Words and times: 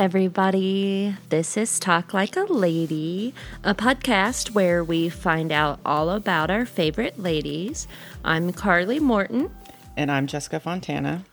everybody. 0.00 1.14
This 1.28 1.58
is 1.58 1.78
Talk 1.78 2.14
Like 2.14 2.34
a 2.34 2.44
Lady, 2.44 3.34
a 3.62 3.74
podcast 3.74 4.52
where 4.54 4.82
we 4.82 5.10
find 5.10 5.52
out 5.52 5.78
all 5.84 6.08
about 6.08 6.50
our 6.50 6.64
favorite 6.64 7.18
ladies. 7.18 7.86
I'm 8.24 8.50
Carly 8.54 8.98
Morton, 8.98 9.50
And 9.98 10.10
I'm 10.10 10.26
Jessica 10.26 10.58
Fontana. 10.58 11.26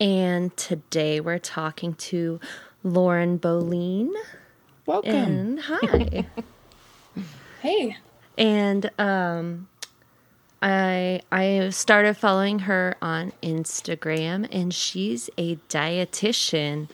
and 0.00 0.56
today 0.56 1.20
we're 1.20 1.38
talking 1.38 1.94
to 1.94 2.40
Lauren 2.82 3.38
Boleen. 3.38 4.10
Welcome. 4.86 5.14
And 5.14 5.60
hi. 5.60 6.26
Hey, 7.62 7.96
and 8.36 8.90
um 8.98 9.68
I 10.60 11.20
I 11.30 11.68
started 11.70 12.14
following 12.16 12.60
her 12.60 12.96
on 13.00 13.32
Instagram 13.40 14.48
and 14.50 14.74
she's 14.74 15.30
a 15.38 15.56
dietitian, 15.68 16.88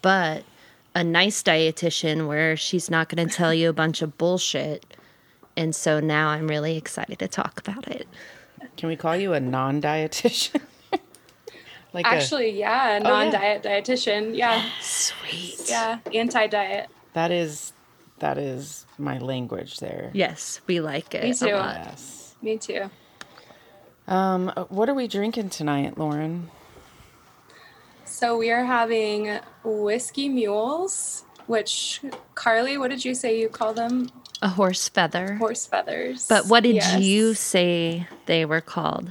but 0.00 0.44
a 0.94 1.02
nice 1.04 1.42
dietitian 1.42 2.26
where 2.26 2.56
she's 2.56 2.90
not 2.90 3.08
going 3.08 3.28
to 3.28 3.34
tell 3.34 3.52
you 3.52 3.68
a 3.68 3.72
bunch 3.72 4.02
of 4.02 4.16
bullshit. 4.18 4.84
And 5.56 5.74
so 5.74 6.00
now 6.00 6.28
I'm 6.28 6.48
really 6.48 6.76
excited 6.76 7.18
to 7.18 7.28
talk 7.28 7.60
about 7.60 7.86
it. 7.88 8.08
Can 8.76 8.88
we 8.88 8.96
call 8.96 9.16
you 9.16 9.32
a 9.32 9.40
non 9.40 9.80
dietitian? 9.80 10.60
like 11.94 12.06
actually, 12.06 12.50
yeah, 12.50 12.96
a 12.96 13.00
non-diet 13.00 13.62
dietitian. 13.62 14.36
Yeah, 14.36 14.68
Sweet. 14.80 15.66
yeah, 15.68 16.00
anti-diet. 16.12 16.88
that 17.14 17.30
is 17.30 17.72
that 18.18 18.36
is 18.36 18.84
my 18.98 19.18
language 19.18 19.78
there. 19.78 20.10
Yes, 20.12 20.60
we 20.66 20.80
like 20.80 21.14
it. 21.14 21.22
Me 21.22 21.30
a 21.30 21.34
too. 21.34 21.52
lot. 21.52 21.76
Yes. 21.84 22.34
Me 22.42 22.58
too. 22.58 22.90
Um, 24.06 24.52
what 24.68 24.88
are 24.88 24.94
we 24.94 25.08
drinking 25.08 25.50
tonight, 25.50 25.96
Lauren? 25.96 26.50
So 28.14 28.38
we 28.38 28.52
are 28.52 28.64
having 28.64 29.40
whiskey 29.64 30.28
mules, 30.28 31.24
which 31.48 32.00
Carly, 32.36 32.78
what 32.78 32.90
did 32.90 33.04
you 33.04 33.12
say 33.12 33.40
you 33.40 33.48
call 33.48 33.74
them? 33.74 34.08
A 34.40 34.46
horse 34.50 34.88
feather. 34.88 35.34
Horse 35.34 35.66
feathers. 35.66 36.28
But 36.28 36.46
what 36.46 36.62
did 36.62 36.76
Yes. 36.76 37.00
you 37.02 37.34
say 37.34 38.06
they 38.26 38.44
were 38.44 38.60
called? 38.60 39.10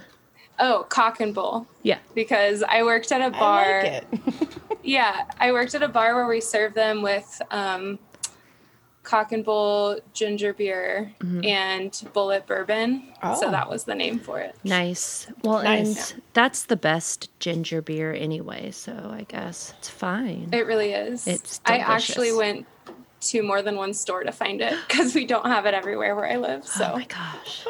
Oh, 0.57 0.85
cock 0.87 1.19
and 1.19 1.35
bull. 1.35 1.67
Yeah. 1.81 1.97
Because 2.15 2.63
I 2.63 2.83
worked 2.83 3.11
at 3.11 3.19
a 3.19 3.31
bar. 3.31 3.65
I 3.65 3.83
like 3.83 4.03
it. 4.13 4.49
Yeah, 4.85 5.25
I 5.39 5.51
worked 5.53 5.75
at 5.75 5.83
a 5.83 5.87
bar 5.89 6.15
where 6.15 6.27
we 6.27 6.39
served 6.41 6.75
them 6.75 7.01
with 7.01 7.41
um, 7.51 7.99
cock 9.03 9.31
and 9.31 9.43
bull 9.43 9.99
ginger 10.13 10.53
beer 10.53 11.11
mm-hmm. 11.19 11.43
and 11.43 11.91
Bulleit 12.13 12.45
bourbon. 12.47 13.03
So 13.21 13.47
Oh. 13.47 13.51
that 13.51 13.69
was 13.69 13.83
the 13.83 13.95
name 13.95 14.17
for 14.19 14.39
it. 14.39 14.55
Nice. 14.63 15.27
Well, 15.43 15.61
Nice. 15.61 16.13
and 16.13 16.21
that's 16.33 16.63
the 16.63 16.77
best 16.77 17.29
ginger 17.39 17.81
beer 17.81 18.13
anyway, 18.13 18.71
so 18.71 18.93
I 19.13 19.23
guess 19.27 19.73
it's 19.77 19.89
fine. 19.89 20.49
It 20.53 20.65
really 20.65 20.93
is. 20.93 21.27
It's 21.27 21.59
delicious. 21.59 21.87
I 21.87 21.93
actually 21.93 22.33
went 22.33 22.65
to 23.21 23.43
more 23.43 23.61
than 23.61 23.75
one 23.75 23.93
store 23.93 24.23
to 24.23 24.31
find 24.31 24.61
it 24.61 24.73
because 24.87 25.13
we 25.13 25.25
don't 25.25 25.45
have 25.45 25.65
it 25.65 25.73
everywhere 25.73 26.15
where 26.15 26.29
I 26.29 26.37
live. 26.37 26.61
Oh 26.63 26.77
so 26.79 26.91
oh 26.93 26.97
my 26.97 27.05
gosh. 27.05 27.65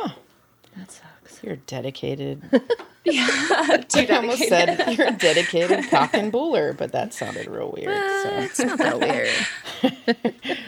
That 0.78 0.92
sucks. 0.92 1.08
You're 1.44 1.58
dedicated. 1.58 2.42
yeah, 3.06 3.84
too 3.90 4.06
I 4.10 4.16
almost 4.16 4.48
said 4.48 4.98
you're 4.98 5.08
a 5.08 5.12
dedicated 5.12 5.90
cock 5.90 6.12
and 6.14 6.32
buller, 6.32 6.72
but 6.74 6.94
that 6.94 7.14
sounded 7.14 7.48
real 7.48 7.72
weird. 7.76 7.94
So, 8.24 8.30
It's 8.40 8.60
not 8.60 8.78
that 8.78 9.00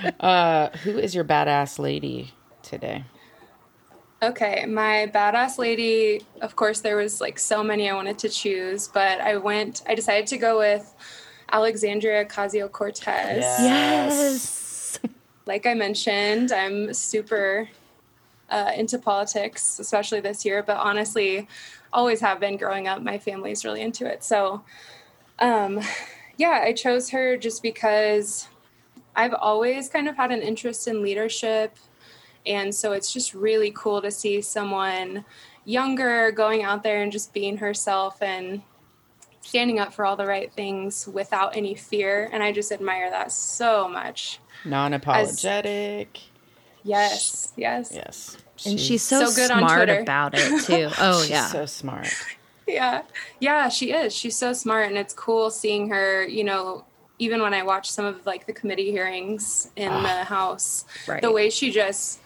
weird. 0.03 0.15
uh, 0.19 0.69
who 0.83 0.97
is 0.97 1.15
your 1.15 1.23
badass 1.23 1.79
lady 1.79 2.33
today? 2.61 3.05
Okay, 4.21 4.65
my 4.65 5.09
badass 5.13 5.57
lady. 5.57 6.21
Of 6.41 6.55
course, 6.57 6.81
there 6.81 6.97
was 6.97 7.21
like 7.21 7.39
so 7.39 7.63
many 7.63 7.89
I 7.89 7.95
wanted 7.95 8.19
to 8.19 8.29
choose, 8.29 8.89
but 8.89 9.21
I 9.21 9.37
went. 9.37 9.81
I 9.87 9.95
decided 9.95 10.27
to 10.27 10.37
go 10.37 10.57
with 10.57 10.93
Alexandria 11.51 12.25
Ocasio 12.25 12.69
Cortez. 12.69 13.43
Yeah. 13.43 13.63
Yes. 13.63 14.99
like 15.45 15.65
I 15.65 15.73
mentioned, 15.73 16.51
I'm 16.51 16.93
super 16.93 17.69
uh, 18.49 18.71
into 18.75 18.99
politics, 18.99 19.79
especially 19.79 20.19
this 20.19 20.45
year, 20.45 20.63
but 20.63 20.77
honestly, 20.77 21.47
always 21.91 22.19
have 22.21 22.39
been 22.39 22.57
growing 22.57 22.87
up. 22.87 23.01
My 23.01 23.17
family's 23.17 23.65
really 23.65 23.81
into 23.81 24.05
it. 24.05 24.23
So, 24.23 24.63
um, 25.39 25.79
yeah, 26.37 26.61
I 26.63 26.73
chose 26.73 27.09
her 27.09 27.37
just 27.37 27.63
because 27.63 28.47
I've 29.15 29.33
always 29.33 29.89
kind 29.89 30.07
of 30.07 30.15
had 30.15 30.31
an 30.31 30.41
interest 30.41 30.87
in 30.87 31.01
leadership. 31.01 31.77
And 32.45 32.75
so 32.75 32.91
it's 32.91 33.11
just 33.11 33.33
really 33.33 33.71
cool 33.71 34.01
to 34.01 34.11
see 34.11 34.41
someone 34.41 35.25
younger 35.63 36.31
going 36.31 36.63
out 36.63 36.83
there 36.83 37.01
and 37.01 37.11
just 37.11 37.33
being 37.33 37.57
herself 37.57 38.21
and 38.21 38.61
standing 39.41 39.79
up 39.79 39.93
for 39.93 40.05
all 40.05 40.15
the 40.15 40.25
right 40.25 40.51
things 40.53 41.07
without 41.07 41.55
any 41.55 41.75
fear. 41.75 42.29
And 42.31 42.43
I 42.43 42.51
just 42.51 42.71
admire 42.71 43.09
that 43.09 43.31
so 43.31 43.87
much. 43.87 44.39
Non 44.63 44.93
apologetic. 44.93 46.19
Yes, 46.85 47.51
yes. 47.57 47.91
Yes. 47.93 48.37
And 48.65 48.79
she's 48.79 49.01
so, 49.03 49.25
So 49.25 49.35
good 49.35 49.51
on 49.51 49.59
smart 49.59 49.77
Twitter. 49.87 49.99
about 50.01 50.33
it 50.35 50.63
too. 50.63 50.89
Oh 50.99 51.21
she's 51.21 51.31
yeah. 51.31 51.47
so 51.47 51.65
smart. 51.65 52.07
Yeah. 52.67 53.03
Yeah, 53.39 53.69
she 53.69 53.91
is. 53.91 54.11
She's 54.15 54.35
so 54.35 54.51
smart 54.51 54.87
and 54.87 54.97
it's 54.97 55.13
cool 55.13 55.51
seeing 55.51 55.89
her, 55.89 56.25
you 56.25 56.43
know, 56.43 56.83
even 57.19 57.39
when 57.43 57.53
I 57.53 57.61
watch 57.61 57.91
some 57.91 58.05
of 58.05 58.25
like 58.25 58.47
the 58.47 58.53
committee 58.53 58.89
hearings 58.89 59.69
in 59.75 59.91
the 59.91 60.23
house, 60.23 60.83
Right. 61.07 61.21
the 61.21 61.31
way 61.31 61.51
she 61.51 61.69
just 61.69 62.19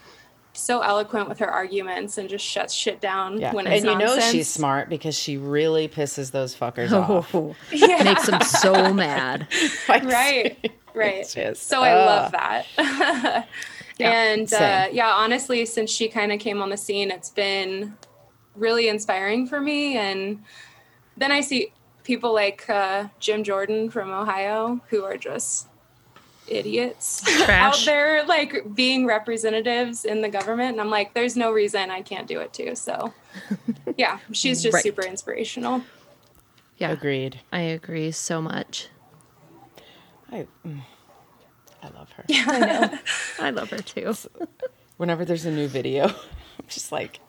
so 0.54 0.80
eloquent 0.80 1.28
with 1.28 1.40
her 1.40 1.50
arguments 1.50 2.18
and 2.18 2.30
just 2.30 2.46
shuts 2.46 2.74
shit 2.74 3.02
down 3.02 3.40
Yeah. 3.42 3.52
when 3.54 3.66
and 3.68 3.76
it's 3.76 3.86
you 3.86 3.98
know 3.98 4.18
she's 4.22 4.48
smart 4.48 4.88
because 4.88 5.18
she 5.18 5.36
really 5.36 5.90
pisses 5.90 6.32
those 6.32 6.56
fuckers 6.56 6.94
off. 6.94 7.36
Oh, 7.36 7.54
Yeah. 7.74 8.04
makes 8.04 8.26
them 8.28 8.42
so 8.42 8.94
mad. 8.94 9.46
Right 9.90 10.72
right 10.96 11.30
just, 11.30 11.68
so 11.68 11.82
i 11.84 11.94
love 11.94 12.34
uh, 12.34 13.44
that 14.00 14.08
and 14.14 14.54
uh, 14.54 14.88
yeah 14.92 15.10
honestly 15.12 15.66
since 15.66 15.90
she 15.92 16.08
kind 16.08 16.32
of 16.32 16.40
came 16.40 16.62
on 16.62 16.70
the 16.70 16.78
scene 16.78 17.12
it's 17.12 17.30
been 17.30 17.94
really 18.56 18.88
inspiring 18.90 19.46
for 19.48 19.60
me 19.62 19.98
and 19.98 20.44
then 21.18 21.32
i 21.32 21.42
see 21.42 21.72
people 22.04 22.34
like 22.34 22.68
uh, 22.70 23.08
jim 23.20 23.44
jordan 23.44 23.90
from 23.90 24.10
ohio 24.12 24.80
who 24.90 25.04
are 25.04 25.18
just 25.18 25.68
idiots 26.48 27.24
out 27.50 27.80
there 27.86 28.26
like 28.26 28.74
being 28.74 29.06
representatives 29.06 30.04
in 30.04 30.22
the 30.22 30.30
government 30.30 30.72
and 30.72 30.82
i'm 30.82 30.90
like 30.90 31.14
there's 31.14 31.36
no 31.38 31.52
reason 31.52 31.92
i 31.92 32.02
can't 32.02 32.28
do 32.28 32.40
it 32.40 32.52
too 32.54 32.74
so 32.76 33.14
yeah 33.98 34.18
she's 34.32 34.64
just 34.64 34.74
Right. 34.74 34.84
super 34.84 35.04
inspirational 35.04 35.84
Yeah. 36.78 36.92
Agreed. 36.92 37.42
I 37.52 37.60
agree 37.60 38.12
so 38.12 38.42
much. 38.42 38.88
I, 40.32 40.48
mm, 40.66 40.82
I 41.82 41.90
love 41.90 42.12
her. 42.14 42.26
Yeah, 42.30 42.98
I 43.40 43.50
love 43.52 43.70
her 43.70 43.80
too. 43.80 44.14
Whenever 44.98 45.26
there's 45.26 45.46
a 45.46 45.52
new 45.52 45.68
video, 45.68 46.08
I'm 46.60 46.68
just 46.68 46.92
like, 46.92 47.20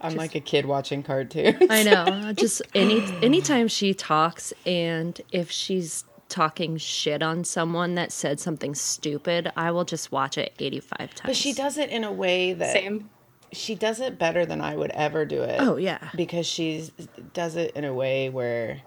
I'm 0.00 0.16
like 0.16 0.34
a 0.34 0.40
kid 0.40 0.66
watching 0.66 1.02
cartoons. 1.02 1.66
I 1.70 1.82
know. 1.82 2.32
Just 2.32 2.62
any 2.74 3.00
anytime 3.22 3.68
she 3.68 3.94
talks 3.94 4.52
and 4.66 5.20
if 5.32 5.50
she's 5.50 6.04
talking 6.28 6.76
shit 6.76 7.22
on 7.22 7.44
someone 7.44 7.94
that 7.94 8.12
said 8.12 8.40
something 8.40 8.74
stupid, 8.74 9.50
I 9.56 9.70
will 9.70 9.84
just 9.84 10.12
watch 10.12 10.38
it 10.38 10.52
85 10.58 10.98
times. 10.98 11.20
But 11.24 11.36
she 11.36 11.52
does 11.52 11.78
it 11.78 11.90
in 11.90 12.04
a 12.04 12.12
way 12.12 12.52
that 12.54 12.72
same 12.72 13.10
she 13.54 13.74
does 13.74 14.00
it 14.00 14.18
better 14.18 14.44
than 14.44 14.60
I 14.60 14.74
would 14.76 14.90
ever 14.90 15.24
do 15.24 15.42
it. 15.42 15.60
Oh, 15.60 15.76
yeah. 15.76 16.10
because 16.16 16.46
she 16.46 16.90
does 17.32 17.56
it 17.56 17.72
in 17.76 17.84
a 17.84 17.94
way 17.94 18.28
where 18.28 18.82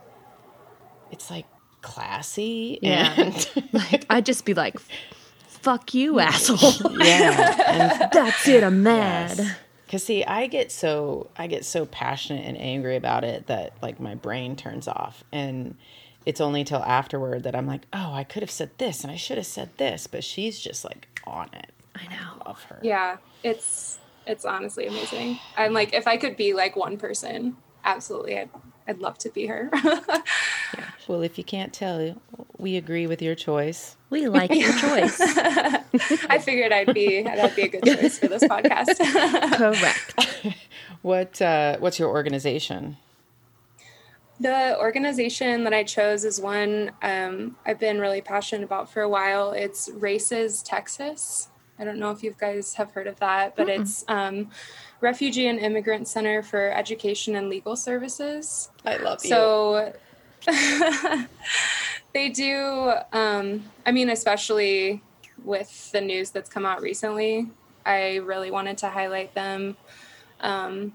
it's 1.12 1.32
like 1.32 1.46
classy 1.92 2.80
Yeah. 2.82 3.14
and 3.18 3.50
Like 3.74 4.06
I'd 4.10 4.26
just 4.26 4.46
be 4.46 4.54
like, 4.54 4.78
"Fuck 5.48 5.94
you, 5.94 6.20
asshole." 6.20 6.92
yeah, 7.06 8.10
That's 8.14 8.48
it. 8.48 8.64
I'm 8.64 8.84
mad. 8.84 9.40
and 9.40 9.56
because 9.86 10.04
see, 10.04 10.24
I 10.26 10.48
get 10.48 10.72
so 10.72 11.30
I 11.38 11.48
get 11.48 11.64
so 11.66 11.86
passionate 11.86 12.46
and 12.46 12.58
angry 12.58 12.96
about 12.98 13.24
it 13.24 13.48
that 13.48 13.74
like 13.82 14.00
my 14.00 14.16
brain 14.16 14.56
turns 14.56 14.88
off, 14.88 15.24
and 15.32 15.76
it's 16.26 16.42
only 16.42 16.64
till 16.66 16.84
afterward 16.84 17.44
that 17.44 17.56
I'm 17.56 17.68
like, 17.68 17.84
oh, 17.94 18.12
I 18.14 18.24
could 18.26 18.44
have 18.44 18.52
said 18.52 18.72
this 18.78 19.04
and 19.04 19.12
I 19.12 19.16
should 19.16 19.38
have 19.38 19.46
said 19.48 19.70
this, 19.78 20.08
but 20.08 20.24
she's 20.26 20.60
just 20.60 20.84
like 20.84 21.08
on 21.26 21.50
it. 21.54 21.72
I 21.96 22.04
know. 22.08 22.44
Love 22.46 22.62
her. 22.64 22.80
Yeah, 22.84 23.18
it's 23.44 23.98
it's 24.26 24.44
honestly 24.46 24.88
amazing. 24.88 25.40
I'm 25.56 25.72
like, 25.74 25.94
if 25.94 26.06
I 26.06 26.18
could 26.18 26.36
be 26.36 26.54
like 26.54 26.76
one 26.76 26.98
person, 26.98 27.56
absolutely, 27.86 28.38
I'd 28.38 28.50
I'd 28.90 29.00
love 29.00 29.18
to 29.20 29.30
be 29.30 29.46
her. 29.48 29.70
Well, 31.08 31.22
if 31.22 31.38
you 31.38 31.44
can't 31.44 31.72
tell, 31.74 32.16
we 32.58 32.76
agree 32.76 33.08
with 33.08 33.22
your 33.22 33.36
choice. 33.36 33.96
We 34.10 34.28
like 34.28 34.54
your 34.54 34.74
choice. 34.78 35.20
I 35.20 36.40
figured 36.44 36.72
I'd 36.72 36.94
be 36.94 37.24
that'd 37.24 37.56
be 37.56 37.64
a 37.64 37.68
good 37.68 37.84
choice 37.84 38.20
for 38.20 38.28
this 38.28 38.44
podcast. 38.44 38.98
Correct. 39.58 40.56
What 41.02 41.42
uh, 41.42 41.78
what's 41.80 42.00
your 42.00 42.10
organization? 42.10 42.98
the 44.40 44.78
organization 44.80 45.64
that 45.64 45.74
I 45.74 45.84
chose 45.84 46.24
is 46.24 46.40
one 46.40 46.92
um, 47.02 47.56
I've 47.66 47.80
been 47.80 48.00
really 48.00 48.22
passionate 48.22 48.64
about 48.64 48.92
for 48.92 49.02
a 49.02 49.10
while. 49.10 49.52
It's 49.52 49.90
RAICES 49.90 50.62
Texas. 50.64 51.50
I 51.80 51.84
don't 51.84 52.00
know 52.00 52.12
if 52.12 52.24
you 52.24 52.36
guys 52.38 52.76
have 52.76 52.92
heard 52.92 53.08
of 53.08 53.20
that, 53.20 53.56
but 53.56 53.70
it's 53.70 54.04
um, 54.08 54.50
Refugee 55.02 55.48
and 55.48 55.60
Immigrant 55.60 56.08
Center 56.08 56.42
for 56.42 56.72
Education 56.72 57.36
and 57.36 57.50
Legal 57.50 57.76
Services. 57.76 58.70
I 58.86 58.98
love 58.98 59.24
you. 59.24 59.30
So 59.30 59.94
They 62.18 62.30
do. 62.30 62.94
Um, 63.14 63.64
I 63.86 63.92
mean, 63.92 64.10
especially 64.10 65.04
with 65.44 65.92
the 65.92 66.02
news 66.02 66.32
that's 66.32 66.50
come 66.50 66.66
out 66.66 66.82
recently, 66.82 67.48
I 67.86 68.16
really 68.16 68.50
wanted 68.50 68.80
to 68.80 68.90
highlight 68.90 69.36
them. 69.36 69.78
Um, 70.42 70.94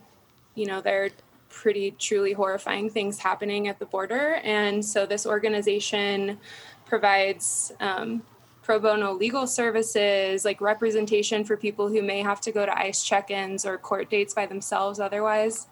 you 0.57 0.67
know, 0.67 0.81
they're 0.81 1.11
pretty 1.49 1.93
truly 1.93 2.33
horrifying 2.33 2.91
things 2.91 3.21
happening 3.21 3.69
at 3.69 3.79
the 3.79 3.87
border. 3.87 4.41
And 4.43 4.85
so 4.85 5.07
this 5.07 5.25
organization 5.25 6.41
provides 6.87 7.71
um, 7.79 8.23
pro 8.65 8.81
bono 8.81 9.13
legal 9.13 9.47
services, 9.47 10.45
like 10.45 10.61
representation 10.61 11.45
for 11.45 11.57
people 11.57 11.89
who 11.89 12.03
may 12.03 12.21
have 12.21 12.41
to 12.41 12.51
go 12.51 12.67
to 12.67 12.77
ICE 12.77 13.01
check 13.01 13.31
ins 13.31 13.65
or 13.65 13.79
court 13.79 14.11
dates 14.11 14.35
by 14.35 14.47
themselves 14.47 14.99
otherwise. 14.99 15.69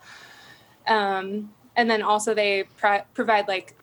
Um, 0.87 1.51
and 1.81 1.91
then 1.91 2.03
also 2.03 2.35
they 2.35 2.65
pro- 2.77 3.01
provide 3.15 3.49
like 3.49 3.75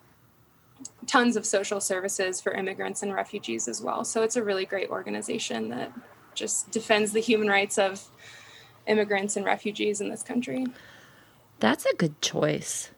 tons 1.07 1.35
of 1.35 1.47
social 1.47 1.81
services 1.81 2.39
for 2.39 2.51
immigrants 2.51 3.01
and 3.01 3.11
refugees 3.11 3.67
as 3.67 3.81
well. 3.81 4.05
So 4.05 4.21
it's 4.21 4.35
a 4.35 4.43
really 4.43 4.65
great 4.65 4.91
organization 4.91 5.69
that 5.69 5.91
just 6.35 6.69
defends 6.69 7.11
the 7.11 7.19
human 7.21 7.47
rights 7.47 7.79
of 7.79 8.07
immigrants 8.85 9.35
and 9.35 9.43
refugees 9.43 9.99
in 9.99 10.09
this 10.09 10.21
country. 10.21 10.67
That's 11.59 11.85
a 11.87 11.95
good 11.95 12.21
choice. 12.21 12.91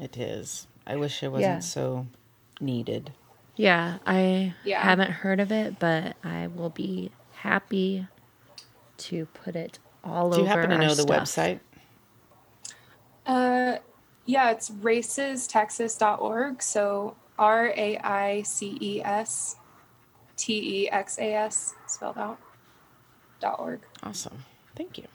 It 0.00 0.16
is. 0.16 0.66
I 0.86 0.96
wish 0.96 1.22
it 1.22 1.28
wasn't 1.28 1.56
Yeah. 1.56 1.58
so 1.58 2.06
needed. 2.58 3.12
Yeah, 3.56 3.98
I 4.06 4.54
Yeah. 4.64 4.80
haven't 4.82 5.10
heard 5.10 5.38
of 5.38 5.52
it, 5.52 5.78
but 5.78 6.16
I 6.24 6.46
will 6.46 6.70
be 6.70 7.10
happy 7.34 8.06
to 8.96 9.26
put 9.26 9.54
it 9.54 9.78
all 10.02 10.30
Do 10.30 10.36
over. 10.36 10.36
Do 10.36 10.42
you 10.44 10.46
happen 10.48 10.70
to 10.70 10.76
our 10.76 10.82
know 10.82 10.94
the 10.94 11.04
website? 11.04 11.60
Uh, 13.26 13.76
yeah, 14.26 14.50
it's 14.50 14.70
raicestexas.org. 14.70 16.62
So 16.62 17.16
R 17.38 17.72
A 17.76 17.98
I 17.98 18.42
C 18.42 18.76
E 18.80 19.02
S 19.02 19.56
T 20.36 20.82
E 20.82 20.90
X 20.90 21.18
A 21.18 21.34
S 21.34 21.74
spelled 21.86 22.18
out 22.18 22.38
dot 23.40 23.56
org. 23.58 23.80
Awesome. 24.02 24.44
Thank 24.74 24.98
you. 24.98 25.06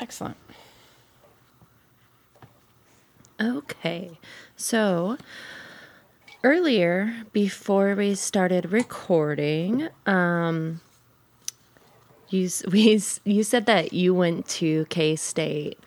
Excellent. 0.00 0.36
Okay, 3.40 4.18
so 4.56 5.16
earlier 6.42 7.22
before 7.32 7.94
we 7.94 8.16
started 8.16 8.72
recording, 8.72 9.88
um, 10.06 10.80
you 12.28 12.48
we 12.72 13.00
you 13.24 13.42
said 13.42 13.66
that 13.66 13.92
you 13.92 14.12
went 14.14 14.46
to 14.48 14.86
K 14.86 15.14
State, 15.16 15.78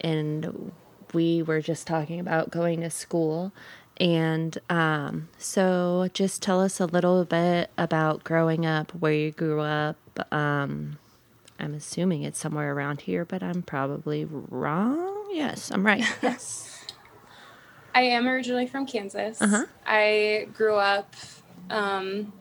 and 0.00 0.72
we 1.12 1.42
were 1.42 1.60
just 1.60 1.86
talking 1.86 2.20
about 2.20 2.50
going 2.50 2.80
to 2.82 2.90
school, 2.90 3.52
and 3.98 4.56
um, 4.70 5.28
so 5.38 6.08
just 6.14 6.42
tell 6.42 6.60
us 6.60 6.80
a 6.80 6.86
little 6.86 7.24
bit 7.24 7.70
about 7.76 8.24
growing 8.24 8.64
up, 8.66 8.92
where 8.94 9.12
you 9.12 9.30
grew 9.32 9.60
up. 9.60 9.96
Um, 10.32 10.98
I'm 11.58 11.74
assuming 11.74 12.22
it's 12.22 12.38
somewhere 12.38 12.72
around 12.72 13.02
here, 13.02 13.24
but 13.26 13.42
I'm 13.42 13.62
probably 13.62 14.24
wrong. 14.24 15.28
Yes, 15.30 15.70
I'm 15.70 15.84
right. 15.84 16.04
Yes. 16.22 16.66
I 17.94 18.02
am 18.02 18.28
originally 18.28 18.66
from 18.68 18.86
Kansas. 18.86 19.42
Uh-huh. 19.42 19.66
I 19.84 20.46
grew 20.54 20.76
up 20.76 21.14
um, 21.70 22.32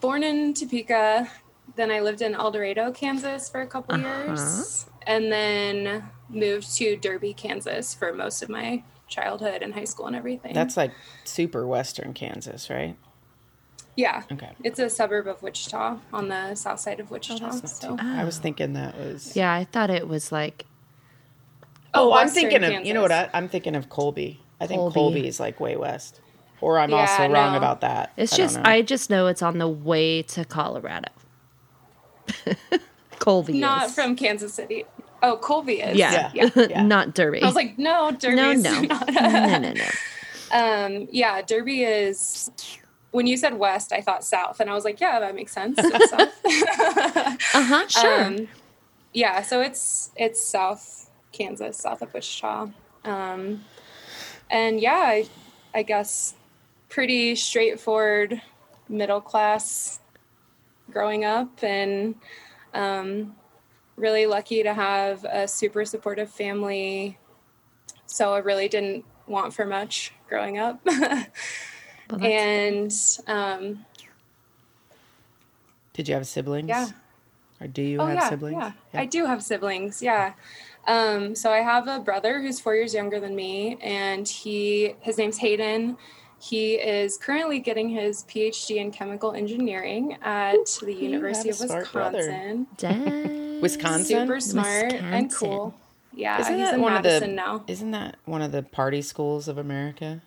born 0.00 0.22
in 0.22 0.54
Topeka. 0.54 1.28
Then 1.76 1.90
I 1.90 2.00
lived 2.00 2.22
in 2.22 2.34
El 2.34 2.50
Dorado, 2.52 2.92
Kansas 2.92 3.48
for 3.48 3.60
a 3.60 3.66
couple 3.66 3.96
Uh-huh. 3.96 4.24
years. 4.28 4.86
And 5.06 5.32
then 5.32 6.04
moved 6.28 6.74
to 6.76 6.96
Derby, 6.96 7.34
Kansas 7.34 7.94
for 7.94 8.12
most 8.12 8.42
of 8.42 8.48
my 8.48 8.82
childhood 9.08 9.62
and 9.62 9.74
high 9.74 9.84
school 9.84 10.06
and 10.06 10.16
everything. 10.16 10.54
That's 10.54 10.76
like 10.76 10.92
super 11.24 11.66
western 11.66 12.14
Kansas, 12.14 12.70
right? 12.70 12.96
yeah. 13.96 14.24
Okay. 14.32 14.50
It's 14.64 14.78
a 14.80 14.90
suburb 14.90 15.28
of 15.28 15.40
Wichita 15.42 15.98
on 16.12 16.28
the 16.28 16.54
south 16.56 16.80
side 16.80 16.98
of 16.98 17.12
oh, 17.12 17.14
Wichita. 17.14 17.44
That's 17.44 17.62
not 17.62 17.68
so. 17.70 17.96
too- 17.96 18.02
I 18.02 18.24
was 18.24 18.38
oh. 18.38 18.42
thinking 18.42 18.72
that 18.72 18.96
was. 18.98 19.36
Yeah, 19.36 19.52
I 19.52 19.64
thought 19.64 19.90
it 19.90 20.08
was 20.08 20.32
like 20.32 20.66
Oh, 21.94 22.08
oh 22.10 22.12
I'm 22.12 22.24
Western 22.26 22.50
thinking 22.50 22.64
of. 22.64 22.84
You 22.84 22.92
know 22.94 23.02
what? 23.02 23.12
I, 23.12 23.30
I'm 23.32 23.48
thinking 23.48 23.76
of 23.76 23.88
Colby. 23.88 24.40
I 24.60 24.66
think 24.66 24.78
Colby. 24.78 24.94
Colby 24.94 25.28
is 25.28 25.38
like 25.38 25.60
way 25.60 25.76
west. 25.76 26.20
Or 26.60 26.78
I'm 26.78 26.90
Yeah, 26.90 26.96
also 26.96 27.22
wrong 27.28 27.52
no. 27.52 27.58
about 27.58 27.80
that. 27.82 28.12
it's 28.16 28.32
I 28.32 28.36
just. 28.36 28.58
I 28.58 28.82
just 28.82 29.10
know 29.10 29.26
it's 29.28 29.42
on 29.42 29.58
the 29.58 29.68
way 29.68 30.22
to 30.22 30.44
Colorado. 30.44 31.10
Colby 33.18 33.58
Not 33.60 33.86
is. 33.86 33.94
from 33.94 34.16
Kansas 34.16 34.54
City. 34.54 34.84
Oh, 35.26 35.38
Colby 35.38 35.80
is. 35.80 35.96
yeah, 35.96 36.30
Yeah, 36.34 36.50
yeah. 36.56 36.82
not 36.82 37.14
Derby. 37.14 37.40
I 37.42 37.46
was 37.46 37.54
like, 37.54 37.78
no, 37.78 38.10
no, 38.10 38.16
Derby's 38.16 38.62
no, 38.62 38.80
not. 38.82 39.08
no, 39.12 39.58
no, 39.58 39.72
no. 39.72 39.84
Um, 40.52 41.08
yeah, 41.10 41.42
Derby 41.42 41.82
is. 41.82 42.50
When 43.10 43.26
you 43.26 43.36
said 43.36 43.58
west, 43.58 43.92
I 43.92 44.00
thought 44.02 44.22
south, 44.24 44.60
and 44.60 44.68
I 44.70 44.74
was 44.74 44.84
like, 44.84 45.00
yeah, 45.00 45.18
that 45.18 45.34
makes 45.34 45.52
sense. 45.52 45.76
It's 45.78 46.10
south. 46.10 47.54
Uh 47.54 47.62
huh. 47.64 47.88
Sure. 47.88 48.24
Um, 48.24 48.48
yeah, 49.12 49.42
so 49.42 49.62
it's 49.62 50.10
it's 50.16 50.40
South 50.40 51.10
Kansas, 51.32 51.78
south 51.78 52.02
of 52.02 52.12
Wichita, 52.12 52.68
um, 53.04 53.64
and 54.50 54.78
yeah, 54.80 54.92
I, 55.06 55.26
I 55.74 55.82
guess 55.82 56.34
pretty 56.88 57.34
straightforward 57.34 58.40
middle 58.88 59.20
class 59.22 59.98
growing 60.90 61.24
up, 61.24 61.62
and 61.64 62.14
um, 62.74 63.34
really 63.96 64.26
lucky 64.26 64.62
to 64.62 64.74
have 64.74 65.24
a 65.24 65.46
super 65.48 65.84
supportive 65.84 66.30
family. 66.30 67.18
So 68.06 68.34
I 68.34 68.38
really 68.38 68.68
didn't 68.68 69.04
want 69.26 69.54
for 69.54 69.64
much 69.64 70.12
growing 70.28 70.58
up, 70.58 70.80
Well, 72.10 72.22
and 72.22 72.92
um, 73.26 73.86
Did 75.94 76.08
you 76.08 76.14
have 76.14 76.26
siblings? 76.26 76.68
yeah. 76.68 76.88
Or 77.60 77.66
do 77.66 77.82
you 77.82 78.00
Oh 78.00 78.06
have 78.06 78.16
yeah, 78.16 78.28
siblings? 78.28 78.56
yeah, 78.60 78.72
I 79.00 79.06
do 79.06 79.24
have 79.26 79.42
siblings. 79.42 80.02
Yeah. 80.02 80.34
Um, 80.86 81.34
so 81.34 81.50
I 81.50 81.58
have 81.58 81.88
a 81.88 81.98
brother 82.00 82.42
who's 82.42 82.60
four 82.60 82.74
years 82.74 82.92
younger 82.92 83.20
than 83.20 83.34
me, 83.34 83.78
and 83.80 84.28
he 84.28 84.96
his 85.00 85.16
name's 85.16 85.38
Hayden. 85.38 85.96
He 86.44 86.74
is 86.74 87.16
currently 87.16 87.58
getting 87.58 87.88
his 87.88 88.24
PhD 88.24 88.76
in 88.76 88.90
chemical 88.90 89.32
engineering 89.32 90.18
at 90.22 90.78
the 90.82 90.92
University 90.92 91.48
of 91.48 91.58
have 91.58 91.64
a 91.64 91.68
smart 91.68 91.92
brother. 91.92 92.18
Wisconsin. 92.18 92.66
Dang. 92.76 93.60
Wisconsin? 93.62 94.04
Super 94.04 94.40
smart 94.40 94.92
and 94.92 95.32
cool. 95.34 95.74
Yeah, 96.12 96.38
Isn't 96.40 96.58
he's 96.58 96.66
that 96.66 96.74
in 96.74 96.80
one 96.82 96.92
Madison 96.92 97.22
of 97.22 97.28
the? 97.30 97.34
now. 97.34 97.64
Isn't 97.66 97.90
that 97.92 98.16
one 98.26 98.42
of 98.42 98.52
the 98.52 98.62
party 98.62 99.00
schools 99.00 99.48
of 99.48 99.56
America? 99.56 100.20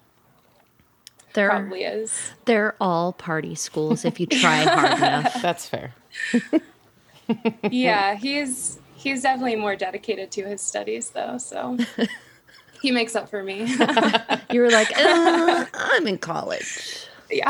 They're 1.34 1.50
Probably 1.50 1.84
is. 1.84 2.32
they're 2.46 2.76
all 2.82 3.14
party 3.14 3.54
schools 3.54 4.04
if 4.04 4.20
you 4.20 4.26
try 4.26 4.64
hard 4.64 4.94
enough. 4.98 5.40
That's 5.42 5.70
fair. 5.70 5.94
yeah, 7.70 8.16
he's 8.16 8.80
he's 8.96 9.22
definitely 9.22 9.56
more 9.56 9.76
dedicated 9.76 10.32
to 10.32 10.46
his 10.48 10.62
studies 10.62 11.12
though, 11.12 11.38
so 11.38 11.78
he 12.82 12.92
makes 12.92 13.16
up 13.16 13.30
for 13.30 13.44
me. 13.44 13.68
You 14.52 14.62
were 14.62 14.70
like, 14.70 14.90
uh, 14.98 15.66
I'm 15.74 16.08
in 16.08 16.18
college. 16.20 17.06
yeah. 17.30 17.50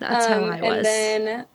That's 0.00 0.26
how 0.26 0.42
Um, 0.42 0.50
I 0.50 0.60
was. 0.60 0.76
And 0.78 0.84
then 0.84 1.46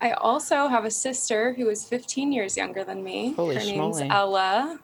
I 0.00 0.10
also 0.12 0.68
have 0.68 0.84
a 0.84 0.90
sister 0.90 1.54
who 1.54 1.70
is 1.70 1.84
15 1.84 2.32
years 2.32 2.54
younger 2.56 2.84
than 2.84 3.02
me. 3.02 3.32
Holy 3.32 3.54
Her 3.54 3.62
name's 3.62 3.98
schmoly. 4.00 4.10
Ella. 4.10 4.78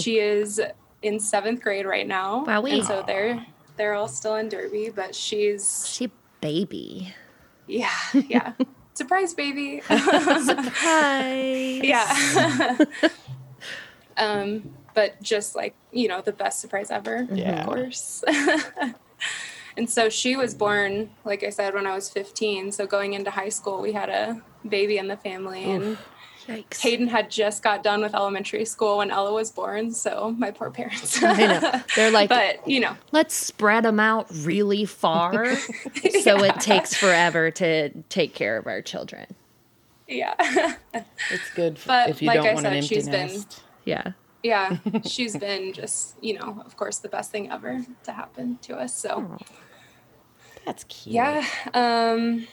She 0.00 0.18
is 0.18 0.60
in 1.02 1.18
seventh 1.18 1.62
grade 1.62 1.86
right 1.86 2.06
now. 2.06 2.44
Wowee. 2.46 2.74
And 2.74 2.84
so 2.84 3.02
they're 3.06 3.44
they're 3.76 3.94
all 3.94 4.08
still 4.08 4.36
in 4.36 4.48
Derby, 4.50 4.90
but 4.94 5.14
she's 5.14 5.88
she 5.88 6.10
baby. 6.42 7.14
yeah, 7.66 7.90
yeah. 8.28 8.52
Surprise 8.92 9.32
baby. 9.34 9.80
Hi. 9.88 11.32
yeah. 11.82 12.78
um, 14.16 14.74
but 14.94 15.20
just 15.22 15.54
like, 15.54 15.74
you 15.92 16.08
know, 16.08 16.20
the 16.20 16.32
best 16.32 16.60
surprise 16.60 16.90
ever, 16.90 17.26
Yeah. 17.32 17.60
of 17.60 17.66
course. 17.66 18.24
and 19.76 19.88
so 19.90 20.08
she 20.08 20.36
was 20.36 20.54
born, 20.54 21.10
like 21.24 21.42
I 21.42 21.50
said, 21.50 21.74
when 21.74 21.86
I 21.86 21.94
was 21.94 22.08
15. 22.08 22.72
So 22.72 22.86
going 22.86 23.12
into 23.14 23.30
high 23.30 23.48
school, 23.48 23.80
we 23.82 23.92
had 23.92 24.08
a 24.08 24.40
baby 24.68 24.98
in 24.98 25.08
the 25.08 25.16
family. 25.16 25.64
And 25.64 25.98
Yikes. 26.46 26.80
Hayden 26.82 27.08
had 27.08 27.30
just 27.30 27.62
got 27.62 27.82
done 27.82 28.02
with 28.02 28.14
elementary 28.14 28.66
school 28.66 28.98
when 28.98 29.10
Ella 29.10 29.32
was 29.32 29.50
born. 29.50 29.90
So 29.92 30.34
my 30.38 30.50
poor 30.50 30.70
parents. 30.70 31.22
I 31.22 31.32
know. 31.46 31.80
They're 31.96 32.10
like, 32.10 32.28
but, 32.28 32.66
you 32.68 32.80
know, 32.80 32.96
let's 33.12 33.34
spread 33.34 33.84
them 33.84 33.98
out 33.98 34.26
really 34.30 34.84
far 34.84 35.56
so 36.22 36.44
it 36.44 36.60
takes 36.60 36.94
forever 36.94 37.50
to 37.52 37.88
take 38.10 38.34
care 38.34 38.58
of 38.58 38.66
our 38.66 38.82
children. 38.82 39.26
yeah. 40.06 40.34
It's 41.30 41.50
good 41.54 41.76
f- 41.78 41.86
But 41.86 42.10
if 42.10 42.20
you 42.22 42.28
like 42.28 42.36
don't 42.36 42.46
I 42.48 42.54
want 42.54 42.66
an 42.66 42.72
said, 42.72 42.76
empty 42.82 42.94
she's 42.94 43.08
been- 43.08 43.44
Yeah. 43.86 44.12
Yeah. 44.44 44.76
She's 45.04 45.36
been 45.36 45.72
just, 45.72 46.14
you 46.22 46.38
know, 46.38 46.62
of 46.64 46.76
course, 46.76 46.98
the 46.98 47.08
best 47.08 47.32
thing 47.32 47.50
ever 47.50 47.84
to 48.04 48.12
happen 48.12 48.58
to 48.62 48.76
us. 48.76 48.96
So. 48.96 49.38
That's 50.64 50.84
cute. 50.84 51.14
yeah 51.16 51.46
um 51.74 52.46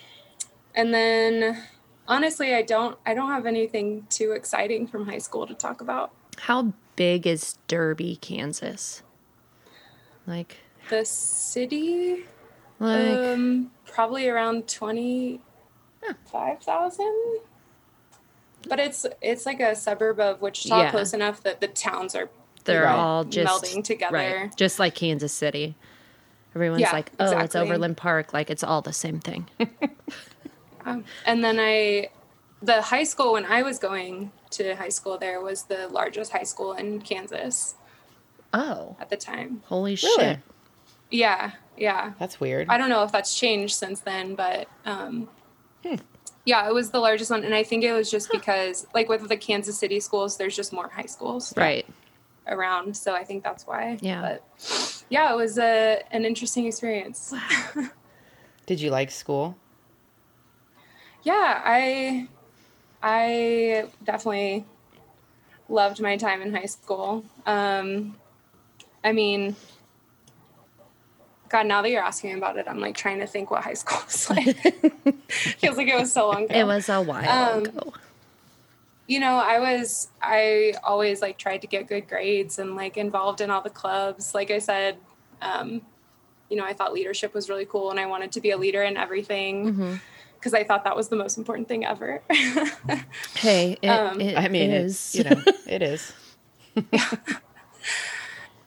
and 0.76 0.94
then 0.94 1.64
honestly 2.10 2.54
i 2.54 2.62
don't 2.62 2.98
i 3.06 3.14
don't 3.14 3.30
have 3.30 3.46
anything 3.46 4.06
too 4.10 4.34
exciting 4.34 4.86
from 4.86 5.06
high 5.08 5.18
school 5.20 5.48
to 5.48 5.54
talk 5.54 5.80
about 5.80 6.12
How 6.40 6.74
big 6.98 7.26
is 7.26 7.58
Derby, 7.68 8.18
Kansas? 8.18 9.02
Like, 10.28 10.58
the 10.90 11.06
city, 11.06 12.26
Like, 12.80 13.18
um, 13.18 13.72
probably 13.86 14.28
around 14.28 14.68
twenty 14.68 15.40
five 16.32 16.62
thousand. 16.62 17.40
But 18.68 18.80
it's 18.80 19.06
it's 19.22 19.46
like 19.46 19.60
a 19.60 19.76
suburb 19.76 20.20
of 20.20 20.42
Wichita, 20.42 20.78
Yeah. 20.78 20.92
close 20.92 21.14
enough 21.14 21.42
that 21.44 21.62
the 21.62 21.68
towns 21.68 22.16
are 22.16 22.30
they're 22.64 22.84
Right. 22.84 22.96
all 22.96 23.24
just 23.24 23.64
melding 23.64 23.84
together. 23.84 24.16
right, 24.16 24.56
just 24.56 24.78
like 24.80 24.94
Kansas 24.96 25.34
City. 25.34 25.76
Everyone's 26.56 26.82
Yeah, 26.82 26.92
like, 26.92 27.12
"Oh, 27.20 27.38
it's. 27.40 27.56
Overland 27.56 27.98
Park." 27.98 28.34
Like 28.34 28.50
it's 28.50 28.64
all 28.64 28.82
the 28.82 28.94
same 28.94 29.20
thing. 29.20 29.48
Um, 30.84 31.06
and 31.28 31.44
then 31.44 31.60
I, 31.60 32.10
the 32.64 32.82
high 32.82 33.04
school 33.04 33.34
when 33.34 33.46
I 33.46 33.62
was 33.62 33.78
going 33.78 34.32
to 34.50 34.74
high 34.76 34.90
school 34.90 35.18
there 35.20 35.40
was 35.40 35.64
the 35.66 35.88
largest 35.90 36.32
high 36.32 36.42
school 36.44 36.74
in 36.74 37.02
Kansas 37.02 37.76
oh, 38.52 38.96
at 39.00 39.10
the 39.12 39.16
time. 39.16 39.62
holy 39.68 39.92
Really? 40.02 40.24
shit! 40.24 40.40
Yeah, 41.12 41.52
yeah. 41.78 42.14
That's 42.18 42.40
weird. 42.40 42.68
I 42.68 42.80
don't 42.80 42.90
know 42.90 43.04
if 43.04 43.12
that's 43.12 43.36
changed 43.38 43.76
since 43.76 44.00
then, 44.00 44.34
but 44.34 44.68
um, 44.86 45.30
Hmm. 45.86 45.96
Yeah, 46.46 46.68
it 46.68 46.74
was 46.74 46.90
the 46.92 47.00
largest 47.00 47.30
one, 47.32 47.44
and 47.44 47.54
I 47.54 47.64
think 47.64 47.84
it 47.84 47.94
was 47.94 48.10
just 48.10 48.32
because, 48.32 48.88
like 48.94 49.10
with 49.10 49.28
the 49.28 49.38
Kansas 49.38 49.78
City 49.78 50.00
schools, 50.00 50.38
there's 50.38 50.56
just 50.56 50.74
more 50.74 50.90
high 50.90 51.06
schools 51.06 51.54
Right. 51.56 51.86
around, 52.48 52.96
so 52.98 53.14
I 53.14 53.24
think 53.24 53.44
that's 53.44 53.68
why. 53.68 53.98
Yeah. 54.02 54.22
But 54.22 55.04
yeah, 55.10 55.32
it 55.32 55.36
was 55.36 55.58
a 55.58 56.02
an 56.12 56.26
interesting 56.26 56.66
experience. 56.68 57.34
Did 58.66 58.80
you 58.82 58.90
like 58.90 59.12
school? 59.12 59.58
yeah, 61.24 61.62
I 61.64 62.28
I 63.04 63.88
definitely 64.04 64.66
loved 65.70 66.02
my 66.02 66.18
time 66.18 66.42
in 66.42 66.54
high 66.54 66.66
school. 66.66 67.24
Um, 67.46 68.16
I 69.04 69.12
mean, 69.12 69.56
God, 71.52 71.66
now 71.68 71.82
that 71.82 71.90
you're 71.92 72.02
asking 72.04 72.32
me 72.32 72.38
about 72.38 72.58
it, 72.58 72.66
I'm 72.68 72.80
like 72.80 72.96
trying 72.96 73.20
to 73.20 73.28
think 73.28 73.52
what 73.52 73.64
high 73.64 73.74
school 73.74 74.00
was 74.06 74.30
like. 74.30 74.56
Feels 75.60 75.76
like 75.78 75.88
it 75.90 75.96
was 76.00 76.12
so 76.14 76.30
long 76.30 76.46
ago. 76.46 76.56
It 76.56 76.64
was 76.66 76.88
a 76.90 77.02
while 77.02 77.30
Um, 77.30 77.64
ago. 77.66 77.94
you 79.08 79.20
know, 79.20 79.36
I 79.36 79.60
was 79.60 80.08
I 80.22 80.74
always 80.84 81.22
like 81.22 81.38
tried 81.38 81.62
to 81.62 81.68
get 81.68 81.88
good 81.88 82.08
grades 82.08 82.58
and 82.60 82.76
like 82.76 82.96
involved 82.98 83.42
in 83.42 83.50
all 83.50 83.62
the 83.62 83.70
clubs. 83.70 84.34
Like 84.34 84.50
I 84.52 84.60
said, 84.60 84.98
um, 85.42 85.82
you 86.50 86.56
know, 86.58 86.64
I 86.66 86.74
thought 86.74 86.94
leadership 86.94 87.34
was 87.34 87.50
really 87.50 87.66
cool 87.66 87.92
and 87.92 88.00
I 88.00 88.06
wanted 88.06 88.32
to 88.34 88.42
be 88.42 88.52
a 88.52 88.58
leader 88.58 88.84
in 88.84 88.96
everything 88.98 89.66
Mm-hmm. 89.74 89.94
because 90.36 90.54
I 90.54 90.64
thought 90.64 90.84
that 90.86 90.96
was 90.96 91.10
the 91.10 91.16
most 91.18 91.38
important 91.38 91.68
thing 91.68 91.84
ever. 91.86 92.22
Hey, 93.36 93.78
it, 93.82 93.88
um, 93.90 94.22
it 94.22 94.38
I 94.38 94.48
mean, 94.50 94.70
is. 94.72 94.92
it's 94.94 95.16
you 95.16 95.24
know, 95.24 95.42
it 95.68 95.82
is. 95.82 96.14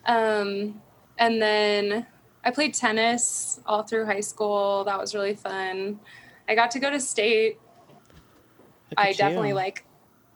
Um, 0.07 0.83
and 1.19 1.41
then 1.41 2.07
I 2.45 2.51
played 2.51 2.75
tennis 2.75 3.59
all 3.67 3.83
through 3.83 4.05
high 4.07 4.21
school. 4.21 4.85
That 4.85 4.99
was 5.01 5.15
really 5.15 5.35
fun. 5.35 5.99
I 6.49 6.55
got 6.55 6.71
to 6.73 6.79
go 6.79 6.91
to 6.91 7.01
state. 7.01 7.59
I 8.97 9.11
at 9.11 9.17
definitely 9.17 9.49
you. 9.49 9.55
like 9.55 9.85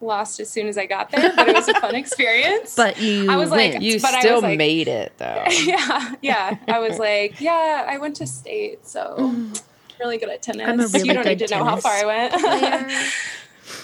lost 0.00 0.40
as 0.40 0.48
soon 0.48 0.68
as 0.68 0.78
I 0.78 0.86
got 0.86 1.10
there, 1.10 1.32
but 1.36 1.48
it 1.48 1.54
was 1.54 1.68
a 1.68 1.74
fun 1.80 1.94
experience. 2.04 2.74
but 2.76 3.00
you 3.00 3.30
I 3.30 3.36
was 3.36 3.50
like- 3.50 3.80
You 3.82 4.00
but 4.00 4.14
still 4.20 4.36
was 4.36 4.42
like- 4.44 4.58
made 4.58 4.88
it 4.88 5.12
though. 5.18 5.44
yeah, 5.64 6.14
yeah. 6.22 6.56
I 6.68 6.78
was 6.78 6.98
like, 6.98 7.40
yeah, 7.40 7.84
I 7.88 7.98
went 7.98 8.16
to 8.16 8.26
state, 8.26 8.86
so 8.86 9.34
really 10.00 10.16
good 10.18 10.28
at 10.30 10.40
tennis. 10.40 10.66
I'm 10.68 10.80
a 10.80 10.86
really 10.86 11.08
you 11.08 11.14
don't 11.14 11.24
good 11.24 11.38
need 11.40 11.48
to 11.48 11.56
know 11.58 11.64
how 11.64 11.76
far 11.76 11.92
I 11.92 12.04
went. 12.06 12.92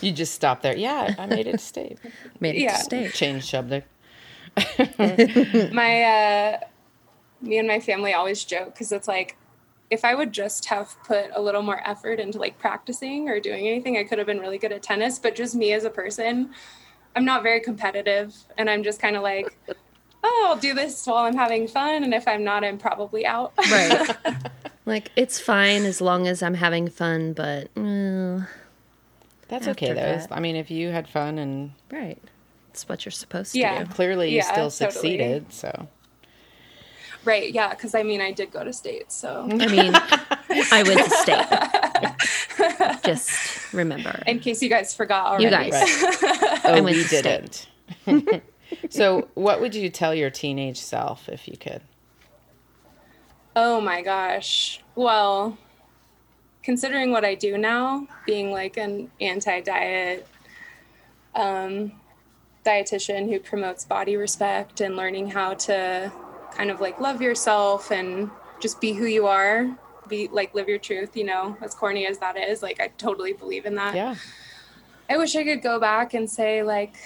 You 0.01 0.13
just 0.13 0.33
stopped 0.35 0.63
there. 0.63 0.75
Yeah, 0.77 1.15
I 1.19 1.27
made 1.27 1.47
it 1.47 1.53
to 1.53 1.59
state. 1.59 1.99
Made 2.41 2.55
it 2.55 2.63
Yeah. 2.63 2.77
to 2.79 2.83
state. 2.85 3.13
Change 3.13 3.45
subject. 3.51 3.87
my 5.73 6.03
uh 6.03 6.61
me 7.41 7.59
and 7.59 7.69
my 7.69 7.81
family 7.81 8.13
always 8.15 8.45
joke 8.45 8.73
because 8.75 8.93
it's 8.93 9.09
like 9.09 9.37
if 9.91 10.05
I 10.05 10.15
would 10.15 10.33
just 10.33 10.65
have 10.67 10.97
put 11.05 11.27
a 11.35 11.41
little 11.41 11.63
more 11.63 11.81
effort 11.87 12.19
into 12.19 12.39
like 12.39 12.59
practicing 12.59 13.29
or 13.29 13.39
doing 13.39 13.69
anything, 13.69 13.97
I 13.99 14.05
could 14.05 14.19
have 14.19 14.27
been 14.27 14.41
really 14.41 14.59
good 14.59 14.73
at 14.73 14.83
tennis. 14.83 15.19
But 15.19 15.35
just 15.37 15.55
me 15.55 15.73
as 15.73 15.85
a 15.85 15.91
person, 15.91 16.51
I'm 17.15 17.25
not 17.25 17.43
very 17.43 17.61
competitive. 17.61 18.35
And 18.57 18.69
I'm 18.71 18.83
just 18.83 18.99
kind 19.01 19.15
of 19.15 19.23
like, 19.23 19.57
oh, 20.25 20.47
I'll 20.49 20.57
do 20.57 20.73
this 20.75 21.07
while 21.07 21.25
I'm 21.25 21.37
having 21.37 21.69
fun. 21.69 22.03
And 22.03 22.15
if 22.15 22.27
I'm 22.27 22.43
not, 22.43 22.65
I'm 22.65 22.79
probably 22.79 23.27
out. 23.27 23.53
Right. 23.71 24.17
like 24.87 25.13
it's 25.17 25.39
fine 25.39 25.85
as 25.85 26.01
long 26.01 26.27
as 26.27 26.43
I'm 26.43 26.55
having 26.55 26.89
fun, 26.89 27.35
but 27.35 27.69
uh, 27.77 28.47
That's 29.49 29.69
okay 29.69 29.89
though. 29.93 30.17
That. 30.17 30.29
I 30.33 30.41
mean, 30.41 30.57
if 30.57 30.71
you 30.71 30.89
had 30.91 31.09
fun 31.09 31.39
and 31.39 31.73
right. 31.93 32.19
It's 32.71 32.89
what 32.89 33.05
you're 33.05 33.13
supposed 33.13 33.53
to 33.53 33.59
Yeah. 33.61 33.85
do. 33.85 33.91
clearly 33.93 34.31
you 34.31 34.37
Yeah, 34.39 34.45
still 34.51 34.71
totally. 34.71 34.93
succeeded, 34.93 35.53
so 35.53 35.89
right. 37.25 37.53
Yeah. 37.53 37.71
Because 37.71 37.95
I 37.95 38.03
mean, 38.03 38.21
I 38.21 38.33
did 38.33 38.51
go 38.51 38.65
to 38.65 38.73
state. 38.73 39.13
So 39.13 39.49
I 39.51 39.67
mean, 39.67 39.93
I 39.95 40.83
went 40.87 41.01
to 41.01 41.11
state. 41.11 43.01
Just 43.05 43.73
remember. 43.73 44.23
in 44.27 44.39
case 44.41 44.63
you 44.63 44.69
guys 44.69 44.95
forgot 44.95 45.27
already. 45.27 45.45
You 45.45 45.51
guys. 45.51 45.73
right. 45.73 46.61
Oh, 46.65 46.83
went 46.83 46.97
we 46.97 47.05
to 47.05 47.23
didn't. 47.23 47.67
so, 48.89 49.29
what 49.35 49.61
would 49.61 49.75
you 49.75 49.91
tell 49.91 50.15
your 50.15 50.31
teenage 50.31 50.79
self 50.79 51.29
if 51.29 51.47
you 51.47 51.57
could? 51.59 51.83
Oh 53.55 53.81
my 53.81 54.01
gosh. 54.03 54.83
Well, 54.95 55.59
considering 56.63 57.11
what 57.11 57.25
I 57.25 57.35
do 57.35 57.59
now, 57.59 58.07
being 58.27 58.51
like 58.51 58.79
an 58.79 59.11
anti-diet 59.21 60.27
um, 61.35 61.93
dietitian 62.65 63.29
who 63.29 63.39
promotes 63.39 63.85
body 63.85 64.17
respect 64.17 64.81
and 64.81 64.97
learning 64.97 65.31
how 65.31 65.55
to 65.55 66.11
kind 66.55 66.71
of 66.71 66.81
like 66.81 67.01
love 67.01 67.21
yourself 67.21 67.91
and 67.91 68.31
just 68.61 68.81
be 68.81 68.93
who 68.93 69.07
you 69.07 69.27
are, 69.27 69.77
be 70.09 70.29
like 70.29 70.55
live 70.55 70.69
your 70.69 70.79
truth, 70.79 71.17
you 71.17 71.25
know, 71.25 71.57
as 71.61 71.75
corny 71.75 72.07
as 72.07 72.19
that 72.19 72.37
is, 72.37 72.63
like 72.63 72.81
I 72.81 72.89
totally 72.99 73.33
believe 73.33 73.67
in 73.67 73.75
that. 73.75 73.95
Yeah. 73.95 74.15
I 75.09 75.17
wish 75.17 75.37
I 75.37 75.45
could 75.45 75.63
go 75.63 75.79
back 75.79 76.15
and 76.15 76.29
say 76.31 76.63
like, 76.63 76.97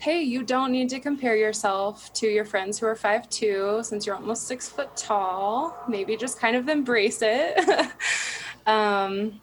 hey, 0.00 0.22
you 0.22 0.42
don't 0.42 0.70
need 0.70 0.88
to 0.90 1.00
compare 1.00 1.36
yourself 1.36 2.12
to 2.14 2.28
your 2.28 2.44
friends 2.44 2.78
who 2.78 2.86
are 2.86 2.94
five 2.96 3.28
two, 3.28 3.80
since 3.82 4.06
you're 4.06 4.16
almost 4.16 4.46
six 4.46 4.68
foot 4.68 4.96
tall. 4.96 5.84
Maybe 5.88 6.16
just 6.16 6.38
kind 6.38 6.56
of 6.56 6.68
embrace 6.68 7.20
it. 7.20 7.58
um, 8.66 9.40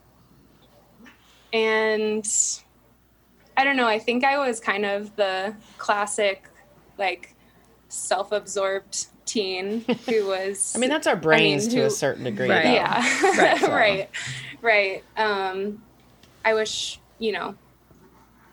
and 1.51 2.27
I 3.57 3.63
don't 3.63 3.77
know, 3.77 3.87
I 3.87 3.99
think 3.99 4.23
I 4.23 4.37
was 4.37 4.59
kind 4.59 4.85
of 4.85 5.15
the 5.15 5.55
classic, 5.77 6.49
like, 6.97 7.34
self 7.87 8.31
absorbed 8.31 9.07
teen 9.25 9.81
who 10.07 10.25
was. 10.27 10.73
I 10.75 10.79
mean, 10.79 10.89
that's 10.89 11.07
our 11.07 11.15
brains 11.15 11.67
to 11.69 11.77
who- 11.77 11.83
a 11.85 11.89
certain 11.89 12.23
degree. 12.25 12.49
Right. 12.49 12.65
yeah 12.65 12.99
Right. 13.37 13.57
So- 13.59 13.71
right 13.71 14.09
right 14.61 15.03
um 15.17 15.81
i 16.43 16.53
wish 16.53 16.99
you 17.19 17.31
know 17.31 17.55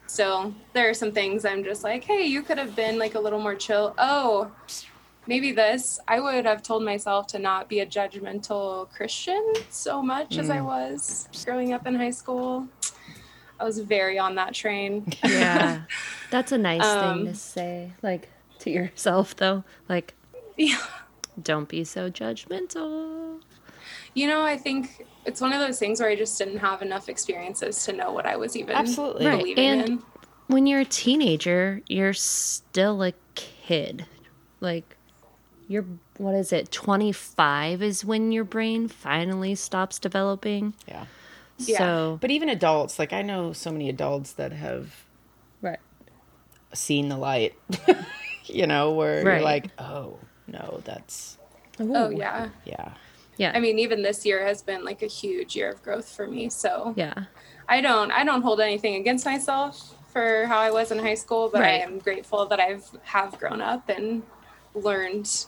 still 0.07 0.55
there 0.75 0.91
are 0.91 0.95
some 0.95 1.11
things 1.12 1.45
i'm 1.45 1.65
just 1.65 1.83
like 1.85 2.05
hey 2.05 2.27
you 2.27 2.43
could 2.43 2.59
have 2.59 2.77
been 2.77 2.99
like 2.99 3.15
a 3.15 3.19
little 3.21 3.39
more 3.41 3.55
chill 3.55 3.95
oh 3.99 4.51
maybe 5.27 5.53
this 5.53 5.99
i 6.09 6.21
would 6.21 6.45
have 6.45 6.62
told 6.62 6.83
myself 6.85 7.27
to 7.29 7.39
not 7.39 7.69
be 7.69 7.81
a 7.81 7.87
judgmental 7.87 8.91
christian 8.91 9.43
so 9.71 10.03
much 10.03 10.37
as 10.37 10.51
i 10.51 10.59
Mm. 10.59 10.65
was 10.67 11.29
growing 11.47 11.73
up 11.73 11.87
in 11.87 11.95
high 11.95 12.11
school 12.11 12.67
i 13.59 13.65
was 13.65 13.79
very 13.79 14.19
on 14.19 14.35
that 14.35 14.53
train 14.53 15.07
Yeah. 15.25 15.83
That's 16.31 16.53
a 16.53 16.59
nice 16.59 16.83
Um, 16.85 17.19
thing 17.25 17.27
to 17.33 17.39
say, 17.39 17.93
like 18.03 18.29
to 18.62 18.71
yourself, 18.71 19.37
though. 19.37 19.64
Like, 19.88 20.14
yeah 20.57 20.78
don't 21.42 21.66
be 21.66 21.83
so 21.83 22.11
judgmental. 22.11 23.40
you 24.12 24.26
know 24.26 24.42
i 24.42 24.54
think 24.54 25.07
it's 25.25 25.40
one 25.40 25.50
of 25.50 25.61
those 25.61 25.78
things 25.78 25.99
where 25.99 26.11
i 26.11 26.14
just 26.14 26.37
didn't 26.37 26.59
have 26.59 26.83
enough 26.83 27.09
experiences 27.09 27.83
to 27.87 27.92
know 27.95 28.12
what 28.12 28.26
i 28.26 28.37
was 28.37 28.54
even 28.54 28.76
Absolutely. 28.76 29.25
Right. 29.26 29.38
believing 29.38 29.64
And- 29.64 29.88
in 29.88 30.02
When 30.49 30.66
you're 30.66 30.81
a 30.81 30.85
teenager, 30.85 31.81
you're 31.88 32.12
still 32.12 33.02
a 33.02 33.14
kid. 33.35 34.04
Like, 34.61 34.97
you're, 35.69 35.87
what 36.19 36.35
is 36.35 36.52
it, 36.52 36.71
25 36.71 37.81
is 37.83 38.04
when 38.04 38.31
your 38.33 38.45
brain 38.45 38.87
finally 38.88 39.54
stops 39.54 39.99
developing. 39.99 40.75
Yeah. 40.87 41.07
Yeah. 41.57 41.78
So, 41.78 42.19
But 42.21 42.31
even 42.31 42.50
adults, 42.50 42.99
like 42.99 43.14
I 43.14 43.23
know 43.23 43.54
so 43.54 43.71
many 43.73 43.88
adults 43.88 44.33
that 44.35 44.52
have 44.52 45.04
right. 45.62 45.78
seen 46.75 47.09
the 47.09 47.16
light, 47.16 47.54
you 48.47 48.67
know, 48.67 48.93
where 48.93 49.25
Right. 49.25 49.35
you're 49.37 49.43
like, 49.45 49.71
oh, 49.79 50.19
no, 50.47 50.81
that's, 50.85 51.39
oh, 51.81 51.93
oh 51.95 52.11
yeah 52.11 52.49
yeah. 52.65 52.93
Yeah. 53.39 53.53
I 53.55 53.61
mean, 53.61 53.79
even 53.79 54.03
this 54.03 54.27
year 54.27 54.45
has 54.45 54.63
been 54.63 54.85
like 54.85 55.03
a 55.03 55.07
huge 55.07 55.57
year 55.57 55.71
of 55.71 55.83
growth 55.83 56.09
for 56.15 56.27
me. 56.27 56.51
So 56.51 56.93
yeah. 56.97 57.15
I 57.69 57.81
don't 57.81 58.11
I 58.13 58.25
don't 58.25 58.43
hold 58.43 58.61
anything 58.61 58.97
against 58.97 59.25
myself 59.25 59.95
for 60.13 60.45
how 60.47 60.59
I 60.59 60.71
was 60.71 60.91
in 60.93 60.99
high 60.99 61.15
school, 61.15 61.49
but 61.51 61.63
Right. 61.63 61.81
I 61.81 61.85
am 61.85 61.99
grateful 61.99 62.45
that 62.47 62.61
I've 62.61 62.85
have 63.05 63.39
grown 63.39 63.63
up 63.63 63.89
and 63.89 64.23
learned 64.75 65.47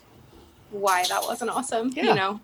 why 0.70 1.04
that 1.10 1.22
wasn't 1.24 1.50
awesome. 1.50 1.90
Yeah. 1.94 2.04
You 2.04 2.14
know? 2.14 2.40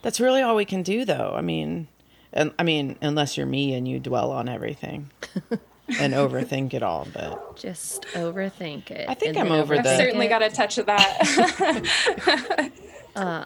That's 0.00 0.18
really 0.20 0.40
all 0.42 0.56
we 0.56 0.64
can 0.64 0.82
do, 0.82 1.04
though. 1.04 1.34
I 1.36 1.42
mean, 1.42 1.88
and 2.32 2.52
I 2.58 2.62
mean, 2.62 2.96
unless 3.02 3.36
you're 3.36 3.46
me 3.46 3.74
and 3.74 3.86
you 3.86 4.00
dwell 4.00 4.30
on 4.32 4.48
everything. 4.48 5.10
and 6.00 6.12
overthink 6.14 6.74
it 6.74 6.82
all, 6.82 7.06
but 7.12 7.56
Just 7.60 8.02
overthink 8.14 8.90
it. 8.90 9.08
I 9.08 9.14
think 9.14 9.36
I'm 9.36 9.48
then 9.48 9.60
over 9.60 9.74
I've 9.76 9.82
the- 9.84 9.96
certainly 9.96 10.26
it. 10.26 10.28
got 10.30 10.42
a 10.42 10.50
touch 10.50 10.78
of 10.78 10.86
that. 10.86 12.70
Uh, 13.14 13.44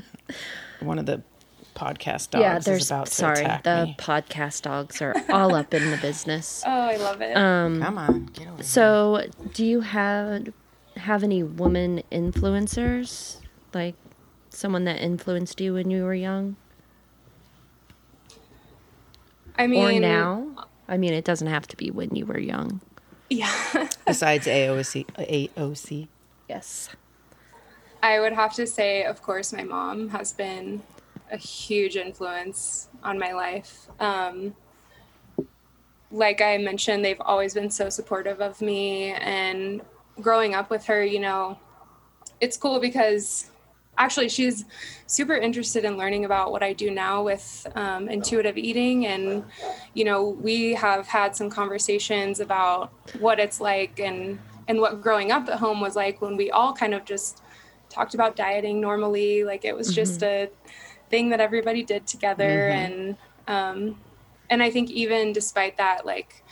one 0.80 0.98
of 0.98 1.06
the 1.06 1.22
podcast 1.74 2.30
dogs 2.30 2.42
Yeah, 2.42 2.56
is 2.58 2.64
there's 2.64 2.90
about 2.90 3.06
to 3.06 3.12
sorry, 3.14 3.40
attack 3.44 3.62
the 3.62 3.86
me. 3.86 3.96
podcast 3.98 4.62
dogs 4.62 5.00
are 5.00 5.14
all 5.30 5.54
up 5.54 5.72
in 5.72 5.90
the 5.90 5.96
business. 5.98 6.62
oh, 6.66 6.70
I 6.70 6.96
love 6.96 7.20
it. 7.22 7.36
Um, 7.36 7.80
Come 7.80 7.96
on, 7.98 8.26
get 8.26 8.46
over 8.48 8.56
here. 8.56 8.64
So, 8.64 9.24
do 9.54 9.64
you 9.64 9.80
have 9.82 10.48
have 10.96 11.22
any 11.22 11.42
woman 11.42 12.02
influencers, 12.12 13.36
like 13.72 13.94
someone 14.50 14.84
that 14.84 15.00
influenced 15.00 15.60
you 15.60 15.74
when 15.74 15.90
you 15.90 16.02
were 16.04 16.14
young 16.14 16.56
I 19.58 19.66
mean, 19.66 19.98
or 19.98 20.00
now? 20.00 20.66
I 20.92 20.98
mean, 20.98 21.14
it 21.14 21.24
doesn't 21.24 21.48
have 21.48 21.66
to 21.68 21.76
be 21.78 21.90
when 21.90 22.14
you 22.14 22.26
were 22.26 22.38
young. 22.38 22.82
Yeah. 23.30 23.50
Besides 24.06 24.46
AOC, 24.46 25.06
AOC. 25.16 26.06
Yes. 26.50 26.90
I 28.02 28.20
would 28.20 28.34
have 28.34 28.52
to 28.56 28.66
say, 28.66 29.04
of 29.04 29.22
course, 29.22 29.54
my 29.54 29.64
mom 29.64 30.10
has 30.10 30.34
been 30.34 30.82
a 31.30 31.38
huge 31.38 31.96
influence 31.96 32.88
on 33.02 33.18
my 33.18 33.32
life. 33.32 33.86
Um, 34.00 34.54
like 36.10 36.42
I 36.42 36.58
mentioned, 36.58 37.02
they've 37.02 37.22
always 37.22 37.54
been 37.54 37.70
so 37.70 37.88
supportive 37.88 38.42
of 38.42 38.60
me. 38.60 39.12
And 39.12 39.80
growing 40.20 40.54
up 40.54 40.68
with 40.68 40.84
her, 40.84 41.02
you 41.02 41.20
know, 41.20 41.58
it's 42.38 42.58
cool 42.58 42.80
because 42.80 43.50
actually 43.98 44.28
she's 44.28 44.64
super 45.06 45.34
interested 45.34 45.84
in 45.84 45.96
learning 45.96 46.24
about 46.24 46.50
what 46.50 46.62
I 46.62 46.72
do 46.72 46.90
now 46.90 47.22
with 47.22 47.66
um, 47.74 48.08
intuitive 48.08 48.56
eating. 48.56 49.06
And, 49.06 49.44
you 49.94 50.04
know, 50.04 50.28
we 50.28 50.74
have 50.74 51.06
had 51.06 51.36
some 51.36 51.50
conversations 51.50 52.40
about 52.40 52.92
what 53.20 53.38
it's 53.38 53.60
like 53.60 54.00
and, 54.00 54.38
and 54.68 54.80
what 54.80 55.02
growing 55.02 55.30
up 55.30 55.48
at 55.48 55.58
home 55.58 55.80
was 55.80 55.94
like 55.94 56.22
when 56.22 56.36
we 56.36 56.50
all 56.50 56.72
kind 56.72 56.94
of 56.94 57.04
just 57.04 57.42
talked 57.90 58.14
about 58.14 58.36
dieting 58.36 58.80
normally. 58.80 59.44
Like 59.44 59.64
it 59.64 59.76
was 59.76 59.94
just 59.94 60.22
a 60.22 60.48
thing 61.10 61.28
that 61.28 61.40
everybody 61.40 61.82
did 61.82 62.06
together. 62.06 62.68
And, 62.68 63.16
um, 63.46 64.00
and 64.48 64.62
I 64.62 64.70
think 64.70 64.90
even 64.90 65.32
despite 65.34 65.76
that, 65.76 66.06
like, 66.06 66.42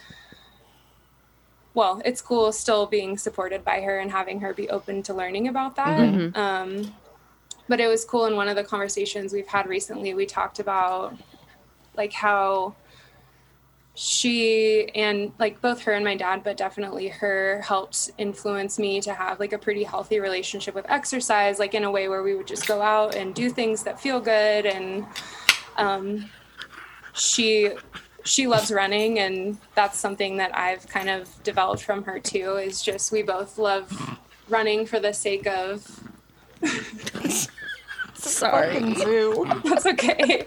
well, 1.73 2.03
it's 2.05 2.21
cool 2.21 2.53
still 2.53 2.87
being 2.87 3.17
supported 3.17 3.65
by 3.65 3.81
her 3.81 3.99
and 3.99 4.11
having 4.11 4.41
her 4.41 4.53
be 4.53 4.69
open 4.69 5.03
to 5.05 5.15
learning 5.15 5.49
about 5.49 5.77
that. 5.77 6.01
Um, 6.37 6.95
but 7.71 7.79
it 7.79 7.87
was 7.87 8.05
cool 8.05 8.27
in 8.27 8.35
one 8.35 8.49
of 8.49 8.57
the 8.57 8.65
conversations 8.65 9.33
we've 9.33 9.47
had 9.47 9.69
recently. 9.69 10.13
We 10.13 10.27
talked 10.27 10.59
about 10.59 11.17
like 11.97 12.13
how 12.13 12.75
she 13.95 14.89
and 14.97 15.33
like 15.39 15.61
both 15.61 15.81
her 15.83 15.93
and 15.93 16.05
my 16.05 16.17
dad, 16.17 16.43
but 16.43 16.57
definitely 16.57 17.07
her 17.07 17.63
helped 17.63 18.11
influence 18.19 18.77
me 18.77 19.01
to 19.03 19.15
have 19.15 19.39
like 19.39 19.53
a 19.53 19.59
pretty 19.59 19.85
healthy 19.85 20.19
relationship 20.19 20.75
with 20.75 20.85
exercise, 20.91 21.61
like 21.61 21.75
in 21.75 21.85
a 21.85 21.91
way 21.91 22.09
where 22.09 22.25
we 22.25 22.35
would 22.35 22.49
just 22.49 22.67
go 22.67 22.83
out 22.83 23.15
and 23.15 23.37
do 23.37 23.49
things 23.49 23.85
that 23.85 24.01
feel 24.01 24.21
good. 24.21 24.67
And 24.67 25.07
um, 25.77 26.29
she 27.15 27.71
she 28.25 28.49
loves 28.49 28.73
running 28.73 29.21
and 29.21 29.59
that's 29.77 29.97
something 29.97 30.39
that 30.39 30.57
I've 30.57 30.89
kind 30.89 31.09
of 31.09 31.41
developed 31.45 31.85
from 31.85 32.03
her 32.03 32.19
too 32.19 32.57
is 32.57 32.83
just 32.83 33.13
we 33.13 33.23
both 33.23 33.59
love 33.59 34.19
running 34.49 34.87
for 34.87 34.99
the 34.99 35.13
sake 35.13 35.47
of 35.47 36.10
Sorry. 38.15 38.95
that's 39.65 39.87
okay. 39.87 40.45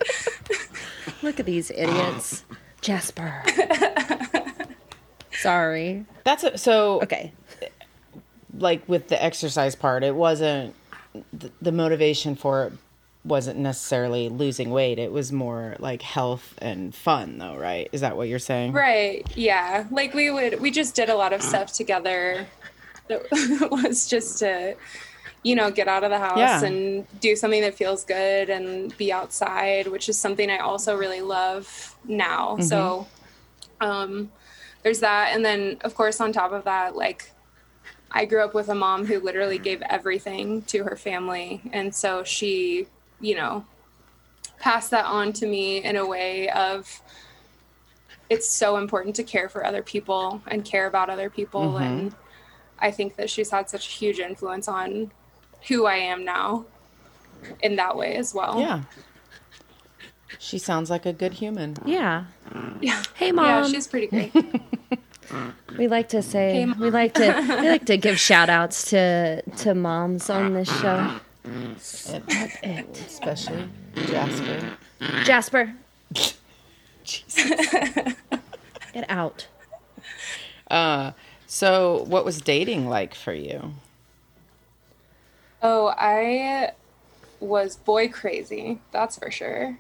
Look 1.22 1.40
at 1.40 1.46
these 1.46 1.72
idiots. 1.72 2.44
Jasper. 2.82 3.44
Sorry. 5.32 6.06
That's 6.24 6.44
a, 6.44 6.58
so. 6.58 7.02
Okay. 7.02 7.34
Like 8.56 8.88
with 8.88 9.08
the 9.08 9.22
exercise 9.24 9.76
part, 9.76 10.04
it 10.04 10.16
wasn't 10.16 10.76
the, 11.32 11.52
the 11.62 11.72
motivation 11.72 12.36
for 12.36 12.66
it 12.68 12.74
wasn't 13.26 13.60
necessarily 13.60 14.30
losing 14.30 14.70
weight. 14.70 15.00
It 15.00 15.12
was 15.12 15.32
more 15.32 15.76
like 15.80 16.02
health 16.02 16.54
and 16.60 16.94
fun, 16.94 17.38
though, 17.38 17.56
right? 17.56 17.90
Is 17.92 18.02
that 18.02 18.18
what 18.18 18.28
you're 18.28 18.40
saying? 18.40 18.74
Right. 18.74 19.26
Yeah. 19.36 19.86
Like 19.92 20.14
we 20.14 20.30
would, 20.30 20.60
we 20.62 20.72
just 20.72 20.96
did 20.96 21.10
a 21.10 21.16
lot 21.16 21.34
of 21.34 21.42
stuff 21.42 21.74
together 21.74 22.46
that 23.08 23.24
was 23.72 24.08
just 24.10 24.40
to, 24.40 24.76
you 25.44 25.56
know, 25.56 25.70
get 25.70 25.88
out 25.88 26.04
of 26.04 26.10
the 26.10 26.20
house 26.20 26.38
Yeah. 26.38 26.64
and 26.64 27.06
do 27.20 27.36
something 27.36 27.62
that 27.62 27.76
feels 27.76 28.06
good 28.06 28.50
and 28.50 28.96
be 28.98 29.12
outside, 29.12 29.88
which 29.88 30.08
is 30.08 30.18
something 30.18 30.50
I 30.50 30.60
also 30.60 30.96
really 30.96 31.22
love 31.22 31.96
now. 32.06 32.58
So, 32.60 33.08
um, 33.82 34.32
there's 34.84 35.02
that. 35.02 35.36
And 35.36 35.44
then, 35.44 35.78
of 35.82 35.96
course, 35.96 36.22
on 36.22 36.32
top 36.32 36.52
of 36.54 36.64
that, 36.64 36.96
like, 36.96 37.32
I 38.12 38.26
grew 38.26 38.44
up 38.44 38.54
with 38.54 38.70
a 38.70 38.76
mom 38.76 39.06
who 39.06 39.20
literally 39.20 39.58
gave 39.58 39.82
everything 39.82 40.62
to 40.64 40.84
her 40.84 40.96
family. 40.96 41.62
And 41.74 41.94
so 41.94 42.24
she, 42.24 42.88
you 43.20 43.36
know, 43.36 43.66
passed 44.60 44.92
that 44.92 45.06
on 45.06 45.34
to 45.34 45.48
me 45.48 45.84
in 45.84 45.96
a 45.98 46.06
way 46.06 46.48
of 46.50 47.02
it's 48.30 48.48
so 48.48 48.78
important 48.78 49.16
to 49.18 49.24
care 49.24 49.50
for 49.50 49.66
other 49.66 49.84
people 49.84 50.42
and 50.48 50.64
care 50.64 50.88
about 50.88 51.10
other 51.10 51.30
people. 51.30 51.78
And 51.78 52.16
I 52.80 52.92
think 52.92 53.16
that 53.18 53.30
she's 53.30 53.50
had 53.50 53.70
such 53.70 53.88
a 53.88 53.92
huge 53.92 54.20
influence 54.20 54.68
on 54.68 55.12
who 55.68 55.86
I 55.86 55.96
am 55.96 56.26
now 56.26 56.66
in 57.62 57.76
that 57.78 57.96
way 57.98 58.16
as 58.16 58.34
well. 58.34 58.60
Yeah. 58.60 58.84
She 60.40 60.58
sounds 60.58 60.90
like 60.90 61.06
a 61.06 61.14
good 61.14 61.34
human. 61.34 61.78
Yeah. 61.86 62.26
Yeah. 62.82 63.04
Hey, 63.14 63.32
mom. 63.32 63.46
Yeah, 63.46 63.68
she's 63.68 63.88
pretty 63.88 64.08
great. 64.08 64.34
We 65.78 65.88
like 65.88 66.10
to 66.10 66.22
say 66.22 66.54
Hey, 66.54 66.66
we 66.66 66.92
like 66.92 67.14
to 67.16 67.58
we 67.62 67.70
like 67.70 67.86
to 67.86 67.98
give 67.98 68.20
shout 68.20 68.50
outs 68.50 68.90
to 68.92 69.42
to 69.42 69.74
moms 69.74 70.30
on 70.30 70.54
this 70.54 70.70
show. 70.82 71.16
Especially 71.76 73.70
Jasper. 73.96 74.78
Jasper. 75.24 75.74
Get 78.94 79.10
out. 79.10 79.48
Uh, 80.70 81.12
so, 81.48 82.06
what 82.08 82.26
was 82.26 82.40
dating 82.40 82.88
like 82.88 83.16
for 83.16 83.34
you? 83.34 83.74
Oh, 85.64 85.94
I 85.98 86.72
was 87.40 87.78
boy 87.78 88.10
crazy, 88.10 88.82
that's 88.92 89.18
for 89.18 89.32
sure. 89.32 89.80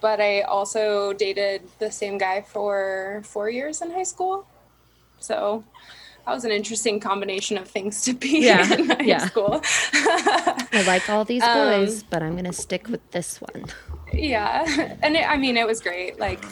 But 0.00 0.20
I 0.20 0.42
also 0.42 1.14
dated 1.14 1.70
the 1.78 1.90
same 1.92 2.18
guy 2.18 2.42
for 2.42 3.22
four 3.26 3.50
years 3.50 3.82
in 3.82 3.92
high 3.92 4.04
school. 4.04 4.48
So 5.20 5.64
that 6.26 6.32
was 6.34 6.44
an 6.44 6.52
interesting 6.52 7.00
combination 7.00 7.58
of 7.58 7.68
things 7.68 8.02
to 8.04 8.14
be 8.14 8.46
Yeah, 8.46 8.68
in 8.78 8.90
high 8.90 9.06
yeah. 9.06 9.18
school. 9.18 9.62
I 10.72 10.82
like 10.82 11.08
all 11.08 11.24
these 11.24 11.42
Um, 11.42 11.48
boys, 11.48 12.02
but 12.02 12.22
I'm 12.22 12.36
gonna 12.36 12.52
stick 12.52 12.88
with 12.88 13.10
this 13.12 13.40
one. 13.40 13.66
yeah. 14.12 14.96
And 15.02 15.16
it, 15.16 15.28
I 15.28 15.36
mean, 15.36 15.56
it 15.56 15.66
was 15.66 15.80
great. 15.80 16.18
Like, 16.18 16.44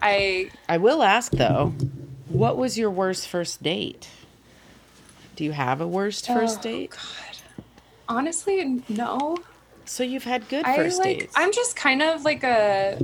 I, 0.00 0.52
I 0.68 0.78
will 0.78 1.02
ask 1.02 1.32
though, 1.32 1.74
what 2.28 2.56
was 2.56 2.78
your 2.78 2.90
worst 2.90 3.28
first 3.28 3.62
date? 3.62 4.08
Do 5.36 5.44
you 5.44 5.52
have 5.52 5.80
a 5.80 5.88
worst 5.88 6.28
first 6.28 6.60
Oh, 6.60 6.62
date? 6.62 6.92
Honestly, 8.08 8.82
no. 8.88 9.36
So 9.84 10.02
you've 10.02 10.24
had 10.24 10.48
good 10.48 10.64
I 10.64 10.76
first 10.76 10.98
like, 10.98 11.18
dates. 11.20 11.34
I'm 11.36 11.52
just 11.52 11.76
kind 11.76 12.02
of 12.02 12.24
like 12.24 12.44
a, 12.44 12.98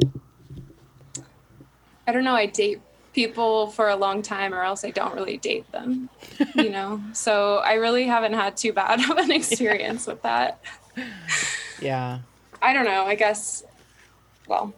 I 2.07 2.13
don't 2.13 2.25
know, 2.25 2.35
I 2.35 2.47
date 2.47 2.81
people 3.15 3.69
for 3.69 3.89
a 3.89 3.97
long 3.97 4.23
time 4.23 4.53
or 4.53 4.63
else 4.63 4.85
I 4.85 4.91
don't 4.91 5.15
really 5.15 5.37
date 5.39 5.71
them, 5.73 6.11
you 6.55 6.69
know? 6.69 7.03
So 7.13 7.59
I 7.59 7.75
really 7.75 8.07
haven't 8.07 8.35
had 8.35 8.57
too 8.57 8.73
bad 8.73 9.01
of 9.09 9.17
an 9.17 9.31
experience 9.33 10.07
with 10.07 10.21
that. 10.23 10.61
yeah. 11.81 12.21
I 12.61 12.73
don't 12.73 12.85
know, 12.85 13.05
I 13.05 13.15
guess, 13.15 13.63
well, 14.47 14.75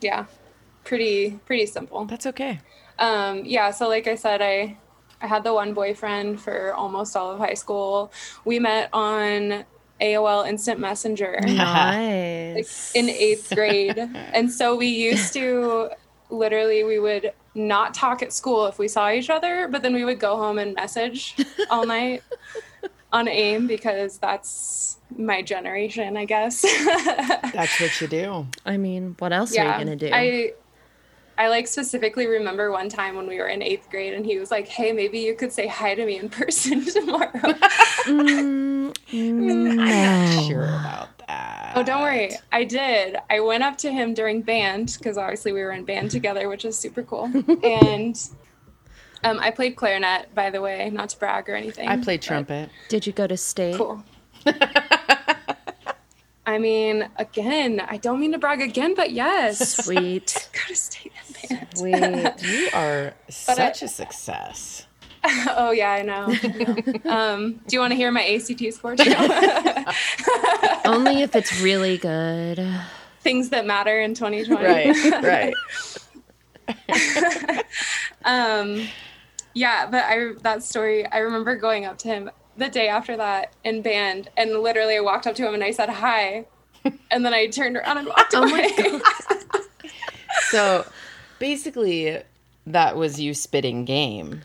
yeah, 0.00 0.26
pretty, 0.84 1.38
pretty 1.46 1.66
simple. 1.66 2.04
That's 2.04 2.26
okay. 2.26 2.60
Um, 2.98 3.44
yeah, 3.44 3.70
so 3.70 3.88
like 3.88 4.06
I 4.06 4.14
said, 4.14 4.42
I 4.42 4.76
I 5.24 5.26
had 5.26 5.42
the 5.42 5.54
one 5.54 5.72
boyfriend 5.72 6.38
for 6.38 6.74
almost 6.74 7.16
all 7.16 7.30
of 7.32 7.38
high 7.38 7.54
school. 7.54 8.12
We 8.44 8.58
met 8.58 8.90
on 8.92 9.64
AOL 9.98 10.46
Instant 10.46 10.78
Messenger 10.78 11.38
like, 11.42 11.56
Nice. 11.56 12.92
in 12.94 13.08
eighth 13.08 13.50
grade, 13.54 13.96
and 14.34 14.52
so 14.52 14.76
we 14.76 14.88
used 14.88 15.32
to 15.32 15.88
literally 16.28 16.84
we 16.84 16.98
would 16.98 17.32
not 17.54 17.94
talk 17.94 18.22
at 18.22 18.34
school 18.34 18.66
if 18.66 18.78
we 18.78 18.86
saw 18.86 19.10
each 19.10 19.30
other, 19.30 19.66
but 19.68 19.80
then 19.82 19.94
we 19.94 20.04
would 20.04 20.18
go 20.20 20.36
home 20.36 20.58
and 20.58 20.74
message 20.74 21.34
all 21.70 21.86
night 21.86 22.22
on 23.12 23.26
AIM 23.26 23.66
because 23.66 24.18
that's 24.18 24.98
my 25.16 25.40
generation, 25.40 26.18
I 26.18 26.26
guess. 26.26 26.60
That's 27.54 27.80
what 27.80 27.98
you 28.00 28.08
do. 28.08 28.46
I 28.66 28.76
mean, 28.76 29.14
what 29.20 29.32
else 29.32 29.56
are 29.56 29.64
you 29.64 29.84
gonna 29.84 29.96
do? 29.96 30.10
I 30.12 30.52
I 31.36 31.48
like 31.48 31.66
specifically 31.66 32.26
remember 32.26 32.70
one 32.70 32.88
time 32.88 33.16
when 33.16 33.26
we 33.26 33.38
were 33.38 33.48
in 33.48 33.62
eighth 33.62 33.90
grade 33.90 34.14
and 34.14 34.24
he 34.24 34.38
was 34.38 34.50
like, 34.50 34.68
Hey, 34.68 34.92
maybe 34.92 35.18
you 35.18 35.34
could 35.34 35.52
say 35.52 35.66
hi 35.66 35.94
to 35.94 36.04
me 36.06 36.18
in 36.18 36.28
person 36.40 36.84
tomorrow. 36.84 37.30
Mm, 38.04 38.92
I'm 39.12 39.76
not 39.76 40.44
sure 40.46 40.64
about 40.64 41.16
that. 41.18 41.26
that. 41.28 41.72
Oh, 41.76 41.82
don't 41.82 42.02
worry. 42.02 42.32
I 42.52 42.64
did. 42.64 43.16
I 43.30 43.40
went 43.40 43.62
up 43.62 43.78
to 43.78 43.90
him 43.90 44.12
during 44.12 44.42
band 44.42 44.96
because 44.98 45.16
obviously 45.16 45.52
we 45.52 45.62
were 45.62 45.72
in 45.72 45.84
band 45.86 46.10
together, 46.10 46.48
which 46.50 46.64
is 46.66 46.76
super 46.76 47.02
cool. 47.02 47.30
and 47.64 48.20
um, 49.22 49.38
I 49.40 49.50
played 49.50 49.76
clarinet, 49.76 50.34
by 50.34 50.50
the 50.50 50.60
way, 50.60 50.90
not 50.90 51.08
to 51.10 51.18
brag 51.18 51.48
or 51.48 51.54
anything. 51.54 51.88
I 51.88 51.96
played 51.96 52.20
trumpet. 52.20 52.68
Did 52.90 53.06
you 53.06 53.12
go 53.14 53.26
to 53.26 53.38
state? 53.38 53.76
Cool. 53.76 54.04
I 56.46 56.58
mean, 56.58 57.08
again, 57.16 57.80
I 57.80 57.96
don't 57.96 58.20
mean 58.20 58.32
to 58.32 58.38
brag 58.38 58.60
again, 58.60 58.94
but 58.94 59.12
yes, 59.12 59.76
Sweet. 59.76 60.48
go 60.52 60.60
to 60.68 60.76
state 60.76 61.12
band. 61.48 61.68
Sweet. 61.74 62.42
You 62.42 62.68
are 62.74 63.14
such 63.30 63.82
a 63.82 63.88
success. 63.88 64.86
oh 65.24 65.70
yeah, 65.70 65.92
I 65.92 66.02
know. 66.02 66.26
I 66.28 67.00
know. 67.04 67.10
um, 67.10 67.60
do 67.66 67.76
you 67.76 67.80
want 67.80 67.92
to 67.92 67.96
hear 67.96 68.10
my 68.12 68.22
ACT 68.26 68.62
score 68.74 68.94
too? 68.94 69.10
Only 70.84 71.22
if 71.22 71.34
it's 71.34 71.62
really 71.62 71.96
good. 71.96 72.62
Things 73.20 73.48
that 73.48 73.64
matter 73.64 74.00
in 74.00 74.12
2020. 74.12 74.64
Right, 75.22 75.54
right. 76.84 77.64
Um, 78.24 78.86
yeah, 79.54 79.86
but 79.90 80.04
I 80.04 80.32
that 80.42 80.62
story. 80.62 81.06
I 81.06 81.18
remember 81.18 81.56
going 81.56 81.84
up 81.84 81.98
to 81.98 82.08
him 82.08 82.30
the 82.56 82.68
day 82.68 82.88
after 82.88 83.16
that 83.16 83.52
in 83.64 83.82
band, 83.82 84.30
and 84.36 84.52
literally 84.60 84.96
I 84.96 85.00
walked 85.00 85.26
up 85.26 85.34
to 85.36 85.46
him 85.46 85.54
and 85.54 85.64
I 85.64 85.70
said 85.70 85.88
hi, 85.88 86.46
and 87.10 87.24
then 87.24 87.34
I 87.34 87.46
turned 87.48 87.76
around 87.76 87.98
and 87.98 88.08
walked 88.08 88.34
Oh 88.34 88.42
away. 88.48 88.72
my 88.78 89.00
So 90.50 90.86
basically, 91.38 92.22
that 92.66 92.96
was 92.96 93.20
you 93.20 93.34
spitting 93.34 93.84
game. 93.84 94.42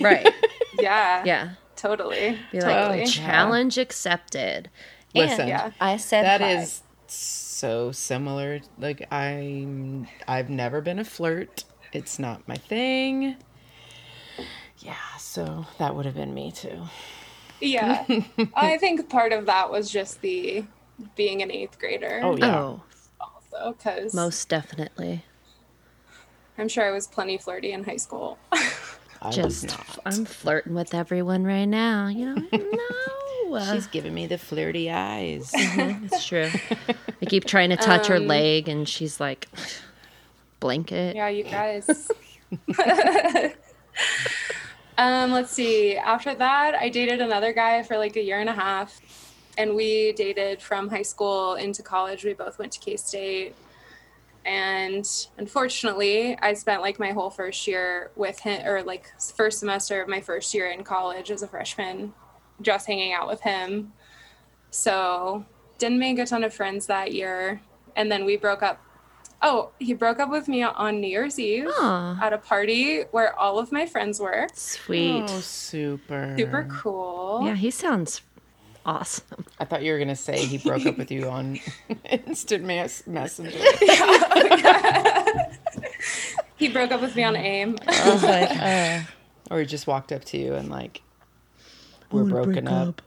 Right. 0.00 0.28
yeah, 0.80 1.22
Yeah. 1.24 1.50
totally, 1.76 2.38
Be 2.52 2.60
like, 2.60 2.74
totally. 2.76 3.02
Oh, 3.02 3.06
challenge 3.06 3.78
accepted. 3.78 4.70
Listen, 5.14 5.40
and 5.42 5.48
Yeah. 5.48 5.70
I 5.80 5.96
said 5.96 6.24
That 6.24 6.40
hi. 6.40 6.52
is 6.62 6.82
so 7.06 7.92
similar. 7.92 8.60
Like 8.78 9.10
I'm, 9.12 10.08
I've 10.28 10.50
never 10.50 10.80
been 10.80 10.98
a 10.98 11.04
flirt. 11.04 11.64
It's 11.92 12.18
not 12.18 12.46
my 12.48 12.56
thing. 12.56 13.36
Yeah, 14.80 14.94
so 15.18 15.66
that 15.78 15.94
would 15.94 16.04
have 16.04 16.14
been 16.16 16.34
me 16.34 16.52
too. 16.52 16.82
Yeah, 17.60 18.04
I 18.54 18.76
think 18.78 19.08
part 19.08 19.32
of 19.32 19.46
that 19.46 19.70
was 19.70 19.90
just 19.90 20.20
the 20.20 20.64
being 21.14 21.42
an 21.42 21.50
eighth 21.50 21.78
grader. 21.78 22.20
Oh 22.22 22.36
yeah. 22.36 22.58
Oh, 22.58 22.82
also 23.20 23.72
because 23.72 24.14
most 24.14 24.48
definitely. 24.48 25.24
I'm 26.58 26.68
sure 26.68 26.84
I 26.84 26.90
was 26.90 27.06
plenty 27.06 27.36
flirty 27.38 27.72
in 27.72 27.84
high 27.84 27.96
school. 27.96 28.38
I 29.22 29.30
just, 29.30 29.66
not. 29.66 29.98
I'm 30.06 30.24
flirting 30.24 30.74
with 30.74 30.94
everyone 30.94 31.44
right 31.44 31.64
now. 31.64 32.08
You 32.08 32.34
know, 32.34 32.42
no. 33.50 33.72
She's 33.74 33.86
giving 33.86 34.12
me 34.14 34.26
the 34.26 34.38
flirty 34.38 34.90
eyes. 34.90 35.50
it's 35.54 36.26
true. 36.26 36.50
I 37.22 37.24
keep 37.26 37.44
trying 37.46 37.70
to 37.70 37.76
touch 37.76 38.08
her 38.08 38.16
Um, 38.16 38.26
leg, 38.26 38.68
and 38.68 38.86
she's 38.88 39.18
like, 39.20 39.48
blanket. 40.60 41.16
Yeah, 41.16 41.28
you 41.28 41.44
guys. 41.44 42.10
Um, 44.98 45.32
let's 45.32 45.52
see. 45.52 45.96
After 45.96 46.34
that, 46.34 46.74
I 46.74 46.88
dated 46.88 47.20
another 47.20 47.52
guy 47.52 47.82
for 47.82 47.98
like 47.98 48.16
a 48.16 48.22
year 48.22 48.40
and 48.40 48.48
a 48.48 48.54
half, 48.54 49.00
and 49.58 49.74
we 49.74 50.12
dated 50.12 50.62
from 50.62 50.88
high 50.88 51.02
school 51.02 51.54
into 51.54 51.82
college. 51.82 52.24
We 52.24 52.34
both 52.34 52.58
went 52.58 52.72
to 52.72 52.80
K 52.80 52.96
State, 52.96 53.54
and 54.44 55.06
unfortunately, 55.38 56.38
I 56.40 56.54
spent 56.54 56.80
like 56.80 56.98
my 56.98 57.10
whole 57.10 57.30
first 57.30 57.66
year 57.66 58.10
with 58.16 58.38
him, 58.40 58.66
or 58.66 58.82
like 58.82 59.12
first 59.36 59.58
semester 59.58 60.00
of 60.00 60.08
my 60.08 60.20
first 60.20 60.54
year 60.54 60.70
in 60.70 60.84
college 60.84 61.30
as 61.30 61.42
a 61.42 61.48
freshman, 61.48 62.14
just 62.62 62.86
hanging 62.86 63.12
out 63.12 63.28
with 63.28 63.42
him. 63.42 63.92
So 64.70 65.44
didn't 65.78 65.98
make 65.98 66.18
a 66.18 66.26
ton 66.26 66.44
of 66.44 66.54
friends 66.54 66.86
that 66.86 67.12
year, 67.12 67.60
and 67.96 68.10
then 68.10 68.24
we 68.24 68.36
broke 68.36 68.62
up 68.62 68.80
Oh, 69.42 69.70
he 69.78 69.92
broke 69.92 70.18
up 70.18 70.30
with 70.30 70.48
me 70.48 70.62
on 70.62 71.00
New 71.00 71.08
Year's 71.08 71.38
Eve 71.38 71.68
Aw. 71.68 72.18
at 72.22 72.32
a 72.32 72.38
party 72.38 73.02
where 73.10 73.38
all 73.38 73.58
of 73.58 73.70
my 73.70 73.86
friends 73.86 74.18
were. 74.18 74.48
Sweet. 74.54 75.24
Oh, 75.28 75.40
super. 75.40 76.34
Super 76.38 76.66
cool. 76.70 77.42
Yeah, 77.44 77.54
he 77.54 77.70
sounds 77.70 78.22
awesome. 78.84 79.44
I 79.60 79.64
thought 79.64 79.82
you 79.82 79.92
were 79.92 79.98
gonna 79.98 80.16
say 80.16 80.38
he 80.38 80.58
broke 80.58 80.86
up 80.86 80.96
with 80.96 81.10
you 81.10 81.28
on 81.28 81.58
instant 82.10 82.64
mass 82.64 83.02
messenger. 83.06 83.58
He 86.56 86.68
broke 86.68 86.90
up 86.90 87.02
with 87.02 87.14
me 87.14 87.22
on 87.22 87.36
AIM. 87.36 87.76
I 87.86 88.10
was 88.10 88.22
like, 88.22 88.50
uh, 88.50 89.00
or 89.50 89.60
he 89.60 89.66
just 89.66 89.86
walked 89.86 90.10
up 90.10 90.24
to 90.26 90.38
you 90.38 90.54
and 90.54 90.70
like, 90.70 91.02
we're 92.10 92.24
broken 92.24 92.66
up. 92.66 93.02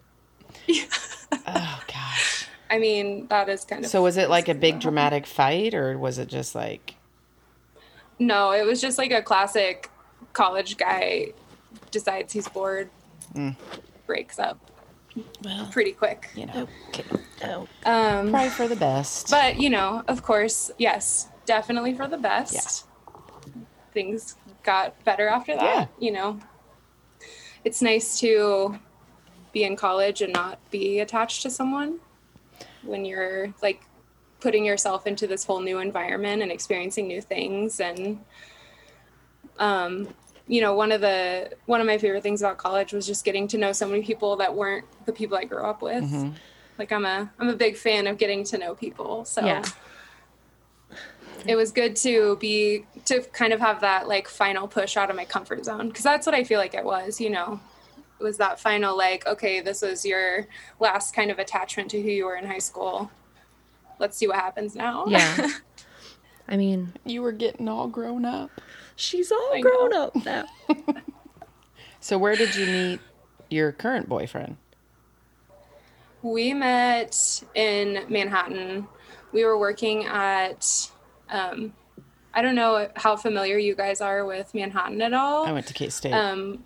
oh 0.70 1.80
gosh. 1.88 2.29
I 2.69 2.77
mean, 2.77 3.27
that 3.27 3.49
is 3.49 3.65
kind 3.65 3.84
of. 3.84 3.89
So 3.91 4.03
was 4.03 4.17
it 4.17 4.29
like 4.29 4.47
a 4.47 4.53
big 4.55 4.79
dramatic 4.79 5.25
fight, 5.25 5.73
or 5.73 5.97
was 5.97 6.17
it 6.19 6.27
just 6.27 6.53
like? 6.55 6.95
no, 8.21 8.51
it 8.51 8.65
was 8.65 8.82
just 8.82 8.97
like 8.97 9.12
a 9.12 9.21
classic 9.21 9.89
college 10.34 10.75
guy 10.77 11.27
decides 11.89 12.34
he's 12.34 12.47
bored, 12.49 12.89
breaks 14.05 14.38
up 14.39 14.60
Well, 15.43 15.67
pretty 15.71 15.93
quick. 15.93 16.29
you 16.36 16.45
know, 16.47 16.67
okay. 16.89 17.03
Oh, 17.45 17.62
Um, 17.86 18.29
probably 18.32 18.49
for 18.49 18.67
the 18.67 18.75
best. 18.75 19.29
but, 19.29 19.60
you 19.60 19.69
know, 19.69 20.03
of 20.10 20.21
course, 20.23 20.69
yes, 20.77 21.29
definitely 21.45 21.93
for 21.93 22.08
the 22.08 22.17
best. 22.17 22.86
Things 23.93 24.36
got 24.63 25.01
better 25.05 25.27
after 25.29 25.55
that, 25.55 25.63
Yeah. 25.63 25.86
you 25.99 26.12
know. 26.12 26.39
It's 27.63 27.82
nice 27.82 28.19
to 28.19 28.77
be 29.53 29.63
in 29.63 29.75
college 29.77 30.21
and 30.21 30.34
not 30.34 30.60
be 30.71 30.99
attached 30.99 31.41
to 31.43 31.49
someone 31.49 31.99
when 32.84 33.06
you're 33.06 33.54
like 33.62 33.82
putting 34.39 34.63
yourself 34.65 35.06
into 35.06 35.28
this 35.28 35.44
whole 35.44 35.60
new 35.60 35.80
environment 35.80 36.42
and 36.42 36.52
experiencing 36.52 37.08
new 37.08 37.22
things 37.22 37.80
and 37.80 38.20
um 39.58 40.08
you 40.48 40.62
know 40.62 40.74
one 40.74 40.92
of 40.92 41.02
the 41.02 41.52
one 41.65 41.82
of 41.82 41.88
my 41.88 41.98
favorite 41.98 42.24
things 42.24 42.42
about 42.42 42.58
college 42.58 42.94
was 42.94 43.06
just 43.06 43.26
getting 43.26 43.48
to 43.48 43.58
know 43.58 43.72
so 43.72 43.88
many 43.88 44.02
people 44.02 44.38
that 44.38 44.54
weren't 44.56 44.86
the 45.06 45.12
people 45.12 45.38
I 45.38 45.44
grew 45.44 45.63
up 45.63 45.82
with 45.82 46.04
Mm-hmm. 46.04 46.32
like 46.78 46.92
I'm 46.92 47.06
a 47.06 47.32
I'm 47.38 47.50
a 47.50 47.56
big 47.56 47.76
fan 47.76 48.08
of 48.08 48.18
getting 48.18 48.44
to 48.46 48.58
know 48.58 48.76
people 48.76 49.26
so 49.26 49.46
yeah. 49.46 49.63
it 51.46 51.56
was 51.56 51.72
good 51.72 51.96
to 51.98 52.38
be 52.38 52.86
to 53.06 53.22
kind 53.34 53.54
of 53.54 53.60
have 53.60 53.82
that 53.82 54.08
like 54.08 54.28
final 54.28 54.68
push 54.68 54.96
out 54.98 55.10
of 55.10 55.15
my 55.15 55.26
comfort 55.26 55.65
zone 55.65 55.88
because 55.89 56.04
that's 56.04 56.26
what 56.26 56.36
I 56.36 56.44
feel 56.44 56.60
like 56.60 56.74
it 56.74 56.84
was, 56.84 57.20
you 57.20 57.30
know. 57.30 57.60
It 58.19 58.23
was 58.23 58.38
that 58.38 58.60
final 58.60 58.97
like, 58.97 59.25
okay, 59.25 59.62
this 59.62 59.82
was 59.82 60.05
your 60.05 60.47
last 60.79 61.13
kind 61.15 61.32
of 61.32 61.39
attachment 61.39 61.89
to 61.91 62.01
who 62.01 62.10
you 62.10 62.25
were 62.25 62.36
in 62.36 62.45
high 62.45 62.60
school. 62.60 63.10
Let's 63.99 64.17
see 64.17 64.27
what 64.27 64.36
happens 64.38 64.75
now. 64.75 65.05
Yeah. 65.08 65.49
I 66.49 66.58
mean, 66.58 66.93
you 67.05 67.21
were 67.21 67.32
getting 67.32 67.67
all 67.69 67.88
grown 67.88 68.25
up. 68.25 68.49
she's 68.95 69.32
all 69.32 69.51
I 69.53 69.62
grown 69.62 69.89
know. 69.91 70.03
up 70.08 70.25
now. 70.25 70.45
So 72.01 72.17
where 72.17 72.36
did 72.36 72.55
you 72.55 72.65
meet 72.65 72.99
your 73.49 73.71
current 73.73 74.08
boyfriend? 74.08 74.58
we 76.21 76.53
met 76.53 77.43
in 77.55 78.05
Manhattan. 78.10 78.88
We 79.32 79.45
were 79.45 79.58
working 79.58 80.05
at 80.05 80.89
um 81.29 81.73
I 82.34 82.41
don't 82.41 82.55
know 82.55 82.89
how 82.95 83.15
familiar 83.15 83.58
you 83.58 83.75
guys 83.75 84.01
are 84.01 84.23
with 84.25 84.53
Manhattan 84.53 85.01
at 85.01 85.13
all. 85.13 85.45
I 85.45 85.51
went 85.51 85.67
to 85.67 85.73
K 85.73 85.89
State. 85.89 86.13
Um, 86.13 86.63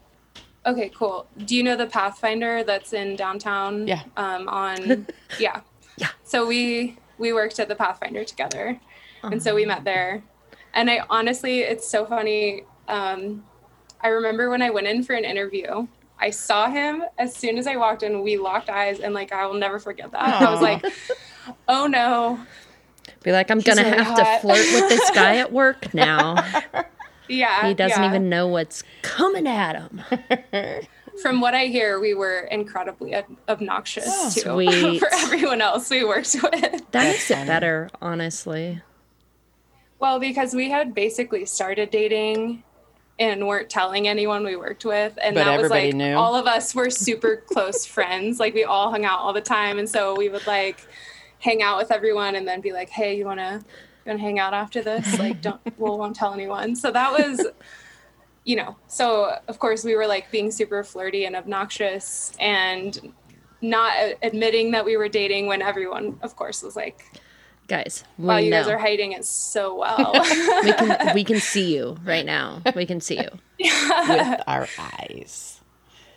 okay, 0.65 0.89
cool. 0.95 1.27
Do 1.45 1.55
you 1.55 1.63
know 1.63 1.75
the 1.75 1.87
Pathfinder 1.87 2.63
that's 2.63 2.93
in 2.93 3.15
downtown? 3.15 3.87
Yeah. 3.87 4.03
Um, 4.17 4.47
on 4.49 5.07
yeah. 5.39 5.61
Yeah. 5.97 6.09
So 6.23 6.45
we 6.47 6.97
we 7.17 7.33
worked 7.33 7.59
at 7.59 7.67
the 7.67 7.75
Pathfinder 7.75 8.23
together, 8.23 8.79
and 9.23 9.41
so 9.41 9.53
we 9.55 9.65
met 9.65 9.83
there. 9.83 10.23
And 10.73 10.89
I 10.89 11.01
honestly, 11.09 11.59
it's 11.59 11.87
so 11.87 12.05
funny. 12.05 12.63
Um, 12.87 13.43
I 14.01 14.07
remember 14.07 14.49
when 14.49 14.61
I 14.61 14.69
went 14.71 14.87
in 14.87 15.03
for 15.03 15.13
an 15.13 15.23
interview. 15.23 15.87
I 16.19 16.29
saw 16.29 16.69
him 16.69 17.03
as 17.17 17.35
soon 17.35 17.57
as 17.57 17.67
I 17.67 17.75
walked 17.75 18.01
in. 18.03 18.21
We 18.23 18.37
locked 18.37 18.69
eyes, 18.69 18.99
and 18.99 19.13
like 19.13 19.31
I 19.31 19.45
will 19.45 19.53
never 19.55 19.77
forget 19.79 20.11
that. 20.11 20.41
I 20.41 20.49
was 20.51 20.61
like, 20.61 20.83
"Oh 21.67 21.85
no, 21.85 22.39
Be 23.23 23.31
like, 23.31 23.51
I'm 23.51 23.59
gonna 23.59 23.83
really 23.83 23.97
have 23.97 24.07
hot. 24.17 24.35
to 24.35 24.41
flirt 24.41 24.57
with 24.57 24.89
this 24.89 25.11
guy 25.11 25.37
at 25.37 25.51
work 25.51 25.93
now. 25.93 26.35
Yeah." 27.27 27.67
He 27.67 27.73
doesn't 27.73 28.01
yeah. 28.01 28.09
even 28.09 28.29
know 28.29 28.47
what's 28.47 28.83
coming 29.01 29.47
at 29.47 29.75
him. 29.75 30.01
From 31.21 31.41
what 31.41 31.53
I 31.53 31.65
hear, 31.65 31.99
we 31.99 32.13
were 32.15 32.39
incredibly 32.49 33.15
obnoxious 33.47 34.05
Oh, 34.07 34.31
too 34.33 34.41
sweet. 34.41 34.99
for 34.99 35.09
everyone 35.13 35.61
else 35.61 35.89
we 35.89 36.03
worked 36.03 36.35
with. 36.41 36.91
That 36.91 37.03
makes 37.11 37.29
it 37.29 37.45
better, 37.45 37.89
honestly. 38.01 38.81
Well, 39.99 40.19
because 40.19 40.53
we 40.53 40.69
had 40.69 40.93
basically 40.93 41.45
started 41.45 41.91
dating 41.91 42.63
and 43.19 43.47
weren't 43.47 43.69
telling 43.69 44.07
anyone 44.07 44.43
we 44.43 44.55
worked 44.55 44.85
with, 44.85 45.17
and 45.21 45.35
But 45.35 45.45
that 45.45 45.57
was 45.57 45.65
everybody 45.65 45.87
like 45.91 45.95
knew? 45.95 46.15
all 46.15 46.35
of 46.35 46.47
us 46.47 46.73
were 46.73 46.89
super 46.89 47.37
close 47.37 47.85
friends. 47.95 48.39
Like 48.39 48.53
we 48.55 48.63
all 48.63 48.89
hung 48.89 49.05
out 49.05 49.19
all 49.19 49.33
the 49.33 49.41
time, 49.41 49.77
and 49.79 49.87
so 49.87 50.15
we 50.15 50.29
would 50.29 50.45
like 50.47 50.87
hang 51.39 51.61
out 51.61 51.77
with 51.77 51.91
everyone, 51.91 52.35
and 52.35 52.47
then 52.47 52.59
be 52.59 52.73
like, 52.73 52.89
"Hey, 52.89 53.15
you 53.15 53.25
wanna 53.25 53.63
you 53.63 53.65
wanna 54.05 54.19
hang 54.19 54.39
out 54.39 54.53
after 54.53 54.81
this? 54.81 55.17
Like, 55.19 55.41
don't 55.41 55.61
we'll 55.77 55.97
won't 55.97 56.15
tell 56.15 56.33
anyone." 56.33 56.75
So 56.75 56.91
that 56.91 57.11
was. 57.11 57.45
You 58.45 58.57
know, 58.57 58.75
so 58.87 59.37
of 59.47 59.59
course 59.59 59.85
we 59.85 59.95
were 59.95 60.05
like 60.05 60.29
being 60.29 60.51
super 60.51 60.83
flirty 60.83 61.23
and 61.23 61.33
obnoxious, 61.33 62.33
and 62.41 63.13
not 63.61 63.93
admitting 64.21 64.71
that 64.71 64.83
we 64.83 64.97
were 64.97 65.07
dating 65.07 65.47
when 65.47 65.61
everyone, 65.61 66.19
of 66.21 66.35
course, 66.35 66.61
was 66.61 66.75
like, 66.75 67.05
Guys, 67.69 68.03
we 68.17 68.25
"Wow, 68.25 68.37
you 68.37 68.49
know. 68.49 68.61
guys 68.61 68.69
are 68.69 68.77
hiding 68.77 69.13
it 69.13 69.23
so 69.23 69.77
well." 69.79 70.11
we 70.63 70.73
can 70.73 71.15
we 71.15 71.23
can 71.23 71.39
see 71.53 71.73
you 71.73 71.95
right 72.03 72.25
now. 72.25 72.61
We 72.75 72.85
can 72.85 72.99
see 72.99 73.15
you. 73.17 73.29
with 74.09 74.41
our 74.45 74.67
eyes. 74.77 75.61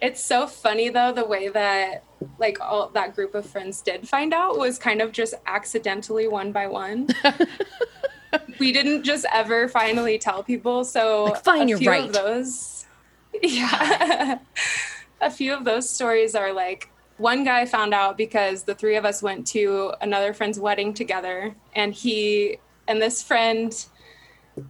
It's 0.00 0.22
so 0.22 0.46
funny 0.46 0.88
though 0.88 1.12
the 1.12 1.24
way 1.24 1.48
that 1.48 2.04
like 2.38 2.60
all 2.60 2.88
that 2.90 3.14
group 3.14 3.34
of 3.34 3.46
friends 3.46 3.80
did 3.82 4.08
find 4.08 4.32
out 4.32 4.58
was 4.58 4.78
kind 4.78 5.00
of 5.00 5.12
just 5.12 5.34
accidentally 5.46 6.28
one 6.28 6.52
by 6.52 6.66
one. 6.66 7.08
we 8.58 8.72
didn't 8.72 9.04
just 9.04 9.26
ever 9.32 9.68
finally 9.68 10.18
tell 10.18 10.42
people. 10.42 10.84
So 10.84 11.24
Like, 11.24 11.44
fine, 11.44 11.62
a 11.62 11.66
you're 11.66 11.78
few 11.78 11.90
right. 11.90 12.04
Of 12.04 12.12
those, 12.12 12.86
yeah, 13.42 14.38
a 15.20 15.30
few 15.30 15.54
of 15.54 15.64
those 15.64 15.88
stories 15.88 16.34
are 16.34 16.52
like 16.52 16.90
one 17.18 17.44
guy 17.44 17.64
found 17.64 17.94
out 17.94 18.16
because 18.16 18.64
the 18.64 18.74
three 18.74 18.96
of 18.96 19.04
us 19.04 19.22
went 19.22 19.46
to 19.48 19.94
another 20.00 20.32
friend's 20.34 20.60
wedding 20.60 20.92
together, 20.92 21.54
and 21.74 21.94
he 21.94 22.58
and 22.88 23.00
this 23.00 23.22
friend 23.22 23.86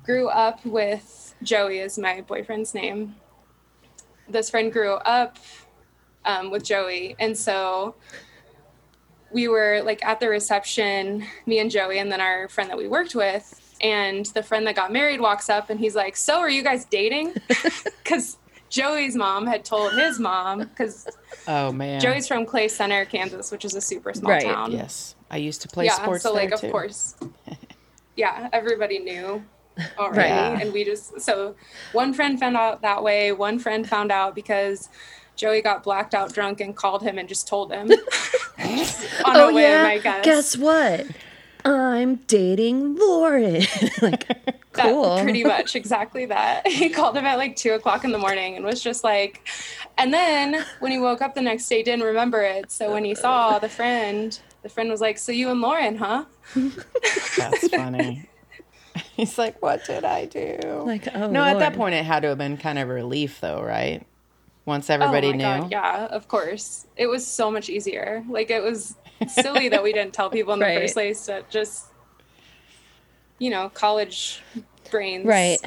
grew 0.05 0.29
up 0.29 0.65
with 0.65 1.35
Joey 1.43 1.79
is 1.79 1.99
my 1.99 2.21
boyfriend's 2.23 2.75
name. 2.75 3.17
This 4.29 4.51
friend 4.51 4.73
grew 4.73 4.95
up 4.95 5.39
um, 6.25 6.51
with 6.51 6.65
Joey, 6.65 7.17
and 7.19 7.37
so 7.37 7.95
we 9.31 9.49
were 9.49 9.83
like 9.85 10.05
at 10.05 10.21
the 10.21 10.29
reception, 10.29 11.25
me 11.47 11.59
and 11.59 11.71
Joey, 11.71 11.99
and 11.99 12.11
then 12.11 12.21
our 12.21 12.49
friend 12.49 12.71
that 12.71 12.79
we 12.79 12.89
worked 12.89 13.15
with. 13.15 13.62
And 13.83 14.25
the 14.27 14.43
friend 14.43 14.67
that 14.67 14.75
got 14.75 14.91
married 14.91 15.21
walks 15.21 15.51
up 15.51 15.69
and 15.69 15.79
he's 15.79 15.95
like, 15.95 16.17
So 16.17 16.39
are 16.39 16.49
you 16.49 16.62
guys 16.62 16.85
dating? 16.87 17.35
Because 18.03 18.39
Joey's 18.71 19.15
mom 19.17 19.47
had 19.47 19.65
told 19.65 19.93
his 19.93 20.19
mom, 20.21 20.61
because 20.61 21.07
Oh 21.47 21.73
man. 21.73 22.01
Joey's 22.01 22.27
from 22.29 22.47
Clay 22.47 22.69
Center, 22.69 23.05
Kansas, 23.05 23.51
which 23.51 23.65
is 23.65 23.75
a 23.75 23.81
super 23.81 24.15
small 24.15 24.31
Right, 24.31 24.45
town. 24.45 24.73
Yes, 24.73 25.15
I 25.31 25.37
used 25.39 25.61
to 25.62 25.69
play 25.69 25.87
yeah, 25.87 25.97
sports 25.97 26.23
so 26.23 26.33
like 26.33 26.53
of 26.53 26.61
too. 26.61 26.71
course. 26.71 27.17
Yeah, 28.17 28.49
everybody 28.55 28.99
knew 28.99 29.45
already. 29.99 30.19
Right. 30.33 30.62
And 30.62 30.73
we 30.73 30.85
just 30.85 31.21
so 31.21 31.55
one 31.93 32.12
friend 32.15 32.39
found 32.39 32.57
out 32.57 32.83
that 32.83 33.03
way, 33.03 33.33
one 33.33 33.59
friend 33.59 33.89
found 33.89 34.11
out 34.12 34.35
because 34.35 34.89
Joey 35.37 35.61
got 35.62 35.83
blacked 35.83 36.15
out 36.15 36.33
drunk 36.33 36.61
and 36.61 36.75
called 36.75 37.03
him 37.03 37.19
and 37.19 37.29
just 37.29 37.47
told 37.47 37.73
him. 37.73 37.91
On 38.59 39.37
oh 39.37 39.47
whim, 39.49 39.57
yeah. 39.62 39.87
I 39.87 39.99
guess. 39.99 40.25
Guess 40.25 40.57
what? 40.57 41.07
I'm 41.65 42.17
dating 42.27 42.95
Lauren. 42.97 43.55
like, 44.03 44.29
That- 44.29 44.61
cool. 44.75 45.21
pretty 45.23 45.43
much 45.43 45.75
exactly 45.75 46.27
that. 46.27 46.67
He 46.77 46.89
called 46.91 47.17
him 47.17 47.25
at 47.27 47.39
like 47.39 47.57
two 47.57 47.73
o'clock 47.73 48.05
in 48.05 48.12
the 48.12 48.19
morning 48.19 48.57
and 48.57 48.65
was 48.65 48.81
just 48.83 49.03
like, 49.03 49.49
and 49.99 50.12
then 50.15 50.65
when 50.81 50.93
he 50.93 50.99
woke 50.99 51.23
up 51.23 51.35
the 51.35 51.43
next 51.43 51.67
day, 51.69 51.83
didn't 51.83 52.05
remember 52.05 52.43
it. 52.43 52.71
So 52.71 52.93
when 52.93 53.05
he 53.05 53.15
saw 53.15 53.59
the 53.59 53.69
friend, 53.69 54.39
the 54.62 54.69
friend 54.69 54.91
was 54.91 55.01
like, 55.01 55.19
"So 55.19 55.33
you 55.33 55.51
and 55.51 55.61
Lauren, 55.61 55.97
huh?" 55.97 56.25
That's 57.37 57.69
funny. 57.69 58.29
He's 59.16 59.38
like, 59.38 59.61
"What 59.62 59.85
did 59.87 60.05
I 60.05 60.26
do?" 60.26 60.59
Like, 60.85 61.09
oh, 61.14 61.31
no, 61.31 61.42
at 61.42 61.59
that 61.59 61.74
point, 61.74 61.94
it 61.94 62.05
had 62.05 62.20
to 62.20 62.29
have 62.29 62.38
been 62.38 62.57
kind 62.59 62.79
of 62.79 62.88
a 62.90 62.92
relief, 62.92 63.40
though, 63.40 63.62
right? 63.62 64.05
Once 64.66 64.90
everybody 64.90 65.29
oh 65.29 65.31
my 65.31 65.37
knew. 65.37 65.42
God, 65.62 65.70
yeah, 65.72 66.07
of 66.07 66.29
course. 66.29 66.87
It 66.96 67.07
was 67.07 67.26
so 67.26 67.50
much 67.50 67.68
easier. 67.70 68.24
Like 68.29 68.50
it 68.50 68.62
was 68.62 68.96
silly 69.29 69.68
that 69.68 69.83
we 69.83 69.92
didn't 69.92 70.12
tell 70.12 70.29
people 70.29 70.52
in 70.55 70.59
the 70.59 70.64
first 70.81 70.94
place. 70.94 71.24
That 71.26 71.48
just, 71.50 71.87
you 73.38 73.48
know, 73.50 73.68
college 73.70 74.40
brains, 74.90 75.24
Right. 75.24 75.59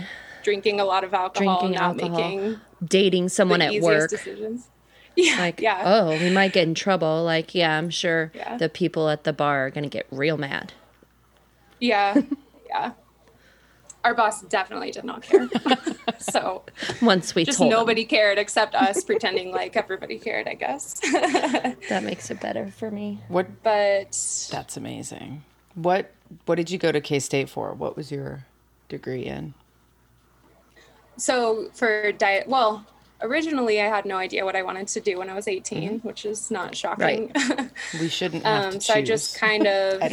Drinking 0.43 0.79
a 0.79 0.85
lot 0.85 1.03
of 1.03 1.13
alcohol, 1.13 1.59
Drinking 1.61 1.79
not 1.79 2.01
alcohol. 2.01 2.17
making 2.17 2.59
dating 2.85 3.29
someone 3.29 3.59
the 3.59 3.75
at 3.77 3.81
work. 3.81 4.09
decisions. 4.09 4.67
Yeah, 5.15 5.35
Like, 5.39 5.59
yeah. 5.59 5.81
oh, 5.83 6.11
we 6.17 6.29
might 6.29 6.53
get 6.53 6.65
in 6.67 6.73
trouble. 6.75 7.23
Like, 7.25 7.53
yeah, 7.53 7.77
I'm 7.77 7.89
sure 7.89 8.31
Yeah. 8.33 8.55
the 8.57 8.69
people 8.69 9.09
at 9.09 9.25
the 9.25 9.33
bar 9.33 9.65
are 9.65 9.69
gonna 9.69 9.89
get 9.89 10.05
real 10.11 10.37
mad. 10.37 10.71
Yeah, 11.79 12.21
yeah. 12.67 12.91
Our 14.03 14.13
boss 14.13 14.41
definitely 14.43 14.91
did 14.91 15.03
not 15.03 15.21
care. 15.23 15.49
so 16.19 16.63
Once 17.01 17.35
we 17.35 17.43
just 17.43 17.57
told 17.57 17.71
them. 17.71 17.79
nobody 17.79 18.05
cared 18.05 18.37
except 18.37 18.73
us 18.75 19.03
pretending 19.03 19.51
like 19.51 19.75
everybody 19.75 20.17
cared, 20.17 20.47
I 20.47 20.53
guess. 20.53 20.99
That 21.89 22.03
makes 22.03 22.29
it 22.31 22.39
better 22.39 22.67
for 22.67 22.91
me. 22.91 23.19
What? 23.27 23.61
but 23.63 24.11
That's 24.51 24.77
amazing. 24.77 25.43
What? 25.75 26.11
What 26.45 26.55
did 26.55 26.69
you 26.69 26.77
go 26.77 26.91
to 26.91 27.01
K 27.01 27.19
State 27.19 27.49
for? 27.49 27.73
What 27.73 27.97
was 27.97 28.11
your 28.11 28.45
degree 28.87 29.25
in? 29.25 29.53
so 31.17 31.69
for 31.73 32.11
diet, 32.13 32.47
well, 32.47 32.85
originally 33.21 33.81
I 33.81 33.87
had 33.87 34.05
no 34.05 34.15
idea 34.15 34.45
what 34.45 34.55
I 34.55 34.63
wanted 34.63 34.87
to 34.89 35.01
do 35.01 35.17
when 35.17 35.29
I 35.29 35.33
was 35.33 35.47
18, 35.47 35.99
which 35.99 36.25
is 36.25 36.49
not 36.49 36.75
shocking. 36.75 37.31
We 37.99 38.07
shouldn't 38.07 38.43
have 38.43 38.65
um, 38.65 38.71
choose 38.73 38.85
so 38.85 38.93
I 38.93 39.01
just 39.01 39.37
kind 39.37 39.67
of, 39.67 40.01
at 40.01 40.11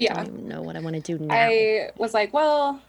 eighteen. 0.00 0.16
I 0.18 0.22
yeah, 0.22 0.24
don't 0.24 0.34
even 0.34 0.48
know 0.48 0.62
what 0.62 0.76
I 0.76 0.80
want 0.80 0.96
to 0.96 1.02
do 1.02 1.18
now. 1.18 1.34
I 1.34 1.90
was 1.96 2.14
like, 2.14 2.32
well, 2.32 2.82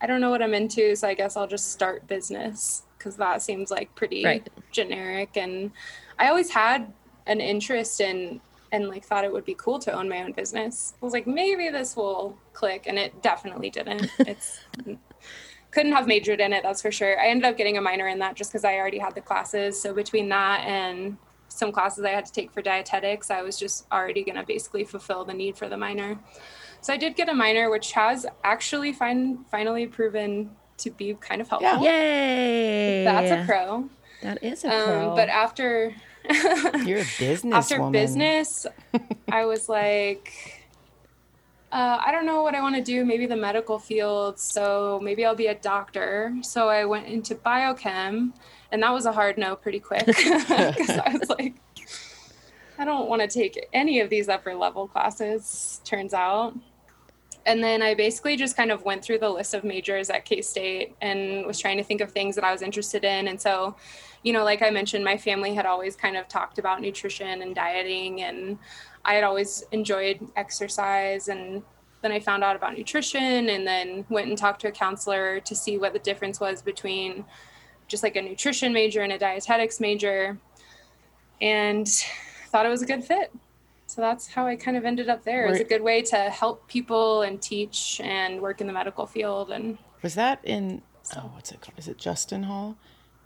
I 0.00 0.06
don't 0.06 0.20
know 0.20 0.30
what 0.30 0.42
I'm 0.42 0.54
into, 0.54 0.96
so 0.96 1.08
I 1.08 1.14
guess 1.14 1.36
I'll 1.36 1.46
just 1.46 1.72
start 1.72 2.06
business 2.06 2.84
because 2.98 3.16
that 3.16 3.42
seems 3.42 3.70
like 3.70 3.94
pretty 3.94 4.24
Right. 4.24 4.48
generic. 4.72 5.36
And 5.36 5.72
I 6.18 6.28
always 6.28 6.50
had 6.50 6.92
an 7.26 7.40
interest 7.40 8.00
in 8.00 8.40
and 8.72 8.88
like 8.88 9.04
thought 9.04 9.24
it 9.24 9.32
would 9.32 9.44
be 9.44 9.54
cool 9.56 9.78
to 9.80 9.92
own 9.92 10.08
my 10.08 10.22
own 10.22 10.32
business. 10.32 10.94
I 11.02 11.04
was 11.04 11.12
like, 11.12 11.26
maybe 11.26 11.70
this 11.70 11.96
will 11.96 12.40
click, 12.52 12.84
and 12.86 12.98
it 12.98 13.22
definitely 13.22 13.70
didn't. 13.70 14.12
It's 14.26 14.64
couldn't 15.72 15.92
have 15.92 16.06
majored 16.06 16.40
in 16.40 16.52
it, 16.52 16.62
that's 16.62 16.82
for 16.82 16.90
sure. 16.92 17.20
I 17.20 17.28
ended 17.28 17.44
up 17.46 17.56
getting 17.56 17.78
a 17.78 17.80
minor 17.80 18.08
in 18.08 18.18
that 18.20 18.36
just 18.36 18.50
because 18.52 18.64
I 18.64 18.76
already 18.76 18.98
had 18.98 19.14
the 19.14 19.20
classes. 19.20 19.80
So 19.80 19.94
between 19.94 20.28
that 20.30 20.62
and 20.66 21.16
some 21.50 21.70
classes 21.72 22.04
I 22.04 22.10
had 22.10 22.24
to 22.24 22.32
take 22.32 22.50
for 22.52 22.62
dietetics, 22.62 23.30
I 23.30 23.42
was 23.42 23.58
just 23.58 23.86
already 23.92 24.24
going 24.24 24.36
to 24.36 24.44
basically 24.44 24.84
fulfill 24.84 25.24
the 25.24 25.34
need 25.34 25.58
for 25.58 25.68
the 25.68 25.76
minor. 25.76 26.18
So 26.80 26.94
I 26.94 26.96
did 26.96 27.14
get 27.16 27.28
a 27.28 27.34
minor, 27.34 27.68
which 27.70 27.92
has 27.92 28.24
actually 28.42 28.92
fin- 28.94 29.44
finally 29.50 29.86
proven 29.86 30.50
to 30.78 30.90
be 30.90 31.12
kind 31.20 31.42
of 31.42 31.48
helpful. 31.48 31.82
Yay! 31.82 33.04
That's 33.04 33.30
a 33.30 33.44
pro. 33.46 33.88
That 34.22 34.42
is 34.42 34.64
a 34.64 34.68
pro. 34.68 35.10
Um, 35.10 35.16
but 35.16 35.28
after 35.28 35.94
You're 36.86 37.00
a 37.00 37.04
business 37.18 37.52
after 37.54 37.78
woman. 37.78 37.92
business, 37.92 38.66
I 39.30 39.44
was 39.44 39.68
like, 39.68 40.59
uh, 41.72 42.02
I 42.04 42.10
don't 42.10 42.26
know 42.26 42.42
what 42.42 42.54
I 42.54 42.60
want 42.60 42.74
to 42.76 42.82
do. 42.82 43.04
Maybe 43.04 43.26
the 43.26 43.36
medical 43.36 43.78
field. 43.78 44.38
So 44.38 45.00
maybe 45.02 45.24
I'll 45.24 45.36
be 45.36 45.46
a 45.46 45.54
doctor. 45.54 46.34
So 46.42 46.68
I 46.68 46.84
went 46.84 47.06
into 47.06 47.34
biochem, 47.34 48.32
and 48.72 48.82
that 48.82 48.90
was 48.92 49.06
a 49.06 49.12
hard 49.12 49.38
no 49.38 49.54
pretty 49.54 49.78
quick 49.78 50.06
because 50.06 50.90
I 50.90 51.16
was 51.18 51.28
like, 51.28 51.54
I 52.78 52.84
don't 52.84 53.08
want 53.08 53.22
to 53.22 53.28
take 53.28 53.68
any 53.72 54.00
of 54.00 54.10
these 54.10 54.28
upper 54.28 54.54
level 54.54 54.88
classes. 54.88 55.80
Turns 55.84 56.12
out. 56.12 56.56
And 57.46 57.62
then 57.62 57.82
I 57.82 57.94
basically 57.94 58.36
just 58.36 58.56
kind 58.56 58.70
of 58.70 58.84
went 58.84 59.02
through 59.04 59.18
the 59.18 59.30
list 59.30 59.54
of 59.54 59.64
majors 59.64 60.10
at 60.10 60.24
K 60.24 60.42
State 60.42 60.94
and 61.00 61.46
was 61.46 61.58
trying 61.58 61.78
to 61.78 61.84
think 61.84 62.00
of 62.00 62.10
things 62.10 62.34
that 62.34 62.44
I 62.44 62.52
was 62.52 62.62
interested 62.62 63.04
in. 63.04 63.28
And 63.28 63.40
so, 63.40 63.76
you 64.22 64.32
know, 64.32 64.44
like 64.44 64.60
I 64.60 64.70
mentioned, 64.70 65.04
my 65.04 65.16
family 65.16 65.54
had 65.54 65.66
always 65.66 65.96
kind 65.96 66.16
of 66.16 66.28
talked 66.28 66.58
about 66.58 66.80
nutrition 66.80 67.42
and 67.42 67.54
dieting, 67.54 68.22
and 68.22 68.58
I 69.04 69.14
had 69.14 69.24
always 69.24 69.64
enjoyed 69.72 70.20
exercise. 70.36 71.28
And 71.28 71.62
then 72.02 72.12
I 72.12 72.20
found 72.20 72.44
out 72.44 72.56
about 72.56 72.76
nutrition 72.76 73.48
and 73.50 73.66
then 73.66 74.04
went 74.08 74.28
and 74.28 74.36
talked 74.36 74.60
to 74.62 74.68
a 74.68 74.72
counselor 74.72 75.40
to 75.40 75.54
see 75.54 75.78
what 75.78 75.92
the 75.92 75.98
difference 75.98 76.40
was 76.40 76.62
between 76.62 77.24
just 77.88 78.02
like 78.02 78.16
a 78.16 78.22
nutrition 78.22 78.72
major 78.72 79.02
and 79.02 79.12
a 79.12 79.18
dietetics 79.18 79.80
major, 79.80 80.38
and 81.42 81.88
thought 82.48 82.64
it 82.64 82.68
was 82.68 82.82
a 82.82 82.86
good 82.86 83.04
fit. 83.04 83.32
So 83.86 84.00
that's 84.00 84.28
how 84.28 84.46
I 84.46 84.54
kind 84.54 84.76
of 84.76 84.84
ended 84.84 85.08
up 85.08 85.24
there. 85.24 85.46
It's 85.46 85.60
a 85.60 85.64
good 85.64 85.82
way 85.82 86.00
to 86.02 86.16
help 86.16 86.68
people 86.68 87.22
and 87.22 87.42
teach 87.42 88.00
and 88.02 88.40
work 88.40 88.60
in 88.60 88.68
the 88.68 88.72
medical 88.72 89.06
field. 89.06 89.50
And 89.50 89.76
Was 90.02 90.14
that 90.14 90.38
in? 90.44 90.82
Oh, 91.16 91.32
what's 91.34 91.50
it 91.50 91.60
called? 91.60 91.76
Is 91.76 91.88
it 91.88 91.98
Justin 91.98 92.44
Hall? 92.44 92.76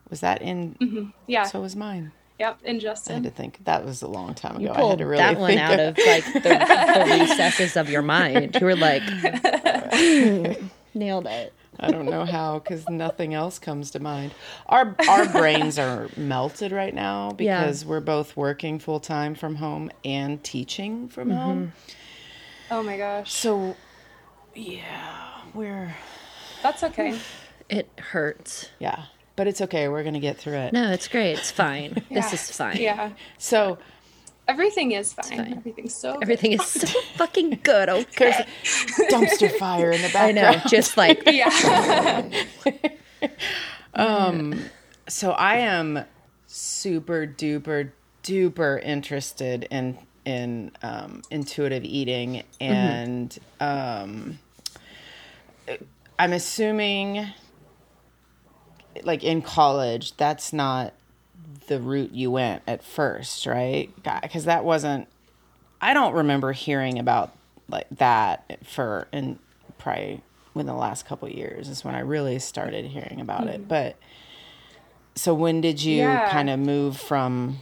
Was 0.08 0.20
that 0.20 0.40
in? 0.40 0.74
Mm-hmm. 0.80 1.10
yeah, 1.26 1.42
So 1.42 1.60
was 1.60 1.76
mine. 1.76 2.12
Yep, 2.38 2.58
and 2.64 2.82
I 2.84 3.12
had 3.12 3.22
to 3.24 3.30
think. 3.30 3.64
That 3.64 3.84
was 3.84 4.02
a 4.02 4.08
long 4.08 4.34
time 4.34 4.60
you 4.60 4.70
ago. 4.70 4.86
I 4.86 4.88
had 4.90 4.98
to 4.98 5.06
really 5.06 5.22
that 5.22 5.38
one 5.38 5.48
think 5.50 5.60
out 5.60 5.80
of 5.80 5.98
like 5.98 6.24
the, 6.32 6.40
the 7.08 7.18
recesses 7.20 7.76
of 7.76 7.88
your 7.88 8.02
mind. 8.02 8.56
You 8.60 8.66
were 8.66 8.76
like, 8.76 9.02
nailed 10.94 11.26
it. 11.26 11.52
I 11.80 11.90
don't 11.90 12.06
know 12.06 12.24
how 12.24 12.60
because 12.60 12.88
nothing 12.88 13.34
else 13.34 13.58
comes 13.58 13.90
to 13.92 14.00
mind. 14.00 14.32
Our 14.66 14.94
our 15.08 15.26
brains 15.28 15.76
are 15.78 16.08
melted 16.16 16.70
right 16.70 16.94
now 16.94 17.34
Yeah. 17.38 17.62
because 17.62 17.84
we're 17.84 18.00
both 18.00 18.36
working 18.36 18.78
full 18.78 19.00
time 19.00 19.34
from 19.34 19.56
home 19.56 19.90
and 20.04 20.42
teaching 20.44 21.08
from 21.08 21.28
Mm-hmm. 21.30 21.38
home. 21.38 21.72
Oh 22.70 22.82
my 22.82 22.96
gosh, 22.96 23.32
So, 23.32 23.76
yeah, 24.54 25.40
we're 25.52 25.94
that's 26.62 26.82
okay. 26.84 27.18
It 27.68 27.88
hurts. 27.98 28.70
yeah, 28.78 29.04
but 29.36 29.46
it's 29.46 29.60
okay. 29.60 29.88
We're 29.88 30.04
gonna 30.04 30.20
get 30.20 30.36
through 30.38 30.56
it. 30.58 30.72
No, 30.72 30.90
it's 30.92 31.08
great. 31.08 31.38
It's 31.38 31.50
fine. 31.50 32.02
This 32.10 32.32
is 32.32 32.50
fine. 32.56 32.76
Yeah, 32.78 33.10
So 33.38 33.78
everything 34.48 34.92
is 34.92 35.12
fine. 35.12 35.36
fine. 35.38 35.54
Everything's 35.56 35.94
so. 35.94 36.18
Everything 36.20 36.52
is 36.52 36.64
so 36.66 36.86
fucking 37.16 37.60
good. 37.62 37.88
Okay. 37.88 38.30
a 38.30 38.44
dumpster 39.10 39.50
fire 39.58 39.90
in 39.90 40.02
the 40.02 40.08
background. 40.12 40.38
I 40.38 40.54
know. 40.54 40.60
Just 40.68 40.96
like 40.96 41.24
Good. 41.24 41.34
Yeah. 43.96 44.54
So 45.06 45.32
I 45.32 45.56
am 45.56 46.04
super 46.46 47.26
duper 47.26 47.90
duper 48.22 48.82
interested 48.82 49.66
in 49.70 49.98
in 50.24 50.70
um, 50.82 51.20
intuitive 51.30 51.84
eating, 51.84 52.42
and 52.58 53.38
um, 53.60 54.38
I'm 56.18 56.32
assuming, 56.32 57.26
like 59.02 59.24
in 59.24 59.42
college, 59.42 60.16
that's 60.16 60.52
not 60.52 60.94
the 61.66 61.80
route 61.80 62.12
you 62.12 62.30
went 62.30 62.62
at 62.66 62.83
first, 62.83 63.46
right? 63.46 63.90
Because 64.22 64.44
that 64.44 64.64
wasn't. 64.64 65.09
I 65.80 65.94
don't 65.94 66.14
remember 66.14 66.52
hearing 66.52 66.98
about 66.98 67.33
like 67.68 67.87
that 67.90 68.59
for 68.66 69.09
and 69.12 69.38
probably 69.78 70.22
within 70.54 70.66
the 70.66 70.74
last 70.74 71.07
couple 71.07 71.28
years 71.28 71.68
is 71.68 71.85
when 71.85 71.94
I 71.94 72.00
really 72.00 72.38
started 72.38 72.87
hearing 72.87 73.20
about 73.20 73.48
it. 73.48 73.61
Mm-hmm. 73.61 73.68
But 73.68 73.96
so 75.14 75.35
when 75.35 75.61
did 75.61 75.83
you 75.83 75.96
Yeah. 75.96 76.30
kind 76.30 76.48
of 76.48 76.59
move 76.61 76.96
from 76.96 77.59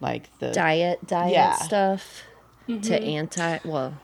like 0.00 0.36
the 0.38 0.50
diet 0.52 1.06
diet 1.06 1.32
Yeah. 1.32 1.54
stuff 1.54 2.22
to 2.66 2.72
mm-hmm. 2.72 3.04
anti 3.04 3.58
well 3.64 3.94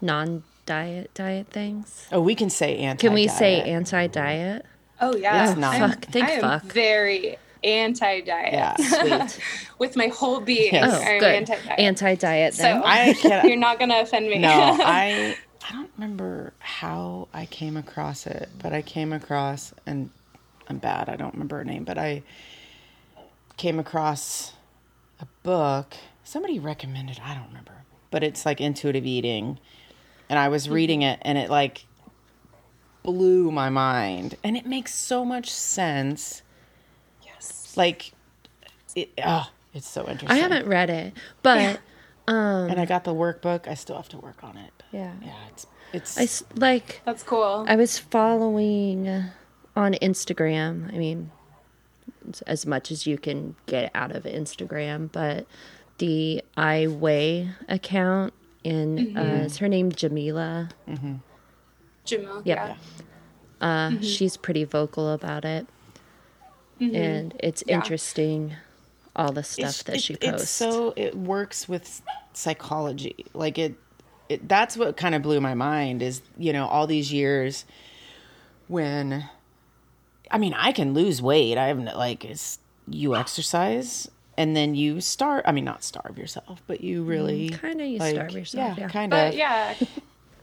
non 0.00 0.42
diet 0.66 1.12
diet 1.14 1.48
things. 1.48 2.06
Oh, 2.12 2.20
we 2.20 2.34
can 2.34 2.50
say 2.50 2.76
anti. 2.78 3.06
Can 3.06 3.14
we 3.14 3.28
say 3.28 3.62
anti 3.62 4.06
diet? 4.06 4.66
Oh 5.02 5.14
yeah. 5.16 5.50
It's 5.50 5.58
not- 5.58 5.74
I'm- 5.74 5.90
Fuck, 5.90 6.04
think 6.06 6.26
I 6.26 6.30
am 6.32 6.40
fuck. 6.40 6.62
very 6.72 7.36
anti-diet. 7.64 8.52
Yeah. 8.52 8.76
Sweet. 9.28 9.44
With 9.78 9.96
my 9.96 10.06
whole 10.08 10.40
being, 10.40 10.72
Yes. 10.72 10.90
Oh, 10.92 11.02
I'm 11.02 11.18
good. 11.20 11.34
anti-diet. 11.34 11.78
Anti 11.78 12.14
diet 12.16 12.54
so. 12.54 12.82
I 12.84 13.12
can't. 13.20 13.46
you're 13.48 13.56
not 13.56 13.78
gonna 13.78 14.00
offend 14.00 14.28
me. 14.28 14.38
no, 14.38 14.48
I 14.50 15.36
I 15.68 15.72
don't 15.72 15.90
remember 15.96 16.52
how 16.58 17.28
I 17.34 17.46
came 17.46 17.76
across 17.76 18.26
it, 18.26 18.48
but 18.62 18.72
I 18.72 18.82
came 18.82 19.12
across 19.12 19.72
and 19.86 20.10
I'm 20.68 20.78
bad. 20.78 21.08
I 21.08 21.16
don't 21.16 21.34
remember 21.34 21.58
her 21.58 21.64
name, 21.64 21.84
but 21.84 21.98
I 21.98 22.22
came 23.56 23.78
across 23.78 24.52
a 25.20 25.26
book. 25.42 25.94
Somebody 26.24 26.58
recommended. 26.58 27.20
I 27.22 27.34
don't 27.34 27.46
remember, 27.48 27.84
but 28.10 28.22
it's 28.24 28.44
like 28.46 28.60
intuitive 28.60 29.04
eating, 29.06 29.58
and 30.28 30.38
I 30.38 30.48
was 30.48 30.68
reading 30.68 31.02
it, 31.02 31.18
and 31.22 31.36
it 31.38 31.50
like 31.50 31.84
blew 33.02 33.50
my 33.50 33.68
mind, 33.70 34.36
and 34.44 34.56
it 34.56 34.66
makes 34.66 34.94
so 34.94 35.24
much 35.24 35.50
sense. 35.50 36.42
yes. 37.24 37.74
Like, 37.76 38.12
it. 38.94 39.10
Oh, 39.24 39.50
it's 39.74 39.88
so 39.88 40.02
interesting. 40.02 40.28
I 40.30 40.36
haven't 40.36 40.66
read 40.66 40.90
it, 40.90 41.14
but 41.42 41.80
um 42.28 42.70
and 42.70 42.78
I 42.80 42.84
got 42.84 43.04
the 43.04 43.14
workbook. 43.14 43.66
I 43.66 43.74
still 43.74 43.96
have 43.96 44.08
to 44.10 44.18
work 44.18 44.44
on 44.44 44.56
it. 44.56 44.70
Yeah. 44.92 45.12
yeah, 45.22 45.32
it's 45.50 45.66
it's. 45.92 46.18
I 46.18 46.22
s- 46.24 46.44
like 46.56 47.00
That's 47.04 47.22
cool. 47.22 47.64
I 47.68 47.74
was 47.76 47.98
following 47.98 49.08
on 49.74 49.94
Instagram. 49.94 50.92
I 50.94 50.98
mean, 50.98 51.30
as 52.46 52.66
much 52.66 52.90
as 52.92 53.06
you 53.06 53.16
can 53.18 53.56
get 53.66 53.90
out 53.94 54.14
of 54.14 54.24
Instagram, 54.24 55.10
but 55.10 55.46
the 55.98 56.42
I 56.56 56.86
Weigh 56.86 57.48
account 57.68 58.32
and 58.64 59.16
uh, 59.18 59.20
is 59.46 59.56
her 59.58 59.68
name 59.68 59.90
Jameela. 59.90 60.70
Jamil. 62.06 62.42
Yep. 62.44 62.56
Yeah. 62.56 62.74
Uh, 63.60 63.90
mm-hmm. 63.90 64.02
She's 64.02 64.36
pretty 64.36 64.64
vocal 64.64 65.10
about 65.10 65.44
it, 65.44 65.66
mm-hmm. 66.80 66.94
and 66.96 67.34
it's 67.40 67.62
Yeah. 67.66 67.76
interesting 67.76 68.54
all 69.14 69.30
the 69.32 69.42
stuff 69.44 69.68
it's, 69.70 69.82
that 69.84 69.94
it- 69.96 70.00
she 70.02 70.14
It's 70.14 70.26
posts. 70.26 70.50
so 70.50 70.92
it 70.96 71.14
works 71.16 71.68
with 71.68 72.02
psychology. 72.32 73.26
Like 73.34 73.58
it, 73.58 73.74
it 74.28 74.48
that's 74.48 74.76
what 74.76 74.96
kind 74.96 75.14
of 75.14 75.22
blew 75.22 75.40
my 75.40 75.54
mind 75.54 76.02
is 76.02 76.22
you 76.38 76.52
know 76.52 76.66
all 76.66 76.86
these 76.86 77.12
years 77.12 77.64
when, 78.68 79.28
I 80.30 80.38
mean, 80.38 80.54
I 80.54 80.72
can 80.72 80.94
lose 80.94 81.20
weight. 81.20 81.58
I 81.58 81.66
haven't 81.68 81.94
like 81.96 82.24
it's 82.24 82.58
you 82.88 83.14
exercise 83.14 84.08
and 84.38 84.56
then 84.56 84.74
you 84.74 85.00
starve. 85.00 85.42
I 85.46 85.52
mean, 85.52 85.64
not 85.64 85.84
starve 85.84 86.16
yourself, 86.18 86.62
but 86.66 86.80
you 86.80 87.04
mm, 87.04 87.08
really 87.08 87.48
Kinda 87.50 87.86
you 87.86 87.98
starve 87.98 88.32
yourself, 88.32 88.78
yeah. 88.78 88.88
kind 88.88 89.12
of. 89.12 89.34
yeah, 89.34 89.74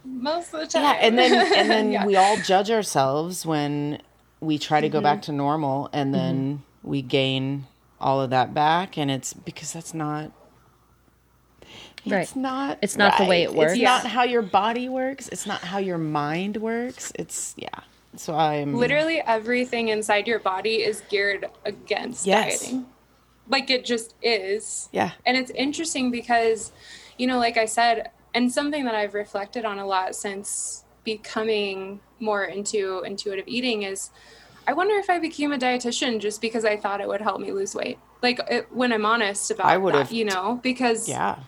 most 0.09 0.53
of 0.53 0.61
the 0.61 0.67
time. 0.67 0.83
Yeah, 0.83 0.97
and 1.01 1.17
then 1.17 1.53
and 1.55 1.69
then 1.69 1.91
Yeah. 1.93 2.05
we 2.05 2.15
all 2.15 2.37
judge 2.37 2.71
ourselves 2.71 3.45
when 3.45 4.01
we 4.39 4.57
try 4.57 4.81
to 4.81 4.89
go 4.89 5.01
back 5.01 5.19
mm-hmm. 5.19 5.31
to 5.31 5.37
normal, 5.37 5.89
and 5.93 6.13
then 6.13 6.35
mm-hmm. 6.37 6.89
we 6.89 7.01
gain 7.01 7.67
all 7.99 8.21
of 8.21 8.29
that 8.29 8.53
back, 8.53 8.97
and 8.97 9.11
it's 9.11 9.33
because 9.33 9.73
that's 9.73 9.93
not. 9.93 10.31
Right. 12.05 12.21
It's 12.21 12.35
not. 12.35 12.79
It's 12.81 12.97
not 12.97 13.17
the 13.17 13.25
way 13.25 13.43
it 13.43 13.53
works. 13.53 13.73
It's 13.73 13.81
not 13.81 14.05
how 14.05 14.23
your 14.23 14.41
body 14.41 14.87
works. 14.87 15.27
It's 15.27 15.45
not 15.45 15.61
how 15.61 15.79
your 15.79 15.97
mind 15.97 16.57
works. 16.57 17.11
It's 17.15 17.53
yeah. 17.57 17.67
So 18.15 18.35
I'm 18.35 18.73
literally 18.73 19.21
everything 19.21 19.89
inside 19.89 20.27
your 20.27 20.39
body 20.39 20.77
is 20.77 21.03
geared 21.09 21.45
against 21.65 22.25
Yes. 22.25 22.61
dieting. 22.61 22.85
Like 23.47 23.69
it 23.69 23.85
just 23.85 24.15
is. 24.21 24.89
Yeah. 24.91 25.11
And 25.25 25.37
it's 25.37 25.51
interesting 25.51 26.09
because, 26.09 26.71
you 27.17 27.27
know, 27.27 27.37
like 27.37 27.57
I 27.57 27.65
said, 27.65 28.11
and 28.33 28.51
something 28.51 28.85
that 28.85 28.95
I've 28.95 29.13
reflected 29.13 29.65
on 29.65 29.79
a 29.79 29.85
lot 29.85 30.15
since 30.15 30.83
becoming 31.03 31.99
more 32.19 32.45
into 32.45 33.01
intuitive 33.03 33.47
eating 33.47 33.83
is 33.83 34.11
I 34.67 34.73
wonder 34.73 34.95
if 34.95 35.09
I 35.09 35.17
became 35.17 35.51
a 35.51 35.57
dietitian 35.57 36.19
just 36.19 36.41
because 36.41 36.63
I 36.63 36.77
thought 36.77 37.01
it 37.01 37.07
would 37.07 37.21
help 37.21 37.41
me 37.41 37.51
lose 37.51 37.73
weight. 37.73 37.97
Like 38.21 38.39
it, 38.49 38.71
when 38.71 38.93
I'm 38.93 39.05
honest 39.05 39.49
about 39.49 39.65
I 39.65 39.77
would've 39.77 40.09
that, 40.09 40.15
you 40.15 40.25
know, 40.25 40.59
because 40.61 41.09
yeah. 41.09 41.39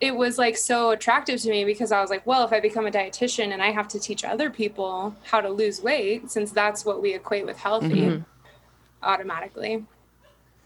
it 0.00 0.16
was 0.16 0.38
like 0.38 0.56
so 0.56 0.90
attractive 0.90 1.40
to 1.42 1.50
me 1.50 1.64
because 1.64 1.92
I 1.92 2.00
was 2.00 2.08
like, 2.08 2.26
well, 2.26 2.46
if 2.46 2.52
I 2.52 2.60
become 2.60 2.86
a 2.86 2.90
dietitian 2.90 3.52
and 3.52 3.62
I 3.62 3.72
have 3.72 3.88
to 3.88 4.00
teach 4.00 4.24
other 4.24 4.48
people 4.48 5.14
how 5.24 5.42
to 5.42 5.50
lose 5.50 5.82
weight, 5.82 6.30
since 6.30 6.50
that's 6.50 6.84
what 6.84 7.02
we 7.02 7.12
equate 7.12 7.44
with 7.44 7.58
healthy 7.58 7.88
mm-hmm. 7.88 8.22
automatically, 9.02 9.84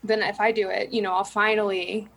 then 0.05 0.23
if 0.23 0.41
I 0.41 0.53
do 0.53 0.69
it, 0.69 0.93
you 0.93 1.03
know, 1.03 1.13
I'll 1.13 1.25
finally 1.25 2.09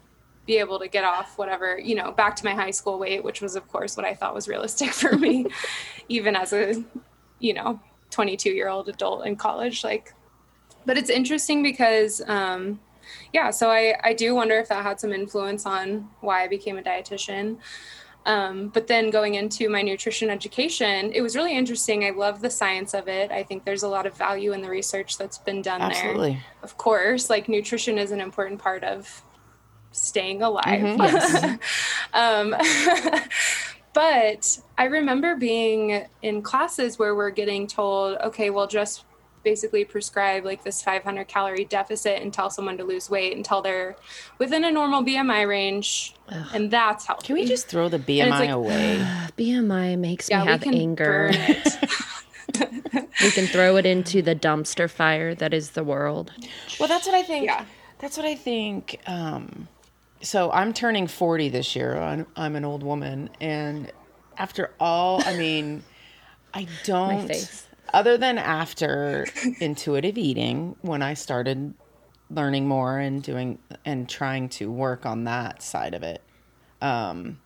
be 0.46 0.58
able 0.58 0.80
to 0.80 0.88
get 0.88 1.04
off 1.04 1.38
whatever, 1.38 1.80
you 1.80 1.96
know, 1.96 2.12
back 2.12 2.36
to 2.36 2.46
my 2.46 2.54
high 2.54 2.72
school 2.72 3.00
weight, 3.00 3.24
which 3.24 3.42
was, 3.42 3.56
of 3.56 3.68
course, 3.70 3.96
what 3.96 4.06
I 4.06 4.14
thought 4.14 4.34
was 4.34 4.48
realistic 4.48 4.90
for 4.94 5.18
me, 5.18 5.48
even 6.10 6.36
as 6.36 6.54
a, 6.54 6.84
you 7.40 7.54
know, 7.54 7.80
22 8.12 8.50
year 8.50 8.68
old 8.68 8.90
adult 8.90 9.26
in 9.26 9.36
college. 9.36 9.84
Like, 9.84 10.14
but 10.86 10.98
it's 10.98 11.10
interesting 11.10 11.64
because, 11.64 12.22
um, 12.28 12.80
yeah, 13.34 13.52
so 13.52 13.70
I, 13.70 13.96
I 14.04 14.14
do 14.14 14.36
wonder 14.36 14.58
if 14.60 14.70
that 14.70 14.84
had 14.84 15.00
some 15.00 15.14
influence 15.14 15.66
on 15.66 16.10
why 16.22 16.44
I 16.44 16.48
became 16.48 16.78
a 16.78 16.84
dietitian. 16.84 17.58
Um, 18.26 18.70
but 18.70 18.88
then 18.88 19.10
going 19.10 19.36
into 19.36 19.68
my 19.70 19.82
nutrition 19.82 20.30
education, 20.30 21.12
it 21.14 21.22
was 21.22 21.36
really 21.36 21.58
interesting. 21.58 22.06
I 22.06 22.12
love 22.12 22.42
the 22.42 22.50
science 22.50 22.94
of 22.94 23.10
it. 23.10 23.32
I 23.32 23.44
think 23.44 23.66
there's 23.66 23.84
a 23.84 23.88
lot 23.88 24.06
of 24.06 24.16
value 24.16 24.54
in 24.54 24.62
the 24.62 24.70
research 24.70 25.18
that's 25.18 25.38
been 25.38 25.62
done 25.62 25.82
Absolutely. 25.82 26.32
there. 26.32 26.44
Of 26.64 26.78
course, 26.78 27.30
like 27.30 27.50
nutrition 27.50 27.98
is 27.98 28.12
an 28.12 28.22
important 28.22 28.62
part 28.62 28.84
of 28.86 29.24
staying 30.04 30.42
alive. 30.42 31.00
um, 32.14 32.56
but 33.94 34.60
I 34.78 34.86
remember 34.86 35.36
being 35.36 36.06
in 36.22 36.42
classes 36.42 37.00
where 37.00 37.16
we're 37.16 37.32
getting 37.32 37.68
told, 37.68 38.18
okay, 38.18 38.50
well, 38.50 38.68
just 38.68 39.06
basically 39.44 39.84
prescribe 39.84 40.46
like 40.46 40.64
this 40.64 40.82
500 40.82 41.28
calorie 41.28 41.66
deficit 41.66 42.22
and 42.22 42.34
tell 42.34 42.50
someone 42.50 42.78
to 42.78 42.84
lose 42.86 43.10
weight 43.10 43.36
until 43.36 43.62
they're 43.62 43.98
within 44.40 44.64
a 44.64 44.72
normal 44.72 45.04
BMI 45.04 45.48
range, 45.48 46.16
and 46.54 46.72
that's 46.72 47.06
healthy. 47.06 47.28
Can 47.28 47.36
we 47.36 47.46
just 47.46 47.68
throw 47.68 47.90
the 47.90 48.00
BMI 48.00 48.30
like- 48.30 48.50
away? 48.50 48.98
BMI 49.38 50.00
makes 50.00 50.30
yeah, 50.30 50.40
me 50.40 50.46
we 50.46 50.52
have 50.52 50.62
can 50.62 50.74
anger. 50.74 51.32
burn 51.32 51.36
it. 51.36 51.78
We 53.24 53.32
can 53.32 53.48
throw 53.48 53.78
it 53.78 53.86
into 53.86 54.22
the 54.22 54.36
dumpster 54.36 54.90
fire 54.90 55.34
that 55.36 55.54
is 55.54 55.72
the 55.72 55.84
world. 55.84 56.34
Well, 56.80 56.90
that's 56.90 57.06
what 57.06 57.16
I 57.16 57.24
think. 57.24 57.46
Yeah. 57.46 57.66
That's 58.00 58.18
what 58.18 58.26
I 58.26 58.36
think. 58.36 59.00
Um, 59.08 59.68
so 60.24 60.52
I'm 60.52 60.74
turning 60.74 61.08
40 61.08 61.50
this 61.50 61.76
year. 61.76 61.98
I'm, 61.98 62.26
I'm 62.36 62.56
an 62.56 62.66
old 62.66 62.82
woman. 62.82 63.30
And 63.40 63.92
after 64.38 64.72
all, 64.80 65.22
I 65.24 65.36
mean, 65.36 65.84
I 66.54 66.68
don't. 66.86 67.28
face. 67.28 67.68
Other 67.94 68.18
than 68.18 68.40
after 68.40 69.28
intuitive 69.60 70.18
eating, 70.18 70.76
when 70.82 71.04
I 71.04 71.14
started 71.14 71.76
learning 72.32 72.68
more 72.68 72.98
and 72.98 73.22
doing 73.22 73.60
and 73.86 74.10
trying 74.10 74.50
to 74.50 74.72
work 74.72 75.06
on 75.06 75.26
that 75.26 75.62
side 75.62 75.94
of 75.94 76.02
it, 76.02 76.24
um, 76.82 77.40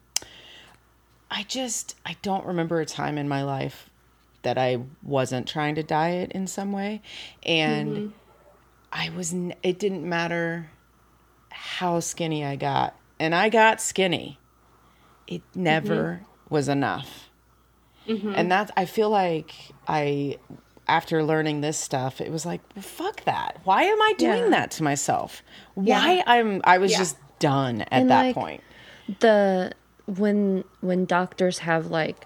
I 1.30 1.44
just 1.44 1.96
I 2.06 2.16
don't 2.22 2.46
remember 2.46 2.80
a 2.80 2.86
time 2.86 3.18
in 3.18 3.28
my 3.28 3.44
life 3.44 3.90
that 4.44 4.58
I 4.58 4.78
wasn't 5.04 5.48
trying 5.50 5.76
to 5.76 5.84
diet 5.84 6.32
in 6.32 6.48
some 6.48 6.72
way, 6.72 7.02
and 7.44 8.14
I 8.94 9.10
was. 9.10 9.34
It 9.64 9.80
didn't 9.80 10.08
matter 10.08 10.70
how 11.58 12.00
skinny 12.00 12.46
I 12.46 12.56
got, 12.56 12.96
and 13.20 13.34
I 13.36 13.50
got 13.50 13.82
skinny. 13.82 14.40
It 15.28 15.42
never 15.56 16.22
mm-hmm. 16.22 16.54
was 16.54 16.70
enough, 16.70 17.30
mm-hmm. 18.08 18.34
and 18.36 18.52
that's, 18.52 18.72
I 18.78 18.86
feel 18.86 19.10
like 19.10 19.54
I. 19.88 20.38
After 20.90 21.22
learning 21.22 21.60
this 21.60 21.78
stuff, 21.78 22.22
it 22.22 22.32
was 22.32 22.46
like, 22.46 22.62
well, 22.74 22.82
fuck 22.82 23.26
that. 23.26 23.60
Why 23.66 23.84
am 23.84 24.02
I 24.02 24.14
doing 24.18 24.44
Yeah. 24.44 24.50
that 24.52 24.72
to 24.72 24.84
myself? 24.84 25.44
Why 25.74 26.24
I'm 26.26 26.62
I 26.64 26.78
was 26.78 26.94
Yeah. 26.94 27.00
just 27.00 27.18
done 27.40 27.82
at 27.82 27.88
And, 27.92 28.10
that 28.10 28.22
like, 28.28 28.36
point. 28.36 28.64
the 29.20 29.74
when 30.06 30.64
when 30.80 31.04
doctors 31.04 31.58
have 31.60 31.88
like 31.88 32.26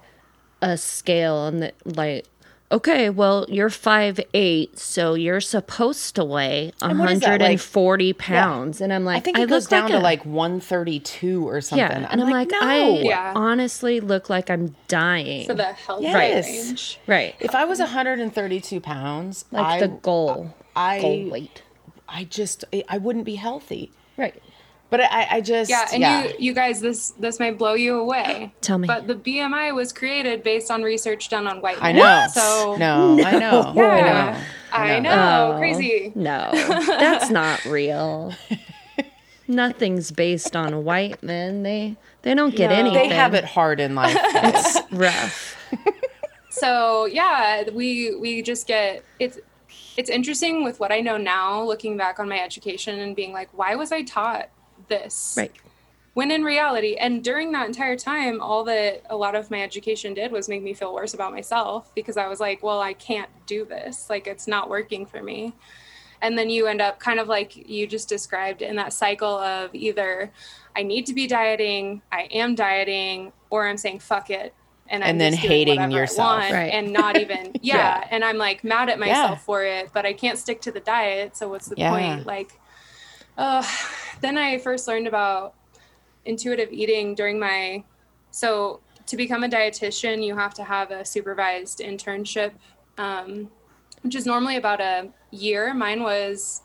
a 0.62 0.78
scale 0.78 1.48
and 1.48 1.64
the, 1.64 1.74
like 1.86 2.28
okay, 2.72 3.10
well, 3.10 3.46
you're 3.50 3.70
five 3.70 4.20
eight, 4.34 4.80
so 4.80 5.14
you're 5.14 5.42
supposed 5.42 6.16
to 6.16 6.24
weigh 6.24 6.72
And 6.82 6.98
what 7.00 7.12
is 7.12 7.20
that, 7.20 7.32
like- 7.42 7.42
140 7.42 8.14
pounds. 8.14 8.82
And 8.82 8.92
I'm 8.94 9.06
like, 9.06 9.18
I 9.18 9.20
think 9.20 9.38
it 9.40 9.50
goes 9.50 9.64
look 9.66 9.70
down 9.72 9.84
like 9.84 9.92
to 9.92 9.98
a- 9.98 10.02
like 10.02 10.26
132 10.26 11.48
or 11.48 11.62
something. 11.62 11.80
yeah. 11.86 12.08
And 12.12 12.22
I'm, 12.22 12.30
like, 12.30 12.50
no. 12.52 12.60
I 12.62 13.00
Yeah. 13.04 13.34
honestly 13.36 14.00
look 14.00 14.30
like 14.30 14.50
I'm 14.50 14.76
dying. 14.88 15.46
For 15.48 15.54
the 15.54 15.74
healthy 15.74 16.04
Yes. 16.06 16.48
range. 16.48 17.00
right. 17.08 17.36
if 17.40 17.54
I 17.56 17.66
was 17.66 17.80
132 17.80 18.80
pounds, 18.80 19.46
Like 19.52 19.66
I, 19.66 19.80
the 19.80 19.88
goal. 19.88 20.54
I, 20.76 21.00
goal 21.02 21.30
weight. 21.30 21.62
I 22.08 22.24
just, 22.26 22.66
I- 22.74 22.84
I 22.90 22.98
wouldn't 22.98 23.26
be 23.26 23.36
healthy. 23.36 23.92
Right. 24.18 24.42
But 24.92 25.02
I, 25.02 25.28
I 25.38 25.42
just, 25.42 25.70
Yeah, 25.72 25.88
and 25.92 26.02
yeah. 26.02 26.24
you 26.26 26.34
you 26.38 26.54
guys 26.54 26.80
this 26.82 27.12
this 27.12 27.40
might 27.40 27.58
blow 27.58 27.74
you 27.74 27.98
away. 27.98 28.54
Tell 28.62 28.78
me. 28.78 28.88
But 28.88 29.08
the 29.08 29.16
BMI 29.16 29.74
was 29.74 29.92
created 29.94 30.44
based 30.44 30.70
on 30.70 30.84
research 30.84 31.30
done 31.30 31.48
on 31.48 31.62
white 31.62 31.78
I 31.82 31.94
men. 31.94 31.96
know. 32.04 32.28
So 32.34 32.76
no, 32.80 33.20
I 33.26 33.40
know. 33.40 33.74
Yeah. 33.76 34.44
I 34.74 35.00
know. 35.00 35.00
I 35.00 35.00
know. 35.00 35.16
know. 35.16 35.54
Oh, 35.56 35.58
Crazy. 35.60 36.12
No, 36.14 36.50
that's 36.54 37.30
not 37.30 37.66
real. 37.66 38.34
Nothing's 39.48 40.12
based 40.12 40.56
on 40.56 40.84
white 40.86 41.22
men. 41.24 41.64
They 41.64 41.96
they 42.22 42.36
don't 42.36 42.56
get 42.56 42.70
No. 42.70 42.76
anything. 42.78 43.10
They 43.10 43.16
have 43.16 43.34
it 43.34 43.44
hard 43.44 43.80
in 43.80 43.96
life. 43.96 44.16
It's 44.20 44.80
rough. 44.92 45.58
So 46.50 47.06
yeah, 47.06 47.64
we 47.72 48.16
we 48.16 48.42
just 48.42 48.68
get 48.68 49.04
it's 49.20 49.40
it's 49.98 50.10
interesting 50.10 50.64
with 50.64 50.80
what 50.80 50.92
I 50.92 51.00
know 51.02 51.18
now, 51.18 51.64
looking 51.64 51.98
back 51.98 52.20
on 52.20 52.30
my 52.30 52.40
education 52.40 53.00
and 53.00 53.16
being 53.16 53.34
like, 53.34 53.50
why 53.58 53.76
was 53.76 53.92
I 53.92 54.04
taught 54.04 54.50
this? 54.92 55.34
Right. 55.38 55.52
When 56.14 56.30
in 56.30 56.44
reality, 56.44 56.96
and 56.96 57.24
during 57.24 57.54
that 57.54 57.68
entire 57.68 57.96
time, 57.96 58.42
all 58.42 58.66
that 58.66 59.02
a 59.10 59.16
lot 59.16 59.34
of 59.34 59.50
my 59.50 59.62
education 59.64 60.14
did 60.14 60.32
was 60.34 60.50
make 60.50 60.62
me 60.62 60.74
feel 60.74 60.94
worse 60.94 61.14
about 61.14 61.32
myself 61.32 61.96
because 61.96 62.18
I 62.18 62.28
was 62.28 62.42
like, 62.42 62.62
well, 62.62 62.82
I 62.82 62.92
can't 62.94 63.30
do 63.46 63.64
this. 63.66 64.10
Like, 64.10 64.28
it's 64.28 64.46
not 64.46 64.70
working 64.70 65.06
for 65.06 65.24
me. 65.24 65.54
And 66.22 66.38
then 66.38 66.50
you 66.50 66.68
end 66.68 66.82
up 66.82 67.00
kind 67.00 67.20
of 67.20 67.28
like 67.30 67.56
you 67.70 67.88
just 67.88 68.10
described 68.10 68.62
in 68.62 68.76
that 68.76 68.92
cycle 68.92 69.38
of 69.40 69.74
either 69.74 70.32
I 70.76 70.84
need 70.84 71.06
to 71.08 71.14
be 71.14 71.28
dieting, 71.28 72.02
I 72.12 72.24
am 72.32 72.56
dieting, 72.56 73.32
or 73.50 73.66
I'm 73.68 73.78
saying 73.78 74.00
fuck 74.00 74.30
it. 74.30 74.54
And, 74.90 75.04
And 75.06 75.20
then 75.20 75.32
hating 75.34 75.92
yourself. 75.92 76.40
Right. 76.42 76.74
and 76.74 76.92
not 76.92 77.18
even, 77.24 77.54
yeah. 77.62 77.76
Yeah. 78.02 78.08
And 78.12 78.26
I'm 78.26 78.38
like 78.38 78.66
mad 78.66 78.90
at 78.90 79.00
myself 79.00 79.32
Yeah. 79.32 79.36
for 79.38 79.64
it, 79.64 79.92
but 79.94 80.06
I 80.06 80.12
can't 80.12 80.38
stick 80.38 80.60
to 80.64 80.72
the 80.74 80.82
diet. 80.82 81.38
So 81.38 81.48
what's 81.48 81.68
the 81.70 81.76
Yeah. 81.78 81.92
point? 81.92 82.28
Like, 82.28 82.60
uh, 83.38 83.66
then 84.22 84.38
I 84.38 84.58
first 84.58 84.88
learned 84.88 85.08
about 85.08 85.56
intuitive 86.26 86.72
eating 86.72 87.16
during 87.16 87.40
my 87.40 87.84
so 88.30 88.80
to 89.08 89.18
become 89.18 89.44
a 89.44 89.50
dietitian 89.50 90.24
you 90.24 90.36
have 90.36 90.54
to 90.54 90.64
have 90.64 90.92
a 90.92 91.04
supervised 91.04 91.80
internship 91.80 92.52
um, 92.98 93.50
which 94.02 94.16
is 94.16 94.26
normally 94.26 94.58
about 94.58 94.82
a 94.82 95.10
year. 95.32 95.74
Mine 95.74 96.04
was 96.04 96.62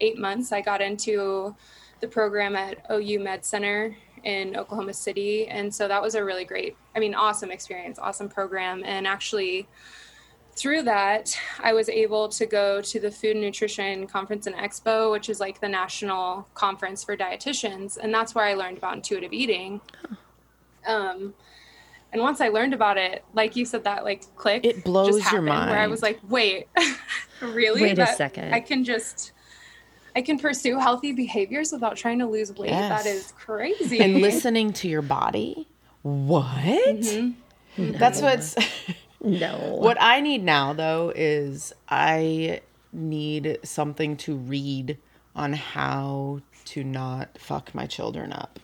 eight 0.00 0.18
months. 0.18 0.52
I 0.52 0.60
got 0.60 0.80
into 0.80 1.54
the 2.00 2.08
program 2.08 2.56
at 2.56 2.84
ou 2.90 3.18
med 3.18 3.44
center 3.44 3.96
in 4.24 4.56
oklahoma 4.56 4.92
city 4.92 5.46
and 5.48 5.74
so 5.74 5.88
that 5.88 6.02
was 6.02 6.14
a 6.14 6.22
really 6.22 6.44
great 6.44 6.76
i 6.94 6.98
mean 6.98 7.14
awesome 7.14 7.50
experience 7.50 7.98
awesome 7.98 8.28
program 8.28 8.82
and 8.84 9.06
actually 9.06 9.66
through 10.60 10.82
that, 10.82 11.36
I 11.60 11.72
was 11.72 11.88
able 11.88 12.28
to 12.28 12.44
go 12.44 12.82
to 12.82 13.00
the 13.00 13.10
Food 13.10 13.32
and 13.32 13.40
Nutrition 13.40 14.06
Conference 14.06 14.46
and 14.46 14.54
Expo, 14.54 15.10
which 15.10 15.30
is 15.30 15.40
like 15.40 15.60
the 15.60 15.68
national 15.68 16.46
conference 16.54 17.02
for 17.02 17.16
dietitians, 17.16 17.96
and 17.96 18.12
that's 18.12 18.34
where 18.34 18.44
I 18.44 18.54
learned 18.54 18.78
about 18.78 18.94
intuitive 18.94 19.32
eating. 19.32 19.80
Um, 20.86 21.34
and 22.12 22.20
once 22.20 22.40
I 22.40 22.48
learned 22.48 22.74
about 22.74 22.98
it, 22.98 23.24
like 23.34 23.56
you 23.56 23.64
said, 23.64 23.84
that 23.84 24.04
like 24.04 24.22
click 24.36 24.64
It 24.64 24.84
blows 24.84 25.16
just 25.18 25.32
your 25.32 25.42
happened, 25.42 25.70
Where 25.70 25.78
I 25.78 25.86
was 25.86 26.02
like, 26.02 26.20
wait, 26.28 26.68
really? 27.40 27.82
Wait 27.82 27.98
a 27.98 28.06
second. 28.06 28.52
I 28.52 28.60
can 28.60 28.84
just. 28.84 29.32
I 30.16 30.22
can 30.22 30.40
pursue 30.40 30.76
healthy 30.76 31.12
behaviors 31.12 31.70
without 31.70 31.96
trying 31.96 32.18
to 32.18 32.26
lose 32.26 32.52
weight. 32.52 32.70
Yes. 32.70 33.04
That 33.04 33.08
is 33.08 33.32
crazy. 33.38 34.00
and 34.00 34.14
listening 34.20 34.72
to 34.74 34.88
your 34.88 35.02
body. 35.02 35.68
What? 36.02 36.44
Mm-hmm. 36.44 37.92
That's 37.92 38.20
what's. 38.20 38.56
No. 39.22 39.76
What 39.78 39.98
I 40.00 40.20
need 40.20 40.42
now, 40.42 40.72
though, 40.72 41.12
is 41.14 41.72
I 41.88 42.60
need 42.92 43.58
something 43.62 44.16
to 44.18 44.34
read 44.36 44.98
on 45.36 45.52
how 45.52 46.40
to 46.66 46.82
not 46.84 47.38
fuck 47.38 47.74
my 47.74 47.86
children 47.86 48.32
up. 48.32 48.58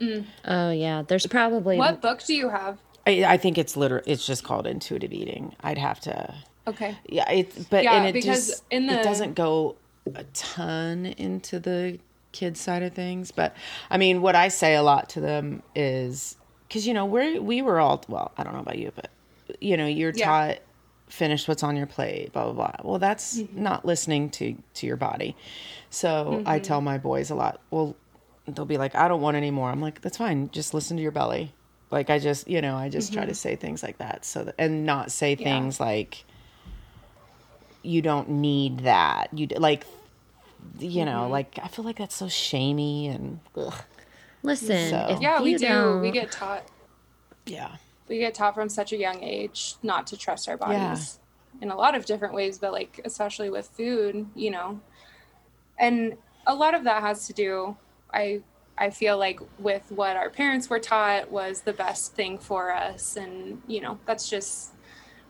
Mm. 0.00 0.26
Oh 0.44 0.70
yeah, 0.70 1.02
there's 1.06 1.26
probably 1.26 1.78
What 1.78 2.02
book 2.02 2.22
do 2.24 2.34
you 2.34 2.50
have? 2.50 2.78
I, 3.06 3.24
I 3.24 3.36
think 3.36 3.56
it's 3.56 3.76
literally 3.76 4.04
it's 4.06 4.26
just 4.26 4.44
called 4.44 4.66
intuitive 4.66 5.12
eating. 5.12 5.54
I'd 5.62 5.78
have 5.78 6.00
to, 6.00 6.34
Okay. 6.66 6.96
yeah. 7.08 7.30
It 7.30 7.70
but 7.70 7.84
Yeah, 7.84 7.94
and 7.94 8.06
it 8.08 8.12
because 8.12 8.48
just 8.48 8.64
in 8.70 8.86
the- 8.88 9.00
it 9.00 9.02
doesn't 9.04 9.34
go 9.34 9.76
a 10.14 10.24
ton 10.34 11.06
into 11.06 11.58
the 11.58 11.98
kids 12.32 12.60
side 12.60 12.82
of 12.82 12.92
things. 12.94 13.30
But 13.30 13.56
I 13.90 13.96
mean, 13.96 14.20
what 14.20 14.34
I 14.34 14.48
say 14.48 14.74
a 14.74 14.82
lot 14.82 15.08
to 15.10 15.20
them 15.20 15.62
is 15.74 16.36
because 16.68 16.86
you 16.86 16.94
know 16.94 17.04
we 17.06 17.38
we 17.38 17.62
were 17.62 17.78
all 17.80 18.04
well. 18.08 18.32
I 18.36 18.42
don't 18.44 18.52
know 18.54 18.60
about 18.60 18.78
you, 18.78 18.92
but 18.94 19.10
you 19.60 19.76
know 19.76 19.86
you're 19.86 20.12
Yeah. 20.14 20.26
taught 20.26 20.58
finish 21.08 21.46
what's 21.46 21.62
on 21.62 21.76
your 21.76 21.86
plate 21.86 22.32
blah 22.32 22.50
blah 22.50 22.52
blah 22.52 22.72
well 22.82 22.98
that's 22.98 23.38
Mm-hmm. 23.38 23.62
not 23.62 23.84
listening 23.84 24.28
to 24.30 24.56
to 24.74 24.88
your 24.88 24.96
body 24.96 25.36
so 25.88 26.42
i 26.46 26.58
tell 26.58 26.80
my 26.80 26.98
boys 26.98 27.30
a 27.30 27.36
lot 27.36 27.60
well 27.70 27.94
they'll 28.48 28.64
be 28.64 28.76
like 28.76 28.96
i 28.96 29.06
don't 29.06 29.20
want 29.20 29.36
any 29.36 29.52
more 29.52 29.70
i'm 29.70 29.80
like 29.80 30.00
that's 30.00 30.16
fine 30.16 30.50
just 30.50 30.74
listen 30.74 30.96
to 30.96 31.02
your 31.04 31.12
belly 31.12 31.54
like 31.92 32.10
i 32.10 32.18
just 32.18 32.48
you 32.48 32.60
know 32.60 32.74
i 32.74 32.88
just 32.88 33.12
try 33.12 33.24
to 33.24 33.34
say 33.36 33.54
things 33.54 33.84
like 33.84 33.98
that 33.98 34.24
so 34.24 34.42
that, 34.42 34.56
and 34.58 34.84
not 34.84 35.12
say 35.12 35.34
Mm-hmm. 35.36 35.42
Yeah. 35.42 35.60
things 35.60 35.78
like 35.78 36.24
you 37.84 38.02
don't 38.02 38.28
need 38.28 38.80
that 38.80 39.28
you 39.32 39.46
d- 39.46 39.58
like 39.58 39.86
you 40.80 41.04
know 41.04 41.22
Mm-hmm. 41.22 41.30
like 41.32 41.58
i 41.62 41.68
feel 41.68 41.84
like 41.84 41.98
that's 41.98 42.16
so 42.16 42.26
shamey 42.28 43.06
and 43.06 43.38
ugh. 43.56 43.74
Listen. 44.46 44.90
So- 44.90 45.06
If 45.10 45.20
Yeah, 45.20 45.40
we 45.42 45.54
do. 45.56 45.66
Don't, 45.68 46.00
We 46.00 46.10
get 46.10 46.30
taught 46.32 46.64
yeah 47.46 47.76
we 48.08 48.18
get 48.18 48.34
taught 48.34 48.54
from 48.54 48.68
such 48.68 48.92
a 48.92 48.96
young 48.96 49.22
age 49.22 49.74
not 49.82 50.06
to 50.08 50.16
trust 50.16 50.48
our 50.48 50.56
bodies 50.56 51.18
in 51.60 51.70
a 51.70 51.76
lot 51.76 51.94
of 51.94 52.04
different 52.06 52.34
ways, 52.34 52.58
but 52.58 52.70
like 52.72 53.00
especially 53.04 53.50
with 53.50 53.68
food, 53.68 54.26
you 54.34 54.50
know. 54.50 54.80
And 55.78 56.16
a 56.46 56.54
lot 56.54 56.74
of 56.74 56.84
that 56.84 57.02
has 57.02 57.26
to 57.26 57.32
do 57.32 57.76
I 58.12 58.42
I 58.78 58.90
feel 58.90 59.16
like 59.18 59.40
with 59.58 59.90
what 59.90 60.16
our 60.16 60.28
parents 60.30 60.68
were 60.70 60.78
taught 60.78 61.30
was 61.30 61.62
the 61.62 61.72
best 61.72 62.14
thing 62.14 62.38
for 62.38 62.72
us 62.72 63.16
and 63.16 63.60
you 63.66 63.80
know, 63.80 63.98
that's 64.06 64.28
just 64.28 64.72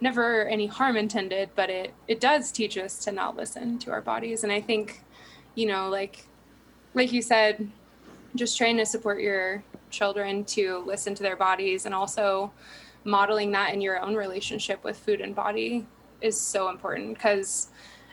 never 0.00 0.44
any 0.46 0.66
harm 0.66 0.96
intended, 0.96 1.50
but 1.54 1.70
it 1.70 1.94
it 2.08 2.20
does 2.20 2.52
teach 2.52 2.76
us 2.76 2.98
to 3.04 3.12
not 3.12 3.36
listen 3.36 3.78
to 3.80 3.90
our 3.90 4.00
bodies 4.02 4.42
and 4.44 4.52
I 4.52 4.60
think 4.60 5.02
you 5.54 5.66
know, 5.66 5.88
like 5.88 6.26
like 6.94 7.12
you 7.12 7.22
said, 7.22 7.70
just 8.36 8.56
trying 8.56 8.76
to 8.76 8.86
support 8.86 9.20
your 9.20 9.62
children 9.90 10.44
to 10.44 10.82
listen 10.86 11.14
to 11.14 11.22
their 11.22 11.36
bodies 11.36 11.86
and 11.86 11.94
also 11.94 12.52
modeling 13.04 13.52
that 13.52 13.72
in 13.72 13.80
your 13.80 14.00
own 14.00 14.14
relationship 14.14 14.82
with 14.84 14.98
food 14.98 15.20
and 15.20 15.34
body 15.34 15.86
is 16.20 16.38
so 16.40 16.68
important 16.68 17.14
because 17.14 17.68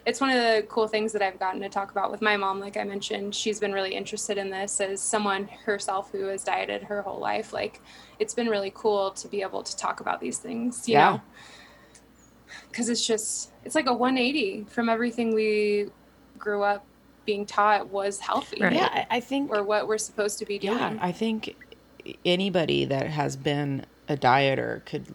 it's 0.05 0.19
one 0.19 0.29
of 0.29 0.35
the 0.35 0.65
cool 0.67 0.87
things 0.87 1.13
that 1.13 1.21
I've 1.21 1.39
gotten 1.39 1.61
to 1.61 1.69
talk 1.69 1.91
about 1.91 2.11
with 2.11 2.21
my 2.21 2.35
mom. 2.35 2.59
Like 2.59 2.75
I 2.75 2.83
mentioned, 2.83 3.33
she's 3.33 3.59
been 3.59 3.71
really 3.71 3.95
interested 3.95 4.37
in 4.37 4.49
this 4.49 4.81
as 4.81 5.01
someone 5.01 5.47
herself 5.65 6.11
who 6.11 6.25
has 6.25 6.43
dieted 6.43 6.83
her 6.83 7.01
whole 7.01 7.19
life. 7.19 7.53
Like 7.53 7.81
it's 8.19 8.33
been 8.33 8.47
really 8.47 8.71
cool 8.75 9.11
to 9.11 9.27
be 9.27 9.41
able 9.41 9.63
to 9.63 9.77
talk 9.77 10.01
about 10.01 10.19
these 10.19 10.37
things, 10.37 10.87
you 10.89 10.95
Yeah. 10.95 11.11
know? 11.11 11.21
Because 12.69 12.89
it's 12.89 13.05
just, 13.05 13.51
it's 13.63 13.75
like 13.75 13.87
a 13.87 13.93
180 13.93 14.65
from 14.65 14.89
everything 14.89 15.33
we 15.33 15.89
grew 16.37 16.63
up 16.63 16.85
being 17.25 17.45
taught 17.45 17.89
was 17.89 18.19
healthy 18.19 18.61
Right. 18.61 18.73
yeah 18.73 19.05
I, 19.09 19.17
I 19.17 19.19
think 19.19 19.51
or 19.51 19.63
what 19.63 19.87
we're 19.87 19.97
supposed 19.97 20.39
to 20.39 20.45
be 20.45 20.59
doing. 20.59 20.77
Yeah, 20.77 20.97
I 21.01 21.11
think 21.11 21.55
anybody 22.25 22.85
that 22.85 23.07
has 23.07 23.35
been 23.35 23.85
a 24.09 24.17
dieter 24.17 24.83
could. 24.85 25.05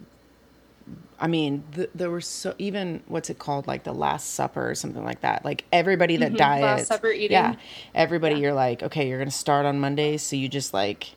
I 1.21 1.27
mean, 1.27 1.63
th- 1.75 1.89
there 1.93 2.09
were 2.09 2.21
so 2.21 2.55
even 2.57 3.03
what's 3.07 3.29
it 3.29 3.37
called, 3.39 3.67
like 3.67 3.83
the 3.83 3.93
Last 3.93 4.33
Supper 4.35 4.69
or 4.69 4.73
something 4.75 5.03
like 5.03 5.21
that. 5.21 5.43
Like 5.43 5.65
everybody 5.71 6.15
that 6.17 6.33
diets, 6.35 6.63
Mm-hmm. 6.63 6.77
Last 6.77 6.87
Supper 6.87 7.07
eating. 7.11 7.31
yeah, 7.31 7.55
everybody. 7.93 8.35
You're 8.39 8.53
like, 8.53 8.81
okay, 8.83 9.07
you're 9.07 9.19
gonna 9.19 9.29
start 9.31 9.65
on 9.65 9.79
Monday, 9.79 10.17
so 10.17 10.35
you 10.35 10.47
just 10.47 10.73
like 10.73 11.11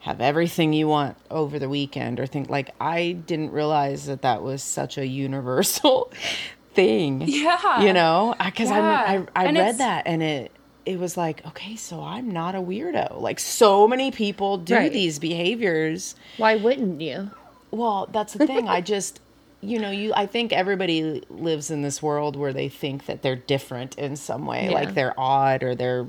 have 0.00 0.20
everything 0.20 0.72
you 0.72 0.86
want 0.88 1.16
over 1.30 1.58
the 1.58 1.68
weekend, 1.68 2.20
or 2.20 2.26
think 2.26 2.48
like 2.50 2.70
I 2.80 3.12
didn't 3.12 3.50
realize 3.52 4.06
that 4.06 4.22
that 4.22 4.42
was 4.42 4.62
such 4.62 4.96
a 4.96 5.06
universal 5.06 6.10
thing. 6.74 7.22
Yeah. 7.26 7.82
you 7.82 7.92
know, 7.92 8.34
because 8.44 8.70
Yeah. 8.70 9.24
I 9.34 9.40
I, 9.40 9.46
I 9.48 9.52
read 9.52 9.78
that 9.78 10.06
and 10.06 10.22
it 10.22 10.52
it 10.84 10.98
was 10.98 11.16
like 11.16 11.46
okay 11.46 11.76
so 11.76 12.02
i'm 12.02 12.28
not 12.32 12.56
a 12.56 12.58
weirdo 12.60 13.20
like 13.20 13.38
so 13.38 13.86
many 13.86 14.10
people 14.10 14.58
do 14.58 14.74
Right. 14.74 14.92
these 14.92 15.20
behaviors 15.20 16.16
Why 16.38 16.56
wouldn't 16.56 17.00
you? 17.00 17.30
well 17.70 18.08
that's 18.10 18.32
the 18.32 18.48
thing 18.48 18.68
i 18.68 18.80
just 18.80 19.20
you 19.60 19.78
know 19.78 19.92
you 19.92 20.12
i 20.16 20.26
think 20.26 20.52
everybody 20.52 21.22
lives 21.30 21.70
in 21.70 21.82
this 21.82 22.02
world 22.02 22.34
where 22.34 22.52
they 22.52 22.68
think 22.68 23.06
that 23.06 23.22
they're 23.22 23.36
different 23.36 23.96
in 23.96 24.16
some 24.16 24.44
way 24.44 24.64
Yeah. 24.70 24.72
like 24.74 24.94
they're 24.94 25.14
odd 25.16 25.62
or 25.62 25.76
they're 25.76 26.04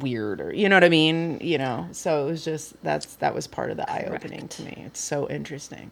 weird 0.00 0.40
or 0.40 0.54
you 0.54 0.70
know 0.70 0.76
what 0.76 0.84
i 0.84 0.88
mean 0.88 1.38
you 1.42 1.58
know 1.58 1.86
so 1.92 2.26
it 2.26 2.30
was 2.30 2.42
just 2.42 2.82
that's 2.82 3.16
that 3.16 3.34
was 3.34 3.46
part 3.46 3.70
of 3.70 3.76
the 3.76 3.88
eye 3.90 4.08
opening 4.10 4.48
to 4.48 4.62
me 4.62 4.84
it's 4.86 5.00
so 5.00 5.28
interesting 5.28 5.90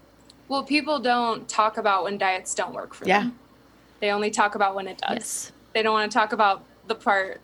Well, 0.49 0.63
people 0.63 1.01
don't 1.01 1.47
talk 1.51 1.77
about 1.77 2.05
when 2.05 2.17
diets 2.19 2.55
don't 2.55 2.73
work 2.73 2.95
for 2.95 3.05
them. 3.05 3.09
Yeah. 3.11 3.21
them. 3.25 3.39
They 4.01 4.11
only 4.11 4.31
talk 4.31 4.55
about 4.55 4.75
when 4.75 4.87
it 4.87 4.99
does. 4.99 5.15
Yes. 5.17 5.53
They 5.73 5.83
don't 5.83 5.93
want 5.93 6.11
to 6.11 6.17
talk 6.17 6.33
about 6.33 6.65
the 6.87 6.95
part 6.95 7.41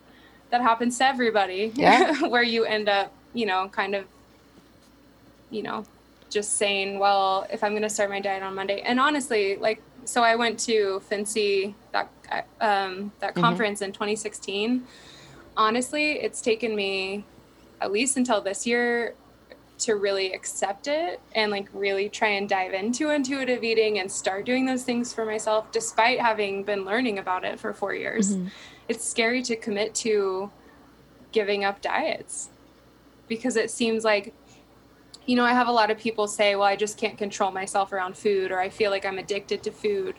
that 0.49 0.61
happens 0.61 0.97
to 0.99 1.05
everybody. 1.05 1.71
Yeah. 1.75 2.19
where 2.27 2.43
you 2.43 2.65
end 2.65 2.89
up, 2.89 3.11
you 3.33 3.45
know, 3.45 3.69
kind 3.69 3.95
of, 3.95 4.05
you 5.49 5.63
know, 5.63 5.85
just 6.29 6.57
saying, 6.57 6.99
well, 6.99 7.47
if 7.51 7.63
I'm 7.63 7.71
going 7.71 7.83
to 7.83 7.89
start 7.89 8.09
my 8.09 8.19
diet 8.19 8.43
on 8.43 8.55
Monday. 8.55 8.81
And 8.81 8.99
honestly, 8.99 9.55
like, 9.57 9.81
so 10.05 10.23
I 10.23 10.35
went 10.35 10.59
to 10.61 11.01
FNC, 11.09 11.73
that, 11.91 12.09
um, 12.59 13.11
that 13.19 13.35
conference 13.35 13.81
in 13.81 13.91
2016. 13.91 14.83
Honestly, 15.55 16.13
it's 16.13 16.41
taken 16.41 16.75
me 16.75 17.25
at 17.79 17.91
least 17.91 18.17
until 18.17 18.41
this 18.41 18.65
year 18.65 19.13
to 19.83 19.95
really 19.95 20.33
accept 20.33 20.87
it 20.87 21.19
and 21.33 21.51
like 21.51 21.67
really 21.73 22.09
try 22.09 22.29
and 22.29 22.47
dive 22.47 22.73
into 22.73 23.09
intuitive 23.09 23.63
eating 23.63 23.99
and 23.99 24.11
start 24.11 24.45
doing 24.45 24.65
those 24.65 24.83
things 24.83 25.13
for 25.13 25.25
myself 25.25 25.71
despite 25.71 26.19
having 26.19 26.63
been 26.63 26.85
learning 26.85 27.19
about 27.19 27.43
it 27.43 27.59
for 27.59 27.73
4 27.73 27.93
years. 27.93 28.35
Mm-hmm. 28.35 28.47
It's 28.87 29.03
scary 29.03 29.41
to 29.43 29.55
commit 29.55 29.93
to 29.95 30.51
giving 31.31 31.63
up 31.65 31.81
diets 31.81 32.49
because 33.27 33.55
it 33.55 33.71
seems 33.71 34.03
like 34.03 34.33
you 35.25 35.37
know, 35.37 35.45
I 35.45 35.53
have 35.53 35.69
a 35.69 35.71
lot 35.71 35.89
of 35.89 35.97
people 35.97 36.27
say, 36.27 36.55
"Well, 36.55 36.67
I 36.67 36.75
just 36.75 36.97
can't 36.97 37.17
control 37.17 37.49
myself 37.49 37.93
around 37.93 38.17
food 38.17 38.51
or 38.51 38.59
I 38.59 38.67
feel 38.69 38.91
like 38.91 39.05
I'm 39.05 39.17
addicted 39.17 39.63
to 39.63 39.71
food." 39.71 40.15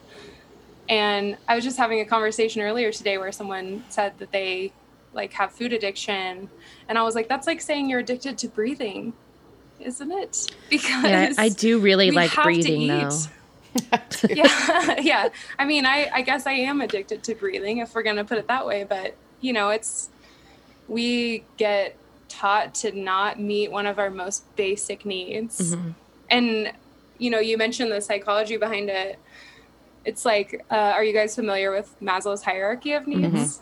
And 0.88 1.36
I 1.46 1.54
was 1.54 1.64
just 1.64 1.76
having 1.76 2.00
a 2.00 2.04
conversation 2.04 2.62
earlier 2.62 2.90
today 2.90 3.18
where 3.18 3.32
someone 3.32 3.84
said 3.88 4.18
that 4.18 4.32
they 4.32 4.72
like 5.12 5.32
have 5.34 5.52
food 5.52 5.72
addiction 5.72 6.48
and 6.88 6.98
I 6.98 7.02
was 7.02 7.14
like, 7.14 7.28
"That's 7.28 7.46
like 7.46 7.60
saying 7.60 7.90
you're 7.90 8.00
addicted 8.00 8.38
to 8.38 8.48
breathing." 8.48 9.12
Isn't 9.81 10.12
it? 10.12 10.47
Because 10.70 11.05
Yeah, 11.05 11.33
I 11.37 11.49
do 11.49 11.79
really 11.79 12.11
like 12.11 12.35
breathing 12.35 12.89
though. 12.89 13.11
yeah 14.29 14.97
yeah. 15.01 15.29
I 15.59 15.64
mean 15.64 15.85
i 15.85 16.09
i 16.14 16.22
guess 16.22 16.47
i 16.47 16.53
am 16.53 16.81
addicted 16.81 17.25
to 17.25 17.35
breathing 17.35 17.79
if 17.79 17.93
we're 17.93 18.05
going 18.05 18.14
to 18.14 18.25
put 18.25 18.39
it 18.39 18.47
that 18.47 18.64
way 18.66 18.85
but 18.85 19.16
you 19.41 19.53
know 19.53 19.70
it's 19.70 20.11
we 20.87 21.45
get 21.57 21.97
taught 22.29 22.75
to 22.75 22.93
not 22.93 23.41
meet 23.41 23.70
one 23.70 23.87
of 23.87 23.99
our 23.99 24.11
most 24.11 24.45
basic 24.57 25.05
needs. 25.07 25.77
And 26.31 26.72
you 27.18 27.31
know 27.31 27.39
you 27.39 27.57
mentioned 27.57 27.93
the 27.93 28.01
psychology 28.01 28.57
behind 28.57 28.91
it. 28.91 29.18
It's 30.05 30.25
like 30.25 30.64
uh, 30.70 30.75
are 30.75 31.05
you 31.05 31.12
guys 31.12 31.35
familiar 31.35 31.70
with 31.70 31.95
maslow's 32.03 32.43
hierarchy 32.43 32.93
of 32.93 33.07
needs? 33.07 33.61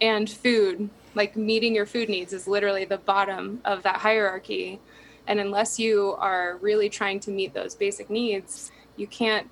And 0.00 0.30
food 0.30 0.90
like 1.14 1.36
meeting 1.36 1.74
your 1.74 1.86
food 1.86 2.08
needs 2.08 2.32
is 2.32 2.46
literally 2.46 2.84
the 2.84 2.98
bottom 2.98 3.60
of 3.64 3.82
that 3.82 3.96
hierarchy. 3.96 4.80
And 5.26 5.40
unless 5.40 5.78
you 5.78 6.14
are 6.18 6.56
really 6.60 6.88
trying 6.88 7.20
to 7.20 7.30
meet 7.30 7.54
those 7.54 7.74
basic 7.74 8.08
needs 8.10 8.72
you 8.98 9.06
can't 9.06 9.48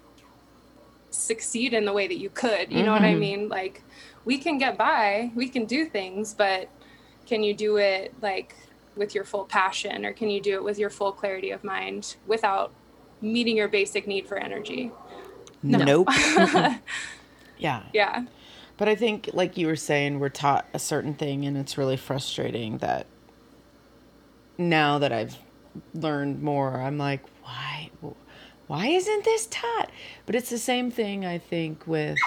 succeed 1.10 1.72
in 1.72 1.84
the 1.84 1.92
way 1.92 2.06
that 2.06 2.18
you 2.18 2.28
could. 2.28 2.70
You 2.70 2.82
know 2.82 2.92
what 2.92 3.02
i 3.02 3.12
mm-hmm. 3.12 3.20
mean? 3.20 3.48
Like 3.48 3.82
we 4.24 4.38
can 4.38 4.58
get 4.58 4.76
by 4.76 5.30
we 5.34 5.48
can 5.48 5.64
do 5.64 5.86
things 5.86 6.34
but 6.34 6.68
can 7.26 7.42
you 7.42 7.54
do 7.54 7.76
it 7.76 8.12
like 8.20 8.54
with 8.96 9.14
your 9.14 9.24
full 9.24 9.44
passion 9.44 10.04
or 10.04 10.12
can 10.12 10.28
you 10.28 10.40
do 10.40 10.54
it 10.54 10.64
with 10.64 10.78
your 10.78 10.90
full 10.90 11.12
clarity 11.12 11.50
of 11.50 11.62
mind 11.62 12.16
without 12.26 12.72
meeting 13.20 13.56
your 13.56 13.68
basic 13.68 14.06
need 14.06 14.26
for 14.26 14.36
energy? 14.36 14.90
Nope. 15.62 16.08
yeah. 17.58 17.82
yeah 17.92 18.24
But 18.76 18.88
I 18.88 18.94
think, 18.94 19.30
like 19.32 19.56
you 19.56 19.66
were 19.66 19.76
saying, 19.76 20.20
we're 20.20 20.28
taught 20.28 20.66
a 20.74 20.78
certain 20.78 21.14
thing, 21.14 21.44
and 21.46 21.56
it's 21.56 21.78
really 21.78 21.96
frustrating 21.96 22.78
that 22.78 23.06
now 24.58 24.98
that 24.98 25.12
I've 25.12 25.36
learned 25.94 26.42
more, 26.42 26.80
I'm 26.80 26.98
like, 26.98 27.22
why, 27.42 27.90
why 28.66 28.86
isn't 28.88 29.24
this 29.24 29.46
taught? 29.46 29.90
But 30.26 30.34
it's 30.34 30.50
the 30.50 30.58
same 30.58 30.90
thing, 30.90 31.24
I 31.24 31.38
think, 31.38 31.86
with 31.86 32.18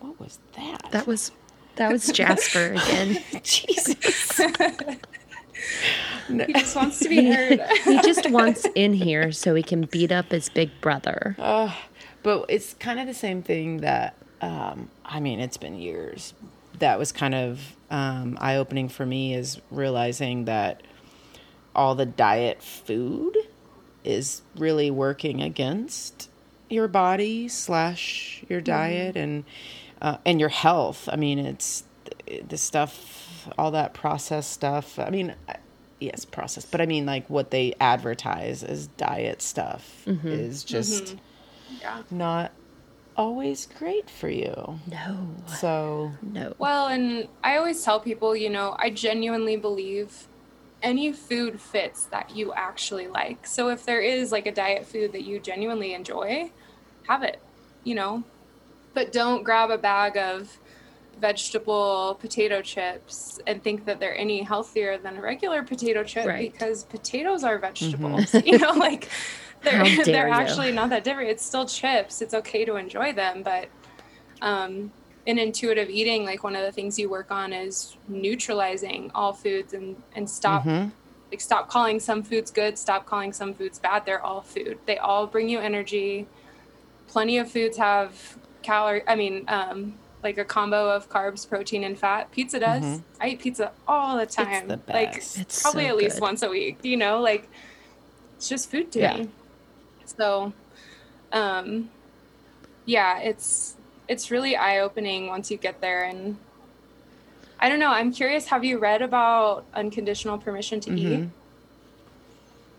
what 0.00 0.18
was 0.18 0.38
that? 0.56 0.90
That 0.90 1.06
was 1.06 1.32
that 1.76 1.92
was 1.92 2.06
Jasper 2.12 2.72
again. 2.72 3.22
Jesus. 3.42 4.40
he 6.28 6.52
just 6.52 6.76
wants 6.76 6.98
to 7.00 7.08
be 7.08 7.30
heard 7.30 7.60
he 7.84 8.00
just 8.02 8.30
wants 8.30 8.66
in 8.74 8.94
here 8.94 9.30
so 9.32 9.54
he 9.54 9.62
can 9.62 9.82
beat 9.82 10.12
up 10.12 10.30
his 10.30 10.48
big 10.48 10.70
brother. 10.80 11.36
Uh, 11.38 11.74
but 12.22 12.46
it's 12.48 12.74
kind 12.74 13.00
of 13.00 13.06
the 13.06 13.14
same 13.14 13.42
thing 13.42 13.78
that, 13.78 14.14
um, 14.40 14.90
I 15.04 15.20
mean, 15.20 15.40
it's 15.40 15.56
been 15.56 15.76
years. 15.76 16.34
That 16.78 16.98
was 16.98 17.12
kind 17.12 17.34
of 17.34 17.76
um, 17.90 18.38
eye 18.40 18.56
opening 18.56 18.88
for 18.88 19.04
me 19.04 19.34
is 19.34 19.60
realizing 19.70 20.44
that 20.46 20.82
all 21.74 21.94
the 21.94 22.06
diet 22.06 22.62
food 22.62 23.36
is 24.04 24.42
really 24.56 24.90
working 24.90 25.42
against 25.42 26.30
your 26.68 26.88
body 26.88 27.48
slash 27.48 28.42
your 28.48 28.60
diet 28.60 29.16
and 29.16 29.44
uh, 30.00 30.16
and 30.24 30.40
your 30.40 30.48
health. 30.48 31.08
I 31.12 31.16
mean, 31.16 31.38
it's 31.38 31.84
the 32.48 32.56
stuff, 32.56 33.48
all 33.58 33.72
that 33.72 33.92
processed 33.92 34.52
stuff. 34.52 34.98
I 34.98 35.10
mean, 35.10 35.34
yes, 36.00 36.24
processed, 36.24 36.70
but 36.70 36.80
I 36.80 36.86
mean, 36.86 37.04
like 37.06 37.28
what 37.28 37.50
they 37.50 37.74
advertise 37.80 38.62
as 38.62 38.86
diet 38.86 39.42
stuff 39.42 40.06
is 40.28 40.64
just 40.64 41.16
yeah 41.82 42.02
not 42.10 42.52
always 43.20 43.66
great 43.66 44.08
for 44.08 44.30
you. 44.30 44.80
No, 44.90 45.36
So, 45.46 46.12
no. 46.22 46.54
Well, 46.58 46.88
and 46.88 47.28
I 47.44 47.58
always 47.58 47.84
tell 47.84 48.00
people, 48.00 48.34
you 48.34 48.48
know, 48.48 48.74
I 48.78 48.88
genuinely 48.88 49.56
believe 49.56 50.26
any 50.82 51.12
food 51.12 51.60
fits 51.60 52.06
that 52.06 52.34
you 52.34 52.54
actually 52.54 53.08
like. 53.08 53.46
So 53.46 53.68
if 53.68 53.84
there 53.84 54.00
is 54.00 54.32
like 54.32 54.46
a 54.46 54.52
diet 54.52 54.86
food 54.86 55.12
that 55.12 55.24
you 55.24 55.38
genuinely 55.38 55.92
enjoy, 55.92 56.50
have 57.08 57.22
it, 57.22 57.42
you 57.84 57.94
know. 57.94 58.24
But 58.94 59.12
don't 59.12 59.44
grab 59.44 59.70
a 59.70 59.76
bag 59.76 60.16
of 60.16 60.58
vegetable 61.20 62.16
potato 62.20 62.62
chips 62.62 63.38
and 63.46 63.62
think 63.62 63.84
that 63.84 64.00
they're 64.00 64.16
any 64.16 64.42
healthier 64.42 64.98
than 64.98 65.16
a 65.16 65.20
regular 65.20 65.62
potato 65.62 66.02
chip 66.02 66.26
Right. 66.26 66.52
because 66.52 66.84
potatoes 66.84 67.44
are 67.44 67.58
vegetables. 67.58 68.32
you 68.44 68.58
know, 68.58 68.72
like 68.72 69.08
they're 69.62 69.84
they're 70.04 70.28
you. 70.28 70.34
actually 70.34 70.72
not 70.72 70.90
that 70.90 71.04
different. 71.04 71.30
It's 71.30 71.44
still 71.44 71.66
chips. 71.66 72.22
It's 72.22 72.34
okay 72.34 72.64
to 72.64 72.76
enjoy 72.76 73.12
them, 73.12 73.42
but 73.42 73.68
um, 74.42 74.90
in 75.26 75.38
intuitive 75.38 75.90
eating, 75.90 76.24
like 76.24 76.42
one 76.42 76.56
of 76.56 76.62
the 76.62 76.72
things 76.72 76.98
you 76.98 77.08
work 77.10 77.30
on 77.30 77.52
is 77.52 77.96
neutralizing 78.08 79.10
all 79.14 79.32
foods 79.32 79.72
and 79.74 79.96
and 80.16 80.28
stop 80.28 80.64
like 80.66 81.40
stop 81.40 81.68
calling 81.68 82.00
some 82.00 82.22
foods 82.24 82.50
good, 82.50 82.76
stop 82.78 83.06
calling 83.06 83.32
some 83.32 83.54
foods 83.54 83.78
bad. 83.78 84.04
They're 84.06 84.22
all 84.24 84.40
food. 84.40 84.78
They 84.86 84.98
all 84.98 85.26
bring 85.26 85.48
you 85.48 85.60
energy. 85.60 86.26
Plenty 87.08 87.38
of 87.38 87.50
foods 87.50 87.76
have 87.76 88.36
calorie. 88.62 89.02
I 89.06 89.14
mean, 89.14 89.44
um, 89.48 89.94
like 90.22 90.38
a 90.38 90.44
combo 90.44 90.90
of 90.90 91.08
carbs, 91.08 91.48
protein, 91.48 91.84
and 91.84 91.98
fat. 91.98 92.30
Pizza 92.30 92.60
does. 92.60 93.00
I 93.20 93.28
eat 93.30 93.40
pizza 93.40 93.72
all 93.88 94.16
the 94.16 94.26
time. 94.26 94.68
the 94.68 94.80
Like. 94.88 95.16
It's 95.16 95.62
probably 95.62 95.84
so 95.84 95.88
at 95.90 95.96
least 95.96 96.16
good. 96.16 96.22
once 96.22 96.42
a 96.42 96.48
week. 96.48 96.78
You 96.82 96.96
know, 96.96 97.20
like 97.20 97.48
it's 98.36 98.48
just 98.48 98.70
food 98.70 98.92
to 98.92 99.00
Yeah. 99.00 99.16
me. 99.18 99.28
So, 100.04 100.52
um, 101.32 101.90
yeah, 102.84 103.18
it's 103.20 103.76
it's 104.08 104.30
really 104.30 104.56
eye 104.56 104.80
opening 104.80 105.28
once 105.28 105.50
you 105.50 105.56
get 105.56 105.80
there. 105.80 106.04
And 106.04 106.36
I 107.58 107.68
don't 107.68 107.78
know. 107.78 107.90
I'm 107.90 108.12
curious. 108.12 108.46
Have 108.46 108.64
you 108.64 108.78
read 108.78 109.02
about 109.02 109.64
unconditional 109.72 110.36
permission 110.38 110.80
to 110.80 110.92
eat? 110.92 111.28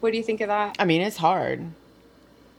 What 0.02 0.12
do 0.12 0.18
you 0.18 0.24
think 0.24 0.42
of 0.42 0.48
that? 0.48 0.76
I 0.80 0.86
mean, 0.86 1.02
it's 1.02 1.18
hard. 1.18 1.66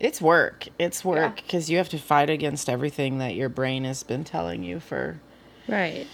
It's 0.02 0.20
work. 0.20 0.66
It's 0.78 1.04
work 1.04 1.36
because 1.36 1.70
you 1.70 1.78
have 1.78 1.88
to 1.90 1.98
fight 1.98 2.28
against 2.28 2.68
everything 2.68 3.18
that 3.18 3.34
your 3.36 3.48
brain 3.48 3.84
has 3.84 4.02
been 4.02 4.24
telling 4.24 4.62
you 4.64 4.80
for, 4.80 5.20
Right. 5.68 6.06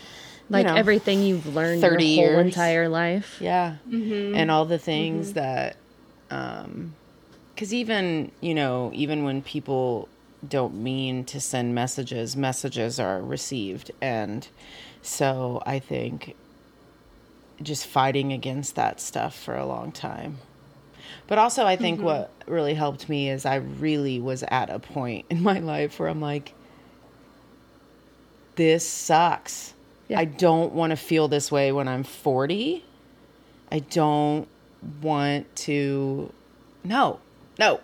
Like 0.50 0.66
know, 0.66 0.76
everything 0.76 1.22
you've 1.22 1.46
learned 1.54 1.80
30 1.80 2.04
your 2.04 2.26
whole 2.26 2.34
years. 2.36 2.46
entire 2.46 2.88
life. 2.88 3.38
yeah. 3.40 3.76
And 3.90 4.50
all 4.50 4.64
the 4.66 4.78
things 4.78 5.32
that, 5.32 5.76
um, 6.30 6.94
because 7.54 7.72
even, 7.74 8.30
you 8.40 8.54
know, 8.54 8.90
even 8.94 9.24
when 9.24 9.42
people 9.42 10.08
don't 10.46 10.74
mean 10.74 11.24
to 11.24 11.40
send 11.40 11.74
messages, 11.74 12.36
messages 12.36 13.00
are 13.00 13.20
received. 13.20 13.90
And 14.00 14.46
so 15.02 15.62
I 15.66 15.78
think 15.78 16.34
just 17.62 17.86
fighting 17.86 18.32
against 18.32 18.74
that 18.76 19.00
stuff 19.00 19.34
for 19.38 19.54
a 19.56 19.66
long 19.66 19.92
time. 19.92 20.38
But 21.28 21.38
also, 21.38 21.64
I 21.64 21.76
think 21.76 21.98
mm-hmm. 21.98 22.06
what 22.06 22.32
really 22.46 22.74
helped 22.74 23.08
me 23.08 23.30
is 23.30 23.44
I 23.46 23.56
really 23.56 24.18
was 24.18 24.42
at 24.48 24.70
a 24.70 24.78
point 24.78 25.26
in 25.30 25.42
my 25.42 25.60
life 25.60 26.00
where 26.00 26.08
I'm 26.08 26.22
like, 26.22 26.54
this 28.56 28.88
sucks. 28.88 29.74
Yeah. 30.08 30.18
I 30.18 30.24
don't 30.24 30.72
want 30.72 30.90
to 30.90 30.96
feel 30.96 31.28
this 31.28 31.52
way 31.52 31.70
when 31.70 31.86
I'm 31.86 32.02
40. 32.02 32.82
I 33.70 33.78
don't 33.78 34.48
want 35.02 35.54
to. 35.56 36.32
No, 36.82 37.20
no. 37.58 37.80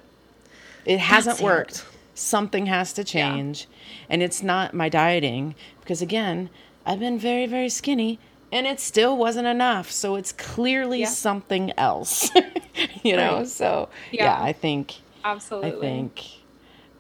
It 0.87 0.99
hasn't 0.99 1.35
That's 1.35 1.41
it. 1.41 1.45
worked. 1.45 1.87
Something 2.15 2.67
has 2.67 2.95
to 2.95 3.05
change. 3.05 3.69
And 4.09 4.23
it's 4.23 4.43
not 4.43 4.73
my 4.73 4.89
dieting 4.89 5.55
because, 5.81 6.01
again, 6.01 6.49
I've 6.87 7.01
been 7.01 7.19
very, 7.19 7.47
very 7.47 7.69
skinny 7.69 8.19
and 8.55 8.67
it 8.67 8.81
still 8.81 9.19
wasn't 9.19 9.47
enough. 9.47 9.91
So 9.91 10.15
it's 10.15 10.33
clearly 10.33 11.01
Yeah. 11.01 11.07
something 11.07 11.73
else, 11.77 12.31
you 13.03 13.17
know? 13.17 13.39
Right. 13.39 13.47
So, 13.49 13.91
yeah. 14.13 14.25
Yeah. 14.25 14.43
I 14.43 14.53
think 14.53 14.95
Absolutely. 15.25 15.89
I 15.89 15.91
think. 15.91 16.23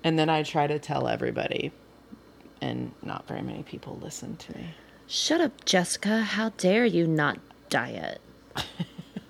And 0.02 0.18
then 0.18 0.28
I 0.28 0.42
try 0.42 0.66
to 0.66 0.78
tell 0.78 1.09
everybody, 1.09 1.72
and 2.61 2.92
not 3.02 3.26
very 3.26 3.40
many 3.42 3.62
people 3.62 3.98
listen 4.02 4.36
to 4.36 4.57
me. 4.59 4.74
Shut 5.07 5.40
up, 5.40 5.64
Jessica. 5.64 6.20
How 6.22 6.50
dare 6.59 6.84
you 6.84 7.07
not 7.07 7.38
diet? 7.70 8.20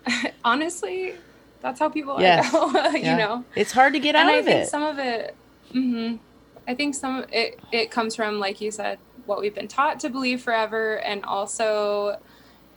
Honestly, 0.45 1.15
that's 1.61 1.79
how 1.79 1.89
people 1.91 2.21
Yes. 2.21 2.53
are 2.55 2.73
now, 2.73 2.89
you 2.91 3.03
Yeah. 3.03 3.17
know? 3.17 3.45
It's 3.55 3.73
hard 3.73 3.93
to 3.93 4.01
get 4.01 4.17
and 4.17 4.29
out 4.29 4.35
I 4.35 4.39
of 4.39 4.45
think 4.47 4.63
it. 4.65 4.69
some 4.69 4.83
of 4.83 4.99
it, 4.99 5.37
hmm 5.73 6.17
I 6.67 6.75
think 6.75 6.95
some 6.95 7.19
of 7.19 7.27
it 7.33 7.61
it 7.73 7.91
comes 7.91 8.17
from, 8.17 8.41
like 8.41 8.61
you 8.61 8.71
said, 8.71 8.99
what 9.27 9.41
we've 9.41 9.55
been 9.55 9.69
taught 9.69 10.01
to 10.01 10.11
believe 10.11 10.43
forever, 10.43 10.97
and 11.01 11.25
also, 11.25 12.17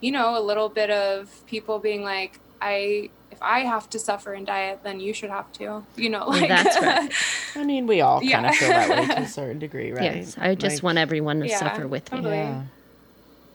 you 0.02 0.12
know, 0.12 0.38
a 0.38 0.44
little 0.44 0.70
bit 0.70 0.90
of 0.92 1.30
people 1.48 1.80
being 1.80 2.04
like, 2.04 2.42
I 2.62 3.12
if 3.32 3.40
I 3.42 3.62
have 3.62 3.90
to 3.92 4.00
suffer 4.00 4.34
and 4.34 4.46
diet, 4.48 4.82
then 4.84 5.00
you 5.02 5.14
should 5.14 5.30
have 5.32 5.52
to, 5.54 5.88
you 5.96 6.10
know, 6.10 6.28
like 6.28 6.58
that's 6.58 6.82
right. 6.82 7.16
I 7.56 7.64
mean, 7.64 7.88
we 7.88 8.02
all 8.02 8.22
kind 8.24 8.46
of 8.46 8.56
feel 8.56 8.74
that 8.74 8.90
way 8.92 9.08
to 9.08 9.22
a 9.22 9.26
certain 9.28 9.60
degree, 9.60 9.92
right? 9.92 10.30
Yes, 10.30 10.38
I 10.38 10.56
just 10.56 10.84
Like, 10.84 10.84
want 10.84 10.98
everyone 10.98 11.40
to 11.42 11.50
Yeah, 11.50 11.50
suffer 11.50 11.88
with 11.88 12.12
me. 12.12 12.22
totally. 12.22 12.32
Yeah. 12.32 12.66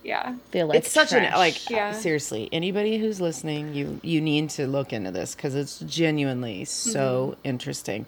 yeah, 0.03 0.37
Feel 0.51 0.67
like 0.67 0.85
it's 0.85 0.91
such 0.91 1.13
an 1.13 1.25
like 1.33 1.63
Yeah. 1.69 1.91
seriously 1.91 2.49
anybody 2.53 2.99
who's 2.99 3.21
listening 3.23 3.73
you 3.73 4.01
you 4.03 4.21
need 4.21 4.51
to 4.51 4.67
look 4.67 4.93
into 4.93 5.11
this 5.11 5.35
because 5.35 5.55
it's 5.55 5.79
genuinely 5.81 6.65
so 6.67 7.35
Mm-hmm. 7.35 7.43
interesting 7.43 8.07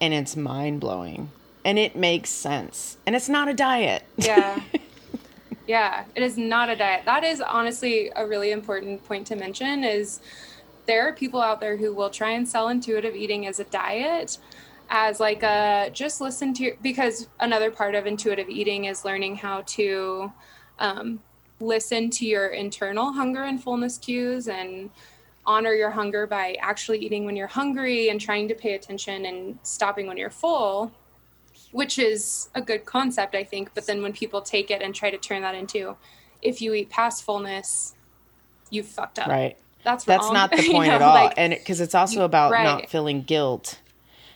and 0.00 0.14
it's 0.14 0.36
mind-blowing 0.36 1.32
and 1.66 1.78
it 1.78 1.94
makes 1.94 2.30
sense 2.30 2.96
and 3.04 3.14
it's 3.14 3.28
not 3.28 3.48
a 3.48 3.54
diet 3.54 4.02
yeah. 4.16 4.62
Yeah, 5.66 6.04
it 6.14 6.22
is 6.22 6.38
not 6.38 6.68
a 6.68 6.76
diet. 6.76 7.04
That 7.06 7.24
is 7.24 7.40
honestly 7.40 8.10
a 8.14 8.26
really 8.26 8.52
important 8.52 9.04
point 9.04 9.26
to 9.28 9.36
mention 9.36 9.82
is 9.82 10.20
there 10.86 11.08
are 11.08 11.12
people 11.12 11.40
out 11.40 11.60
there 11.60 11.76
who 11.76 11.92
will 11.92 12.10
try 12.10 12.30
and 12.30 12.48
sell 12.48 12.68
intuitive 12.68 13.16
eating 13.16 13.46
as 13.46 13.58
a 13.58 13.64
diet 13.64 14.38
as 14.88 15.18
like 15.18 15.42
a 15.42 15.90
just 15.92 16.20
listen 16.20 16.54
to 16.54 16.62
your, 16.62 16.76
because 16.80 17.26
another 17.40 17.72
part 17.72 17.96
of 17.96 18.06
intuitive 18.06 18.48
eating 18.48 18.84
is 18.84 19.04
learning 19.04 19.34
how 19.34 19.62
to 19.62 20.32
um, 20.78 21.18
listen 21.58 22.10
to 22.10 22.24
your 22.24 22.48
internal 22.48 23.12
hunger 23.12 23.42
and 23.42 23.60
fullness 23.60 23.98
cues 23.98 24.46
and 24.46 24.90
honor 25.44 25.72
your 25.72 25.90
hunger 25.90 26.28
by 26.28 26.56
actually 26.60 26.98
eating 26.98 27.24
when 27.24 27.34
you're 27.34 27.48
hungry 27.48 28.10
and 28.10 28.20
trying 28.20 28.46
to 28.46 28.54
pay 28.54 28.74
attention 28.74 29.26
and 29.26 29.58
stopping 29.64 30.06
when 30.06 30.16
you're 30.16 30.30
full 30.30 30.92
which 31.72 31.98
is 31.98 32.48
a 32.54 32.60
good 32.60 32.84
concept, 32.84 33.34
I 33.34 33.44
think. 33.44 33.72
But 33.74 33.86
then 33.86 34.02
when 34.02 34.12
people 34.12 34.40
take 34.42 34.70
it 34.70 34.82
and 34.82 34.94
try 34.94 35.10
to 35.10 35.18
turn 35.18 35.42
that 35.42 35.54
into, 35.54 35.96
if 36.42 36.60
you 36.62 36.74
eat 36.74 36.90
past 36.90 37.22
fullness, 37.24 37.94
you 38.70 38.82
fucked 38.82 39.18
up. 39.18 39.28
right 39.28 39.56
That's 39.84 40.04
that's 40.04 40.30
not 40.32 40.50
the 40.50 40.62
You 40.62 40.72
point 40.72 40.92
at 40.92 41.02
all 41.02 41.14
like, 41.14 41.34
and 41.36 41.52
because 41.54 41.80
it's 41.80 41.94
also 41.94 42.24
about 42.24 42.50
not 42.50 42.88
feeling 42.90 43.22
guilt 43.22 43.78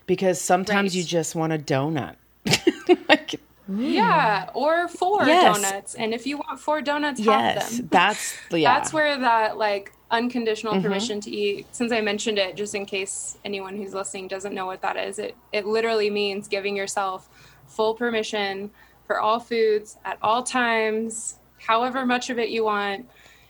because 0.07 0.41
sometimes 0.41 0.95
Right. 0.95 0.99
you 1.01 1.05
just 1.05 1.35
want 1.35 1.53
a 1.53 1.59
donut 1.59 2.16
like 3.09 3.41
yeah, 3.68 4.51
or 4.55 4.89
four 4.89 5.24
Yes. 5.24 5.62
donuts, 5.62 5.95
and 5.95 6.12
if 6.12 6.26
you 6.26 6.39
want 6.39 6.59
four 6.59 6.83
donuts, 6.83 7.20
have 7.20 7.26
yes 7.26 7.78
them. 7.78 7.89
that's 7.91 8.37
yeah. 8.51 8.74
That's 8.74 8.93
where 8.93 9.16
that 9.18 9.59
like 9.59 9.93
unconditional 10.11 10.75
Mm-hmm. 10.75 10.83
permission 10.83 11.21
to 11.21 11.31
eat. 11.31 11.67
Since 11.73 11.93
I 11.93 12.01
mentioned 12.01 12.39
it, 12.39 12.57
just 12.57 12.75
in 12.75 12.85
case 12.87 13.39
anyone 13.45 13.77
who's 13.77 13.95
listening 13.95 14.29
doesn't 14.29 14.55
know 14.55 14.67
what 14.67 14.83
that 14.83 14.97
is, 14.97 15.19
it 15.19 15.35
it 15.53 15.67
literally 15.67 16.11
means 16.11 16.49
giving 16.49 16.77
yourself 16.77 17.29
full 17.67 17.95
permission 17.95 18.71
for 19.07 19.21
all 19.21 19.41
foods 19.41 19.99
at 20.05 20.19
all 20.23 20.43
times, 20.43 21.39
however 21.59 22.05
much 22.07 22.31
of 22.31 22.39
it 22.39 22.51
you 22.51 22.65
want. 22.65 23.09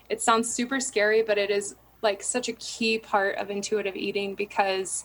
It 0.08 0.20
sounds 0.20 0.52
super 0.52 0.80
scary, 0.80 1.22
but 1.22 1.38
it 1.38 1.50
is 1.50 1.76
like 2.02 2.22
such 2.22 2.48
a 2.48 2.52
key 2.54 2.98
part 2.98 3.36
of 3.36 3.50
intuitive 3.50 3.94
eating 3.96 4.34
because 4.34 5.04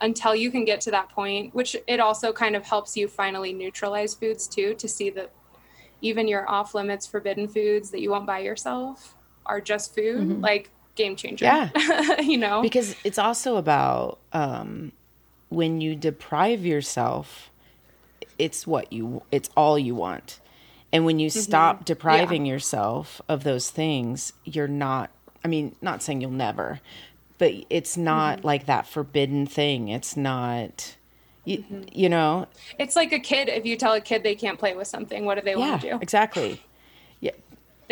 until 0.00 0.34
you 0.34 0.50
can 0.50 0.64
get 0.64 0.80
to 0.80 0.90
that 0.90 1.08
point, 1.10 1.54
which 1.54 1.76
it 1.86 2.00
also 2.00 2.32
kind 2.32 2.56
of 2.56 2.64
helps 2.64 2.96
you 2.96 3.06
finally 3.06 3.52
neutralize 3.52 4.14
foods 4.14 4.48
too, 4.48 4.74
to 4.74 4.88
see 4.88 5.10
that 5.10 5.30
even 6.00 6.26
your 6.26 6.48
off 6.50 6.74
limits 6.74 7.06
forbidden 7.06 7.46
foods 7.46 7.90
that 7.92 8.00
you 8.00 8.10
won't 8.10 8.26
buy 8.26 8.40
yourself 8.40 9.14
are 9.46 9.60
just 9.60 9.94
food, 9.94 10.40
like 10.40 10.70
game 10.94 11.16
changer. 11.16 11.44
Yeah. 11.44 12.20
you 12.20 12.38
know? 12.38 12.62
because 12.62 12.96
it's 13.04 13.18
also 13.18 13.56
about 13.56 14.18
um, 14.32 14.92
when 15.48 15.80
you 15.80 15.94
deprive 15.94 16.64
yourself 16.64 17.50
it's 18.38 18.66
what 18.66 18.92
you 18.92 19.22
it's 19.30 19.50
all 19.56 19.78
you 19.78 19.94
want 19.94 20.40
and 20.92 21.04
when 21.04 21.18
you 21.18 21.28
mm-hmm. 21.28 21.38
stop 21.38 21.84
depriving 21.84 22.46
yourself 22.46 23.20
of 23.28 23.44
those 23.44 23.70
things 23.70 24.32
you're 24.44 24.68
not 24.68 25.10
i 25.44 25.48
mean 25.48 25.74
not 25.80 26.02
saying 26.02 26.20
you'll 26.20 26.30
never 26.30 26.80
but 27.38 27.52
it's 27.68 27.96
not 27.96 28.38
mm-hmm. 28.38 28.46
like 28.46 28.66
that 28.66 28.86
forbidden 28.86 29.46
thing 29.46 29.88
it's 29.88 30.16
not 30.16 30.96
you, 31.44 31.58
mm-hmm. 31.58 31.82
you 31.92 32.08
know 32.08 32.46
it's 32.78 32.94
like 32.94 33.12
a 33.12 33.18
kid. 33.18 33.48
If 33.48 33.66
you 33.66 33.76
tell 33.76 33.94
a 33.94 34.00
kid 34.00 34.22
they 34.22 34.36
can't 34.36 34.60
play 34.60 34.76
with 34.76 34.86
something, 34.86 35.24
what 35.24 35.34
do 35.34 35.40
they 35.40 35.52
yeah 35.52 35.70
want 35.70 35.82
to 35.82 35.90
do? 35.90 35.98
exactly 36.00 36.50
yeah 36.50 36.56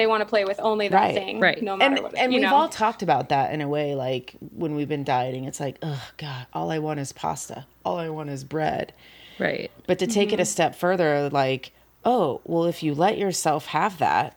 They 0.01 0.07
want 0.07 0.23
to 0.23 0.27
play 0.27 0.45
with 0.45 0.59
only 0.61 0.89
that 0.89 0.97
Right. 0.97 1.15
thing, 1.15 1.41
Right. 1.41 1.63
no 1.63 1.77
matter 1.77 1.95
and 1.97 2.03
what. 2.05 2.17
and 2.17 2.33
we've 2.33 2.43
know? 2.43 2.55
all 2.55 2.69
talked 2.69 3.03
about 3.03 3.29
that 3.29 3.53
in 3.53 3.61
a 3.61 3.69
way 3.69 3.95
like 3.95 4.35
when 4.57 4.75
we've 4.75 4.89
been 4.89 5.05
dieting 5.05 5.45
it's 5.45 5.61
like 5.61 5.77
oh 5.83 6.03
god 6.17 6.47
all 6.55 6.71
i 6.71 6.79
want 6.79 7.01
is 7.01 7.13
pasta 7.13 7.67
all 7.85 7.99
i 7.99 8.09
want 8.09 8.31
is 8.31 8.43
bread 8.45 8.93
Right. 9.39 9.71
But 9.87 9.99
to 10.01 10.07
take 10.07 10.29
Mm-hmm. 10.29 10.35
it 10.35 10.41
a 10.41 10.45
step 10.45 10.75
further, 10.75 11.31
like, 11.31 11.73
oh, 12.05 12.43
well, 12.45 12.65
if 12.67 12.83
you 12.83 12.95
let 12.95 13.17
yourself 13.17 13.67
have 13.67 13.97
that, 13.99 14.37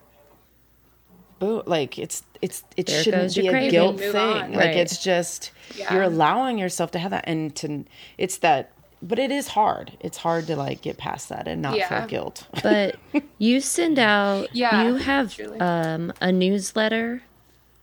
boo, 1.39 1.61
like 1.65 1.97
it's 1.99 2.23
it's 2.41 2.63
it 2.77 2.85
There 2.87 3.03
shouldn't 3.03 3.35
be 3.35 3.47
a 3.47 3.51
craving. 3.51 3.71
guilt 3.71 3.99
Move 3.99 4.11
thing. 4.13 4.21
on. 4.37 4.51
Like 4.53 4.59
Right. 4.67 4.77
it's 4.77 5.03
just 5.03 5.51
Yeah. 5.75 5.93
you're 5.93 6.03
allowing 6.03 6.57
yourself 6.57 6.91
to 6.91 6.99
have 6.99 7.11
that, 7.11 7.25
and 7.27 7.53
to 7.57 7.83
it's 8.17 8.37
that. 8.37 8.71
But 9.05 9.19
it 9.19 9.31
is 9.31 9.49
hard. 9.49 9.97
It's 9.99 10.17
hard 10.17 10.47
to 10.47 10.55
like 10.55 10.81
get 10.81 10.97
past 10.97 11.27
that 11.29 11.45
and 11.47 11.61
not 11.61 11.75
Yeah. 11.77 11.89
feel 11.99 12.07
guilt. 12.07 12.47
But 12.63 12.95
you 13.37 13.59
send 13.59 13.99
out 13.99 14.47
Yeah, 14.55 14.85
you 14.87 14.95
have 14.95 15.37
um, 15.59 16.13
a 16.21 16.31
newsletter 16.31 17.21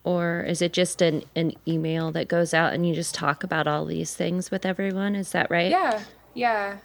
or 0.03 0.41
is 0.41 0.63
it 0.63 0.73
just 0.73 0.99
an, 1.01 1.23
an 1.35 1.53
email 1.67 2.11
that 2.13 2.27
goes 2.27 2.55
out 2.55 2.73
and 2.73 2.87
you 2.87 2.95
just 2.95 3.13
talk 3.13 3.43
about 3.43 3.67
all 3.67 3.85
these 3.85 4.15
things 4.15 4.49
with 4.49 4.65
everyone? 4.65 5.15
Is 5.15 5.31
that 5.33 5.51
right? 5.51 5.69
yeah, 5.69 6.01
yeah. 6.33 6.77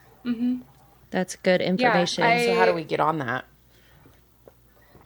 That's 1.11 1.37
good 1.37 1.63
information. 1.63 2.25
I- 2.25 2.45
so 2.45 2.55
how 2.57 2.67
do 2.67 2.75
we 2.75 2.85
get 2.85 3.01
on 3.01 3.19
that? 3.19 3.47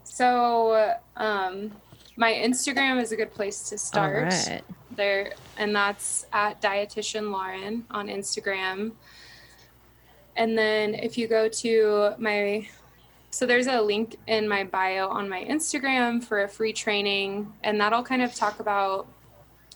So, 0.03 0.95
um, 1.16 1.70
my 2.16 2.33
Instagram 2.33 3.01
is 3.01 3.12
a 3.12 3.16
good 3.16 3.33
place 3.33 3.68
to 3.70 3.78
start. 3.78 4.24
right. 4.24 4.62
there 4.91 5.33
and 5.57 5.74
that's 5.74 6.26
at 6.33 6.61
dietitian 6.61 7.31
lauren 7.31 7.85
on 7.93 8.09
instagram 8.09 8.91
and 10.41 10.57
then 10.57 10.95
if 10.95 11.18
you 11.18 11.28
go 11.28 11.49
to 11.49 12.14
my 12.18 12.66
so 13.30 13.47
there's 13.47 13.68
a 13.68 13.80
link 13.80 14.16
in 14.26 14.49
my 14.49 14.64
bio 14.64 15.07
on 15.09 15.28
my 15.28 15.45
instagram 15.45 16.24
for 16.24 16.43
a 16.43 16.49
free 16.49 16.72
training 16.72 17.53
and 17.62 17.80
that'll 17.80 18.03
kind 18.03 18.22
of 18.22 18.34
talk 18.34 18.59
about 18.59 19.07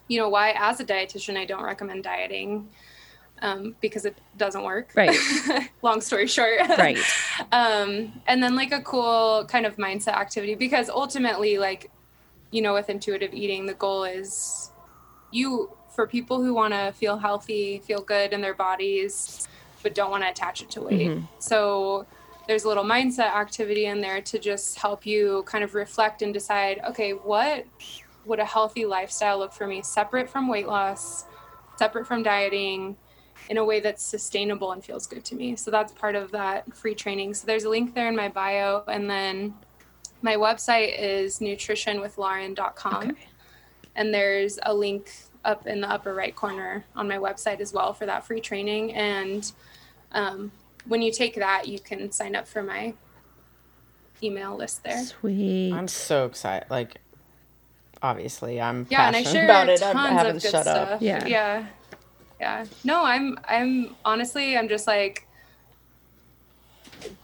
you 0.08 0.18
know 0.18 0.28
why 0.28 0.54
as 0.56 0.80
a 0.80 0.84
dietitian 0.84 1.36
i 1.36 1.44
don't 1.44 1.62
recommend 1.62 2.02
dieting 2.02 2.68
um, 3.42 3.74
because 3.80 4.04
it 4.06 4.16
doesn't 4.38 4.62
work 4.62 4.92
Right. 4.94 5.14
long 5.82 6.00
story 6.00 6.26
short 6.26 6.60
Right. 6.78 6.98
um, 7.52 8.12
and 8.26 8.42
then 8.42 8.56
like 8.56 8.72
a 8.72 8.80
cool 8.80 9.44
kind 9.48 9.66
of 9.66 9.76
mindset 9.76 10.14
activity 10.14 10.54
because 10.54 10.88
ultimately 10.88 11.58
like 11.58 11.90
you 12.52 12.62
know 12.62 12.72
with 12.72 12.88
intuitive 12.88 13.34
eating 13.34 13.66
the 13.66 13.74
goal 13.74 14.04
is 14.04 14.70
you 15.30 15.76
for 15.94 16.06
people 16.06 16.42
who 16.42 16.54
want 16.54 16.72
to 16.72 16.92
feel 16.92 17.18
healthy 17.18 17.82
feel 17.84 18.00
good 18.00 18.32
in 18.32 18.40
their 18.40 18.54
bodies 18.54 19.46
but 19.84 19.94
don't 19.94 20.10
want 20.10 20.24
to 20.24 20.28
attach 20.28 20.60
it 20.60 20.70
to 20.70 20.80
weight 20.80 21.10
mm-hmm. 21.10 21.24
so 21.38 22.04
there's 22.48 22.64
a 22.64 22.68
little 22.68 22.84
mindset 22.84 23.32
activity 23.34 23.86
in 23.86 24.00
there 24.00 24.20
to 24.20 24.38
just 24.38 24.76
help 24.78 25.06
you 25.06 25.44
kind 25.46 25.62
of 25.62 25.74
reflect 25.74 26.22
and 26.22 26.34
decide 26.34 26.80
okay 26.84 27.12
what 27.12 27.64
would 28.26 28.40
a 28.40 28.44
healthy 28.44 28.84
lifestyle 28.84 29.38
look 29.38 29.52
for 29.52 29.68
me 29.68 29.80
separate 29.80 30.28
from 30.28 30.48
weight 30.48 30.66
loss 30.66 31.26
separate 31.76 32.06
from 32.06 32.22
dieting 32.22 32.96
in 33.48 33.58
a 33.58 33.64
way 33.64 33.80
that's 33.80 34.02
sustainable 34.02 34.72
and 34.72 34.84
feels 34.84 35.06
good 35.06 35.24
to 35.26 35.34
me. 35.34 35.56
So 35.56 35.70
that's 35.70 35.92
part 35.92 36.14
of 36.14 36.30
that 36.32 36.74
free 36.74 36.94
training. 36.94 37.34
So 37.34 37.46
there's 37.46 37.64
a 37.64 37.68
link 37.68 37.94
there 37.94 38.08
in 38.08 38.16
my 38.16 38.28
bio. 38.28 38.84
And 38.88 39.08
then 39.08 39.54
my 40.22 40.36
website 40.36 40.98
is 40.98 41.40
nutritionwithlauren.com. 41.40 43.10
Okay. 43.10 43.26
And 43.96 44.12
there's 44.12 44.58
a 44.62 44.72
link 44.72 45.12
up 45.44 45.66
in 45.66 45.82
the 45.82 45.90
upper 45.90 46.14
right 46.14 46.34
corner 46.34 46.84
on 46.96 47.06
my 47.06 47.18
website 47.18 47.60
as 47.60 47.72
well 47.72 47.92
for 47.92 48.06
that 48.06 48.26
free 48.26 48.40
training. 48.40 48.94
And 48.94 49.50
um, 50.14 50.52
when 50.86 51.02
you 51.02 51.12
take 51.12 51.34
that, 51.36 51.68
you 51.68 51.78
can 51.78 52.10
sign 52.10 52.34
up 52.34 52.48
for 52.48 52.62
my 52.62 52.94
email 54.22 54.56
list 54.56 54.82
there. 54.82 55.04
Sweet. 55.04 55.72
I'm 55.72 55.88
so 55.88 56.24
excited. 56.24 56.70
Like, 56.70 56.96
obviously, 58.02 58.60
I'm 58.60 58.86
yeah 58.90 59.06
and 59.06 59.16
i 59.16 59.22
passionate 59.22 59.32
share 59.32 59.44
about 59.44 59.68
it. 59.68 59.80
tons 59.80 59.96
I 59.96 60.08
haven't 60.10 60.36
of 60.36 60.42
good 60.42 60.50
shut 60.50 60.62
stuff 60.62 60.88
up. 60.88 61.02
Yeah. 61.02 61.26
yeah 61.26 61.66
yeah 62.40 62.64
no 62.82 63.04
i'm 63.04 63.38
i'm 63.48 63.94
honestly 64.04 64.56
i'm 64.56 64.68
just 64.68 64.86
like 64.86 65.26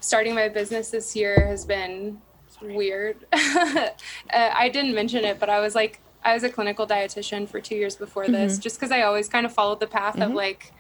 starting 0.01 0.35
my 0.35 0.49
business 0.49 0.91
this 0.91 1.17
year 1.17 1.47
has 1.47 1.65
been 1.65 2.21
weird 2.63 3.17
uh, 3.33 3.89
i 4.33 4.69
didn't 4.73 4.95
mention 4.95 5.25
it 5.25 5.41
but 5.41 5.51
i 5.51 5.61
was 5.61 5.75
like 5.75 6.01
i 6.25 6.33
was 6.33 6.43
a 6.43 6.49
clinical 6.49 6.87
dietitian 6.87 7.49
for 7.49 7.61
two 7.61 7.75
years 7.75 7.97
before 7.97 8.29
this 8.29 8.59
just 8.59 8.77
because 8.79 8.91
i 8.91 9.03
always 9.03 9.29
kind 9.29 9.47
of 9.47 9.53
followed 9.53 9.81
the 9.81 9.87
path 9.87 10.19
of 10.21 10.33
like 10.33 10.73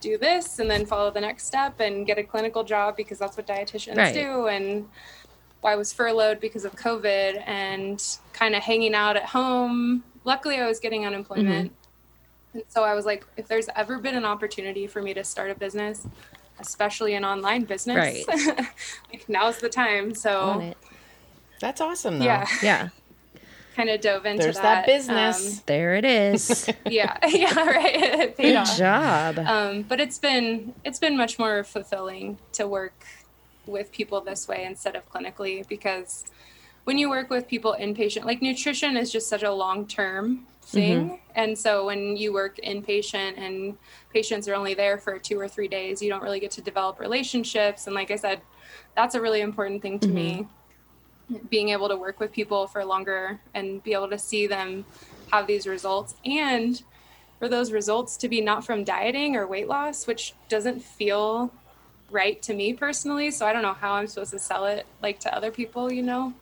do 0.00 0.18
this 0.18 0.58
and 0.58 0.70
then 0.70 0.84
follow 0.86 1.10
the 1.10 1.20
next 1.20 1.46
step 1.46 1.80
and 1.80 2.06
get 2.06 2.18
a 2.18 2.22
clinical 2.22 2.62
job 2.64 2.96
because 2.96 3.18
that's 3.18 3.36
what 3.36 3.46
dietitians 3.46 3.96
Right. 3.96 4.14
do 4.14 4.46
and 4.46 4.88
I 5.64 5.74
was 5.74 5.92
furloughed 5.92 6.38
because 6.40 6.64
of 6.64 6.76
COVID 6.76 7.42
and 7.46 8.00
kind 8.32 8.54
of 8.54 8.62
hanging 8.62 8.94
out 8.94 9.16
at 9.16 9.24
home. 9.24 10.04
Luckily, 10.24 10.60
I 10.60 10.66
was 10.68 10.78
getting 10.78 11.04
unemployment. 11.04 11.72
Mm-hmm. 11.72 12.58
And 12.58 12.64
so 12.68 12.84
I 12.84 12.94
was 12.94 13.04
like, 13.04 13.26
if 13.36 13.48
there's 13.48 13.68
ever 13.74 13.98
been 13.98 14.14
an 14.14 14.24
opportunity 14.24 14.86
for 14.86 15.02
me 15.02 15.12
to 15.14 15.24
start 15.24 15.50
a 15.50 15.56
business, 15.56 16.06
especially 16.60 17.14
an 17.14 17.24
online 17.24 17.64
business, 17.64 17.96
Right. 17.96 18.24
like 19.12 19.28
now's 19.28 19.58
the 19.58 19.68
time. 19.68 20.14
So. 20.14 20.72
That's 21.60 21.80
awesome, 21.80 22.20
though. 22.20 22.26
yeah, 22.26 22.46
Yeah, 22.62 22.88
kind 23.76 23.90
of 23.90 24.00
dove 24.00 24.24
into 24.24 24.42
There's 24.42 24.56
that 24.56 24.62
that, 24.62 24.86
business. 24.86 25.60
there 25.66 25.94
it 25.96 26.04
is. 26.04 26.68
Um, 26.68 26.74
yeah, 26.86 27.18
yeah, 27.28 27.64
right. 27.64 28.36
Good 28.38 28.56
off. 28.56 28.76
job. 28.76 29.38
Um, 29.38 29.82
but 29.82 30.00
it's 30.00 30.18
been 30.18 30.74
it's 30.82 30.98
been 30.98 31.16
much 31.16 31.38
more 31.38 31.62
fulfilling 31.62 32.38
to 32.54 32.66
work 32.66 33.04
with 33.66 33.92
people 33.92 34.20
this 34.22 34.48
way 34.48 34.64
instead 34.64 34.96
of 34.96 35.08
clinically 35.12 35.66
because 35.68 36.24
when 36.84 36.98
you 36.98 37.10
work 37.10 37.28
with 37.30 37.46
people 37.48 37.76
inpatient, 37.78 38.24
like 38.24 38.40
nutrition 38.40 38.96
is 38.96 39.12
just 39.12 39.28
such 39.28 39.42
a 39.42 39.52
long 39.52 39.86
term 39.86 40.46
thing, 40.62 41.20
and 41.34 41.56
so 41.56 41.86
when 41.86 42.16
you 42.16 42.32
work 42.32 42.58
inpatient 42.64 43.38
and 43.38 43.76
patients 44.12 44.48
are 44.48 44.54
only 44.54 44.74
there 44.74 44.96
for 44.96 45.18
two 45.18 45.38
or 45.38 45.48
three 45.48 45.68
days, 45.68 46.00
you 46.00 46.08
don't 46.08 46.22
really 46.22 46.40
get 46.40 46.50
to 46.52 46.62
develop 46.62 46.98
relationships. 46.98 47.86
And 47.86 47.94
like 47.94 48.10
I 48.10 48.16
said, 48.16 48.40
that's 48.96 49.14
a 49.14 49.20
really 49.20 49.42
important 49.42 49.82
thing 49.82 49.98
to 50.00 50.08
me. 50.08 50.46
Being 51.50 51.70
able 51.70 51.88
to 51.88 51.96
work 51.96 52.20
with 52.20 52.32
people 52.32 52.66
for 52.66 52.84
longer 52.84 53.40
and 53.54 53.82
be 53.82 53.92
able 53.92 54.08
to 54.10 54.18
see 54.18 54.46
them 54.46 54.84
have 55.32 55.46
these 55.46 55.66
results 55.66 56.14
and 56.24 56.82
for 57.38 57.48
those 57.48 57.72
results 57.72 58.16
to 58.18 58.28
be 58.28 58.40
not 58.40 58.64
from 58.64 58.84
dieting 58.84 59.36
or 59.36 59.46
weight 59.46 59.68
loss, 59.68 60.06
which 60.06 60.34
doesn't 60.48 60.80
feel 60.80 61.52
right 62.10 62.40
to 62.42 62.54
me 62.54 62.72
personally. 62.72 63.30
So 63.30 63.46
I 63.46 63.52
don't 63.52 63.62
know 63.62 63.74
how 63.74 63.94
I'm 63.94 64.06
supposed 64.06 64.30
to 64.30 64.38
sell 64.38 64.66
it 64.66 64.86
like 65.02 65.18
to 65.20 65.34
other 65.34 65.50
people, 65.50 65.92
you 65.92 66.02
know? 66.02 66.32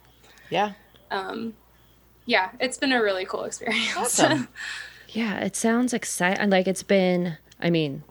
Yeah. 0.50 0.72
Um, 1.10 1.54
yeah, 2.26 2.50
it's 2.60 2.78
been 2.78 2.92
a 2.92 3.02
really 3.02 3.24
cool 3.24 3.44
experience. 3.44 3.96
Awesome. 3.96 4.48
Yeah, 5.14 5.38
it 5.38 5.54
sounds 5.54 5.94
exciting. 5.94 6.50
Like 6.50 6.66
it's 6.66 6.82
been, 6.82 7.38
I 7.60 7.70
mean, 7.70 8.02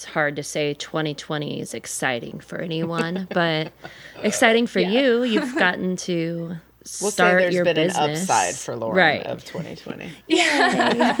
it's 0.00 0.06
hard 0.14 0.34
to 0.36 0.42
say 0.42 0.72
2020 0.72 1.60
is 1.60 1.74
exciting 1.74 2.40
for 2.40 2.56
anyone, 2.58 3.28
but 3.34 3.70
exciting 4.22 4.66
for 4.66 4.80
Yeah. 4.80 4.88
you. 4.88 5.22
You've 5.24 5.54
gotten 5.56 5.94
to 5.96 6.56
We'll 7.02 7.10
start 7.10 7.40
say 7.40 7.44
there's 7.44 7.54
your 7.54 7.64
been 7.66 7.74
business. 7.74 7.98
an 7.98 8.10
upside 8.12 8.54
for 8.54 8.76
Lauren 8.76 8.96
Right. 8.96 9.26
of 9.26 9.44
2020. 9.44 10.10
yeah. 10.26 11.18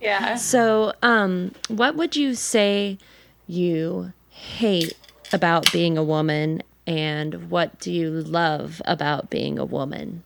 yeah. 0.00 0.36
So, 0.36 0.94
um, 1.02 1.52
what 1.68 1.94
would 1.96 2.16
you 2.16 2.32
say 2.34 2.96
you 3.46 4.14
hate 4.30 4.96
about 5.30 5.70
being 5.70 5.98
a 5.98 6.02
woman, 6.02 6.62
and 6.86 7.50
what 7.50 7.78
do 7.78 7.92
you 7.92 8.10
love 8.10 8.80
about 8.86 9.28
being 9.28 9.58
a 9.58 9.66
woman? 9.66 10.22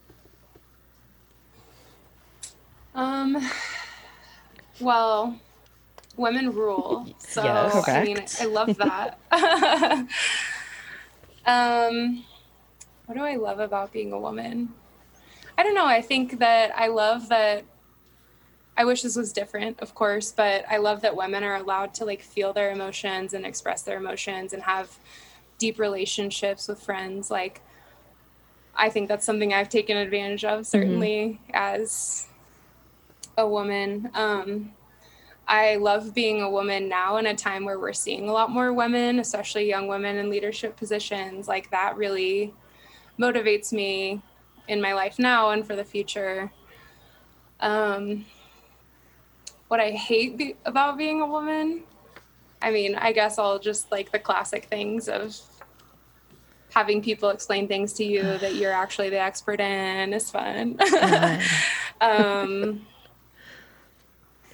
Um, 2.94 3.36
well, 4.78 5.36
women 6.16 6.52
rule. 6.52 7.06
So 7.18 7.44
Yes. 7.44 7.88
I 7.88 8.04
mean, 8.04 8.24
I 8.40 8.44
love 8.46 8.76
that. 8.78 9.18
um, 11.46 12.24
what 13.06 13.14
do 13.14 13.22
I 13.22 13.36
love 13.36 13.60
about 13.60 13.92
being 13.92 14.12
a 14.12 14.18
woman? 14.18 14.72
I 15.58 15.62
don't 15.62 15.74
know. 15.74 15.86
I 15.86 16.00
think 16.00 16.38
that 16.38 16.72
I 16.76 16.86
love 16.88 17.28
that. 17.28 17.64
I 18.76 18.84
wish 18.84 19.02
this 19.02 19.16
was 19.16 19.32
different, 19.32 19.80
of 19.80 19.94
course, 19.94 20.32
but 20.32 20.64
I 20.70 20.76
love 20.76 21.00
that 21.02 21.16
women 21.16 21.42
are 21.42 21.56
allowed 21.56 21.94
to 21.94 22.04
like 22.04 22.22
feel 22.22 22.52
their 22.52 22.70
emotions 22.70 23.34
and 23.34 23.44
express 23.44 23.82
their 23.82 23.96
emotions 23.96 24.52
and 24.52 24.62
have 24.62 24.98
deep 25.58 25.78
relationships 25.78 26.68
with 26.68 26.80
friends. 26.80 27.30
Like, 27.30 27.62
I 28.74 28.90
think 28.90 29.08
that's 29.08 29.24
something 29.24 29.52
I've 29.52 29.70
taken 29.70 29.96
advantage 29.96 30.44
of, 30.44 30.66
certainly 30.66 31.40
as 31.52 32.26
a 33.38 33.48
woman. 33.48 34.10
Um, 34.14 34.72
I 35.48 35.76
love 35.76 36.14
being 36.14 36.42
a 36.42 36.50
woman 36.50 36.88
now 36.88 37.16
in 37.16 37.26
a 37.26 37.34
time 37.34 37.64
where 37.64 37.78
we're 37.78 37.92
seeing 37.92 38.28
a 38.28 38.32
lot 38.32 38.50
more 38.50 38.72
women, 38.72 39.20
especially 39.20 39.68
young 39.68 39.86
women 39.86 40.16
in 40.16 40.28
leadership 40.28 40.76
positions. 40.76 41.46
Like 41.46 41.70
that 41.70 41.96
really 41.96 42.52
motivates 43.18 43.72
me 43.72 44.22
in 44.68 44.80
my 44.80 44.92
life 44.92 45.18
now 45.18 45.50
and 45.50 45.66
for 45.66 45.76
the 45.76 45.84
future. 45.84 46.50
Um, 47.60 48.26
what 49.68 49.80
I 49.80 49.90
hate 49.90 50.36
be- 50.36 50.56
about 50.64 50.98
being 50.98 51.20
a 51.20 51.26
woman, 51.26 51.84
I 52.60 52.70
mean, 52.70 52.96
I 52.96 53.12
guess 53.12 53.38
all 53.38 53.58
just 53.58 53.90
like 53.92 54.10
the 54.10 54.18
classic 54.18 54.64
things 54.64 55.08
of 55.08 55.36
having 56.72 57.00
people 57.00 57.30
explain 57.30 57.68
things 57.68 57.92
to 57.94 58.04
you 58.04 58.22
that 58.22 58.56
you're 58.56 58.72
actually 58.72 59.10
the 59.10 59.18
expert 59.20 59.60
in 59.60 60.12
is 60.12 60.30
fun. 60.30 60.78
Um, 62.00 62.86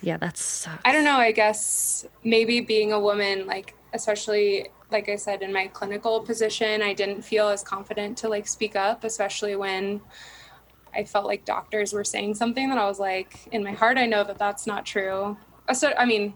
yeah, 0.02 0.16
that 0.18 0.36
sucks. 0.36 0.82
I 0.84 0.92
don't 0.92 1.04
know. 1.04 1.16
I 1.16 1.32
guess 1.32 2.06
maybe 2.24 2.60
being 2.60 2.92
a 2.92 3.00
woman, 3.00 3.46
like, 3.46 3.74
especially 3.92 4.68
like 4.90 5.08
I 5.08 5.16
said, 5.16 5.42
in 5.42 5.52
my 5.52 5.68
clinical 5.68 6.20
position, 6.20 6.82
I 6.82 6.92
didn't 6.92 7.22
feel 7.22 7.48
as 7.48 7.62
confident 7.62 8.18
to 8.18 8.28
like 8.28 8.46
speak 8.46 8.76
up, 8.76 9.04
especially 9.04 9.56
when 9.56 10.02
I 10.94 11.04
felt 11.04 11.24
like 11.26 11.46
doctors 11.46 11.94
were 11.94 12.04
saying 12.04 12.34
something 12.34 12.68
that 12.68 12.76
I 12.78 12.86
was 12.86 13.00
like, 13.00 13.48
in 13.52 13.64
my 13.64 13.72
heart, 13.72 13.96
I 13.96 14.04
know 14.06 14.22
that 14.24 14.38
that's 14.38 14.66
not 14.66 14.84
true. 14.84 15.38
So, 15.72 15.94
I 15.96 16.04
mean, 16.04 16.34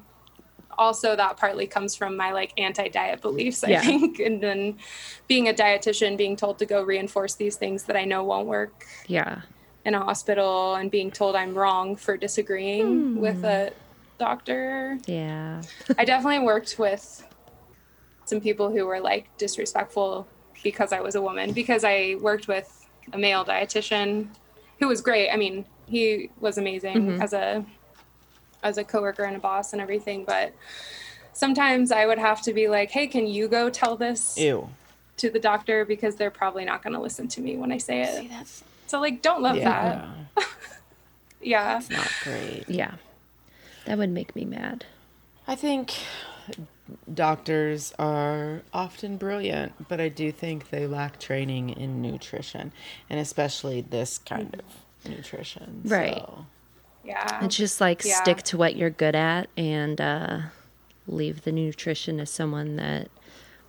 also 0.79 1.17
that 1.17 1.37
partly 1.37 1.67
comes 1.67 1.95
from 1.95 2.17
my 2.17 2.33
like 2.33 2.53
anti-diet 2.59 3.21
beliefs, 3.21 3.63
I 3.65 3.71
Yeah. 3.73 3.83
think, 3.83 4.19
and 4.27 4.43
then 4.43 4.79
being 5.29 5.49
a 5.49 5.53
dietitian, 5.53 6.17
being 6.17 6.37
told 6.37 6.59
to 6.61 6.67
go 6.67 6.83
reinforce 6.83 7.35
these 7.35 7.57
things 7.57 7.85
that 7.85 7.97
I 7.97 8.05
know 8.05 8.25
won't 8.25 8.47
work 8.47 8.87
Yeah. 9.07 9.43
In 9.87 9.95
a 9.95 10.01
hospital 10.01 10.75
and 10.75 10.91
being 10.91 11.13
told 11.13 11.37
I'm 11.37 11.55
wrong 11.55 11.95
for 11.95 12.17
disagreeing 12.17 13.15
hmm. 13.15 13.21
with 13.21 13.45
a 13.45 13.73
doctor. 14.19 14.99
Yeah. 15.07 15.63
I 15.97 16.05
definitely 16.05 16.41
worked 16.41 16.77
with 16.77 17.25
some 18.25 18.41
people 18.41 18.69
who 18.71 18.85
were 18.85 18.99
like 18.99 19.35
disrespectful 19.39 20.27
because 20.65 20.93
I 20.93 21.01
was 21.01 21.15
a 21.15 21.23
woman, 21.23 21.53
because 21.53 21.85
I 21.85 22.17
worked 22.21 22.49
with 22.49 22.89
a 23.13 23.19
male 23.19 23.45
dietitian 23.45 24.27
who 24.81 24.89
was 24.89 25.01
great. 25.01 25.31
I 25.31 25.37
mean, 25.37 25.65
he 25.87 26.31
was 26.41 26.59
amazing 26.59 26.97
mm-hmm. 26.97 27.23
as 27.23 27.33
a 27.33 27.65
as 28.65 28.79
a 28.79 28.85
coworker 28.85 29.23
and 29.23 29.37
a 29.37 29.39
boss 29.39 29.73
and 29.73 29.81
everything, 29.81 30.25
but 30.25 30.53
sometimes 31.33 31.93
I 31.93 32.07
would 32.07 32.19
have 32.19 32.43
to 32.43 32.53
be 32.53 32.67
like, 32.67 32.91
"Hey, 32.91 33.07
can 33.07 33.29
you 33.29 33.47
go 33.47 33.71
tell 33.71 33.97
this 33.97 34.37
Ew. 34.37 34.69
to 35.19 35.31
the 35.31 35.39
doctor 35.39 35.85
because 35.85 36.17
they're 36.17 36.33
probably 36.33 36.65
not 36.65 36.83
going 36.83 36.95
to 36.95 37.01
listen 37.01 37.29
to 37.29 37.41
me 37.41 37.57
when 37.57 37.71
I 37.71 37.79
say 37.79 38.03
it." 38.03 38.29
that's 38.29 38.65
So 38.87 39.01
like, 39.01 39.23
don't 39.23 39.43
love 39.43 39.57
that. 39.57 40.05
yeah, 40.37 40.45
Yeah. 41.41 41.79
it's 41.79 41.91
not 41.91 42.11
great. 42.23 42.65
Yeah. 42.69 42.95
That 43.85 43.99
would 43.99 44.11
make 44.11 44.35
me 44.35 44.45
mad. 44.45 44.85
I 45.49 45.55
think 45.55 45.95
doctors 47.13 47.93
are 47.99 48.63
often 48.73 49.17
brilliant, 49.17 49.89
but 49.89 50.01
I 50.01 50.09
do 50.09 50.33
think 50.33 50.71
they 50.71 50.87
lack 50.87 51.19
training 51.21 51.71
in 51.71 52.03
nutrition, 52.03 52.73
and 53.11 53.21
especially 53.21 53.81
this 53.81 54.19
kind 54.19 54.55
of 54.55 55.11
nutrition. 55.11 55.83
Right. 55.85 56.17
So, 56.17 56.47
Yeah. 57.05 57.45
It's 57.45 57.57
just 57.57 57.81
like 57.81 58.05
Yeah. 58.05 58.21
stick 58.23 58.43
to 58.45 58.57
what 58.59 58.75
you're 58.77 58.91
good 58.91 59.15
at 59.15 59.49
and 59.57 60.01
uh, 60.01 60.39
leave 61.07 61.43
the 61.43 61.53
nutrition 61.53 62.19
to 62.19 62.27
someone 62.27 62.75
that 62.77 63.09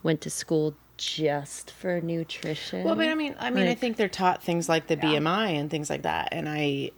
went 0.01 0.22
to 0.22 0.30
school 0.32 0.76
just 0.97 1.71
for 1.71 2.01
nutrition. 2.01 2.83
well, 2.83 2.95
but 2.95 3.07
I 3.07 3.15
mean, 3.15 3.35
I 3.39 3.49
mean, 3.49 3.67
I 3.67 3.75
think 3.75 3.97
they're 3.97 4.09
taught 4.09 4.43
things 4.43 4.67
like 4.67 4.87
the 4.87 4.97
BMI 4.97 5.51
and 5.59 5.69
things 5.69 5.89
like 5.89 6.01
that, 6.03 6.29
and 6.31 6.47
I 6.49 6.91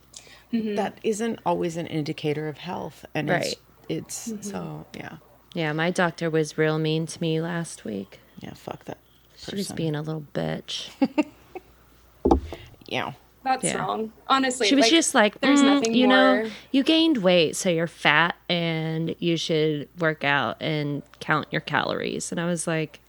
that 0.51 0.99
isn't 1.03 1.39
always 1.45 1.77
an 1.77 1.85
indicator 1.87 2.47
of 2.47 2.57
health, 2.57 3.05
and 3.13 3.29
Right. 3.29 3.55
it's 3.87 4.27
it's 4.29 4.49
so 4.51 4.85
yeah, 4.95 5.17
yeah, 5.53 5.73
my 5.73 5.91
doctor 5.91 6.29
was 6.29 6.57
real 6.57 6.79
mean 6.79 7.05
to 7.07 7.21
me 7.21 7.39
last 7.41 7.85
week. 7.85 8.19
yeah, 8.39 8.53
fuck 8.53 8.85
that. 8.85 8.97
She 9.37 9.55
was 9.55 9.71
being 9.71 9.95
a 9.95 10.01
little 10.01 10.25
bitch. 10.33 10.89
yeah. 12.87 13.13
That's 13.43 13.63
Yeah. 13.63 13.77
wrong. 13.77 14.11
Honestly, 14.27 14.67
She 14.67 14.75
was 14.75 14.83
like, 14.83 14.91
just 14.91 15.15
like, 15.15 15.39
there's 15.39 15.61
"Mm, 15.61 15.65
nothing 15.65 15.93
you 15.93 16.07
know, 16.07 16.35
more- 16.43 16.51
you 16.71 16.83
gained 16.83 17.19
weight, 17.19 17.55
so 17.55 17.69
you're 17.69 17.87
fat, 17.87 18.35
and 18.49 19.15
you 19.19 19.37
should 19.37 19.87
work 19.97 20.23
out 20.25 20.57
and 20.59 21.03
count 21.21 21.47
your 21.51 21.61
calories. 21.61 22.31
And 22.31 22.39
I 22.41 22.45
was 22.47 22.67
like, 22.67 22.99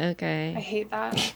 I 0.00 0.60
hate 0.60 0.90
that. 0.90 1.34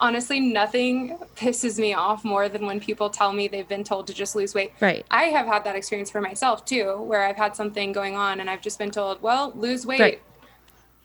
Honestly, 0.00 0.40
nothing 0.40 1.16
pisses 1.36 1.78
me 1.78 1.94
off 1.94 2.24
more 2.24 2.48
than 2.48 2.66
when 2.66 2.80
people 2.80 3.08
tell 3.08 3.32
me 3.32 3.48
they've 3.48 3.68
been 3.68 3.84
told 3.84 4.06
to 4.08 4.12
just 4.14 4.34
lose 4.36 4.54
weight. 4.54 4.72
Right. 4.80 5.06
I 5.10 5.24
have 5.24 5.46
had 5.46 5.64
that 5.64 5.76
experience 5.76 6.10
for 6.10 6.20
myself 6.20 6.64
too, 6.64 6.96
where 7.02 7.22
I've 7.22 7.36
had 7.36 7.54
something 7.56 7.92
going 7.92 8.16
on 8.16 8.40
and 8.40 8.50
I've 8.50 8.60
just 8.60 8.78
been 8.78 8.90
told, 8.90 9.22
well, 9.22 9.52
lose 9.54 9.86
weight. 9.86 10.00
Right. 10.00 10.22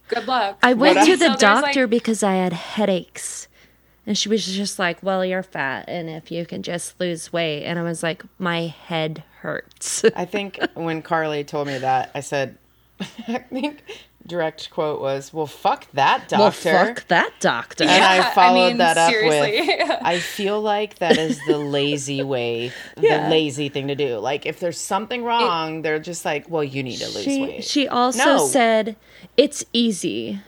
Good 0.08 0.28
luck. 0.28 0.58
I 0.64 0.74
went 0.74 0.98
What 0.98 1.06
to 1.06 1.12
the 1.12 1.18
So 1.18 1.18
there's, 1.30 1.42
like- 1.42 1.66
doctor 1.66 1.88
because 1.88 2.24
I 2.24 2.34
had 2.34 2.54
headaches. 2.54 3.48
And 4.08 4.18
she 4.18 4.28
was 4.28 4.44
just 4.44 4.80
like, 4.80 5.04
Well, 5.04 5.24
you're 5.24 5.44
fat. 5.44 5.86
And 5.88 6.10
if 6.10 6.32
you 6.32 6.44
can 6.48 6.64
just 6.64 7.00
lose 7.00 7.32
weight. 7.32 7.64
And 7.66 7.78
I 7.78 7.84
was 7.84 8.02
like, 8.02 8.24
My 8.40 8.62
head 8.62 9.24
hurts. 9.42 10.04
I 10.16 10.26
think 10.26 10.58
when 10.74 11.04
Carly 11.04 11.44
told 11.44 11.68
me 11.68 11.78
that, 11.78 12.10
I 12.16 12.22
said, 12.22 12.58
I 13.28 13.38
think 13.38 13.84
direct 14.30 14.70
quote 14.70 15.02
was, 15.02 15.34
"Well, 15.34 15.46
fuck 15.48 15.92
that 15.92 16.30
doctor." 16.30 16.70
Well, 16.72 16.86
fuck 16.86 17.08
that 17.10 17.32
doctor. 17.42 17.84
And 17.84 17.92
I 17.92 18.16
Yeah, 18.18 18.28
I 18.30 18.34
followed 18.34 18.68
mean, 18.70 18.78
that 18.78 18.98
up 18.98 19.10
seriously. 19.10 19.60
with, 19.78 19.92
I 20.02 20.20
feel 20.20 20.62
like 20.62 21.00
that 21.00 21.18
is 21.18 21.38
the 21.46 21.58
lazy 21.58 22.24
way, 22.24 22.72
Yeah. 22.98 23.24
the 23.26 23.30
lazy 23.30 23.68
thing 23.68 23.88
to 23.90 23.96
do. 23.96 24.18
Like 24.20 24.46
if 24.46 24.62
there's 24.62 24.80
something 24.80 25.24
wrong, 25.24 25.82
they're 25.82 26.00
just 26.00 26.24
like, 26.24 26.50
well, 26.50 26.64
you 26.64 26.82
need 26.84 26.98
to 27.00 27.08
lose 27.10 27.24
she, 27.24 27.42
weight. 27.42 27.64
she 27.66 27.88
also 27.88 28.24
No. 28.38 28.48
said 28.48 28.96
it's 29.36 29.66
easy 29.74 30.40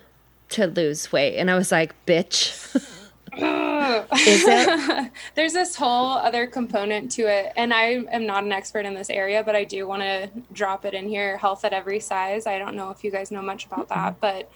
to 0.50 0.68
lose 0.68 1.12
weight, 1.12 1.38
and 1.38 1.50
I 1.52 1.56
was 1.56 1.72
like, 1.72 1.94
bitch. 2.06 2.58
Is 3.34 4.44
it? 4.46 5.12
There's 5.36 5.54
this 5.54 5.76
whole 5.76 6.14
other 6.14 6.48
component 6.48 7.12
to 7.14 7.24
it, 7.24 7.54
and 7.56 7.74
I 7.74 8.04
am 8.12 8.26
not 8.26 8.44
an 8.44 8.52
expert 8.52 8.86
in 8.86 8.94
this 8.94 9.10
area, 9.10 9.44
but 9.44 9.56
I 9.56 9.64
do 9.64 9.88
want 9.88 10.02
to 10.02 10.30
drop 10.52 10.86
it 10.86 10.94
in 10.94 11.08
here. 11.08 11.38
Health 11.38 11.64
at 11.64 11.74
every 11.74 12.00
size. 12.00 12.46
I 12.46 12.60
don't 12.60 12.76
know 12.76 12.90
if 12.90 13.04
you 13.04 13.12
guys 13.12 13.32
know 13.32 13.42
much 13.42 13.66
about 13.66 13.90
that, 13.90 14.20
but 14.20 14.52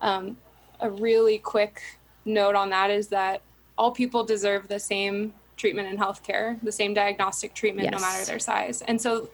um, 0.00 0.36
a 0.80 0.90
really 0.90 1.38
quick 1.38 1.82
note 2.24 2.54
on 2.54 2.70
that 2.70 2.90
is 2.90 3.08
that 3.08 3.42
all 3.78 3.90
people 3.90 4.24
deserve 4.24 4.68
the 4.68 4.78
same 4.80 5.34
treatment 5.56 5.88
in 5.88 5.98
healthcare, 5.98 6.58
the 6.62 6.72
same 6.72 6.94
diagnostic 6.94 7.54
treatment, 7.54 7.90
no 7.90 7.98
matter 7.98 8.24
their 8.24 8.38
size. 8.38 8.82
And 8.82 9.00
so 9.00 9.28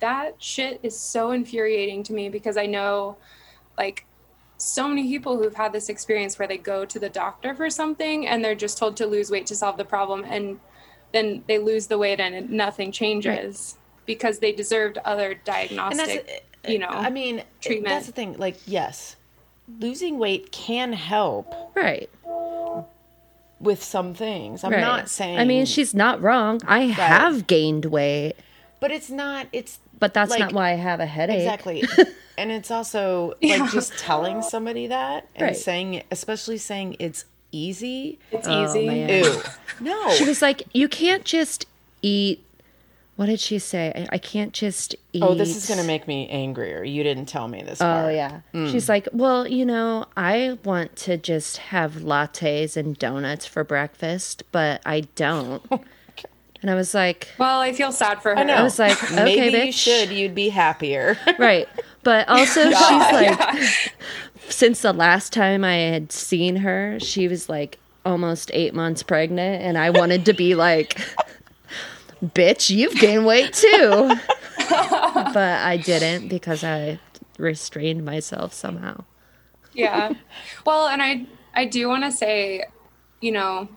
that 0.00 0.42
shit 0.42 0.80
is 0.82 0.98
so 0.98 1.30
infuriating 1.32 2.02
to 2.04 2.12
me 2.12 2.28
because 2.28 2.56
I 2.56 2.66
know, 2.66 3.16
like, 3.78 4.05
so 4.58 4.88
many 4.88 5.02
people 5.08 5.36
who've 5.36 5.54
had 5.54 5.72
this 5.72 5.88
experience 5.88 6.38
where 6.38 6.48
they 6.48 6.56
go 6.56 6.84
to 6.84 6.98
the 6.98 7.08
doctor 7.08 7.54
for 7.54 7.68
something 7.68 8.26
and 8.26 8.44
they're 8.44 8.54
just 8.54 8.78
told 8.78 8.96
to 8.96 9.06
lose 9.06 9.30
weight 9.30 9.46
to 9.46 9.54
solve 9.54 9.76
the 9.76 9.84
problem 9.84 10.24
and 10.24 10.58
then 11.12 11.44
they 11.46 11.58
lose 11.58 11.86
the 11.86 11.98
weight 11.98 12.20
and 12.20 12.50
nothing 12.50 12.90
changes 12.90 13.76
because 14.06 14.38
they 14.38 14.52
deserved 14.52 14.98
other 15.04 15.32
and 15.32 15.44
diagnostic 15.44 16.44
uh, 16.66 16.70
you 16.70 16.78
know 16.78 16.88
I 16.88 17.10
mean, 17.10 17.42
treatment. 17.60 17.88
That's 17.88 18.06
the 18.06 18.12
thing. 18.12 18.36
Like, 18.38 18.56
yes, 18.66 19.16
losing 19.80 20.18
weight 20.18 20.52
can 20.52 20.92
help 20.92 21.54
right. 21.74 22.10
with 23.60 23.82
some 23.82 24.14
things. 24.14 24.64
I'm 24.64 24.72
right. 24.72 24.80
not 24.80 25.08
saying. 25.08 25.38
I 25.38 25.44
mean, 25.44 25.66
she's 25.66 25.94
not 25.94 26.20
wrong. 26.22 26.60
I 26.66 26.80
have 26.80 27.46
gained 27.46 27.86
weight, 27.86 28.34
but 28.80 28.90
it's 28.90 29.10
not. 29.10 29.46
It's 29.52 29.78
but 29.98 30.12
that's 30.14 30.30
Like, 30.30 30.40
not 30.40 30.52
why 30.52 30.72
I 30.72 30.74
have 30.74 31.00
a 31.00 31.06
headache. 31.06 31.38
Exactly. 31.40 31.84
and 32.38 32.50
it's 32.50 32.70
also 32.70 33.34
like 33.42 33.70
just 33.72 33.96
telling 33.98 34.42
somebody 34.42 34.86
that 34.88 35.28
and 35.34 35.46
Right. 35.48 35.56
saying, 35.56 36.02
especially 36.10 36.58
saying 36.58 36.96
it's 36.98 37.24
easy. 37.52 38.18
it's 38.30 38.46
Oh, 38.48 38.64
easy 38.64 38.86
man. 38.86 39.08
Ew. 39.24 39.40
No. 39.80 40.10
She 40.14 40.24
was 40.24 40.40
like, 40.40 40.62
"You 40.72 40.88
can't 40.88 41.24
just 41.24 41.66
eat." 42.02 42.42
What 43.16 43.26
did 43.26 43.40
she 43.40 43.58
say? 43.58 43.92
I, 44.10 44.16
I 44.16 44.18
can't 44.18 44.52
just 44.52 44.94
eat. 45.14 45.22
oh, 45.22 45.34
this 45.34 45.56
is 45.56 45.66
going 45.66 45.80
to 45.80 45.86
make 45.86 46.06
me 46.06 46.28
angrier. 46.28 46.82
You 46.84 47.02
didn't 47.02 47.26
tell 47.26 47.48
me 47.48 47.62
this 47.62 47.80
Oh 47.80 47.84
part. 47.84 48.14
yeah. 48.14 48.40
Mm. 48.52 48.70
She's 48.70 48.88
like, 48.88 49.08
"Well, 49.12 49.46
you 49.48 49.64
know, 49.66 50.04
I 50.16 50.58
want 50.64 50.96
to 50.96 51.16
just 51.16 51.56
have 51.58 51.92
lattes 51.94 52.76
and 52.76 52.98
donuts 52.98 53.46
for 53.46 53.64
breakfast, 53.64 54.42
but 54.52 54.80
I 54.86 55.00
don't." 55.14 55.62
and 56.62 56.70
I 56.70 56.74
was 56.74 56.94
like, 56.94 57.28
well 57.38 57.60
i 57.60 57.72
feel 57.74 57.92
sad 57.92 58.22
for 58.22 58.30
her 58.34 58.38
I 58.38 58.42
know. 58.44 58.54
I 58.54 58.62
was 58.62 58.78
like, 58.78 59.02
"Okay, 59.12 59.24
Maybe 59.50 59.66
you 59.66 59.72
should. 59.72 60.10
You'd 60.10 60.34
be 60.34 60.48
happier. 60.48 61.18
right. 61.38 61.68
But 62.06 62.28
also 62.36 62.62
she's 62.62 62.72
like 62.72 63.40
since 64.48 64.80
the 64.82 64.92
last 64.92 65.32
time 65.32 65.64
I 65.64 65.74
had 65.74 66.12
seen 66.12 66.54
her, 66.56 67.00
she 67.00 67.26
was 67.26 67.48
like 67.48 67.78
almost 68.04 68.52
8 68.54 68.72
months 68.74 69.02
pregnant 69.02 69.62
and 69.64 69.76
I 69.76 69.90
wanted 69.90 70.24
to 70.26 70.32
be 70.32 70.54
like 70.68 71.00
bitch, 72.24 72.70
you've 72.70 72.94
gained 72.94 73.26
weight 73.26 73.52
too. 73.52 74.14
but 75.34 75.36
I 75.36 75.76
didn't 75.84 76.28
because 76.28 76.62
I 76.62 77.00
restrained 77.38 78.04
myself 78.04 78.54
somehow. 78.54 79.04
yeah 79.74 80.12
well 80.64 80.86
and 80.88 81.02
i 81.02 81.26
i 81.54 81.66
do 81.66 81.86
want 81.86 82.02
to 82.02 82.10
say 82.10 82.64
you 83.20 83.30
know 83.30 83.68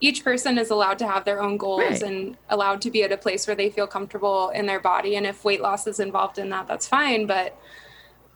each 0.00 0.22
person 0.22 0.58
is 0.58 0.70
allowed 0.70 0.98
to 1.00 1.06
have 1.08 1.24
their 1.24 1.40
own 1.42 1.56
goals 1.56 1.80
Right. 1.82 2.02
and 2.02 2.36
allowed 2.48 2.80
to 2.82 2.90
be 2.90 3.02
at 3.02 3.10
a 3.12 3.16
place 3.16 3.46
where 3.46 3.56
they 3.56 3.68
feel 3.70 3.86
comfortable 3.86 4.50
in 4.50 4.66
their 4.66 4.80
body 4.80 5.16
and 5.16 5.26
if 5.26 5.44
weight 5.44 5.60
loss 5.60 5.86
is 5.86 5.98
involved 6.00 6.38
in 6.38 6.50
that 6.50 6.66
that's 6.68 6.86
fine 6.86 7.26
but 7.26 7.58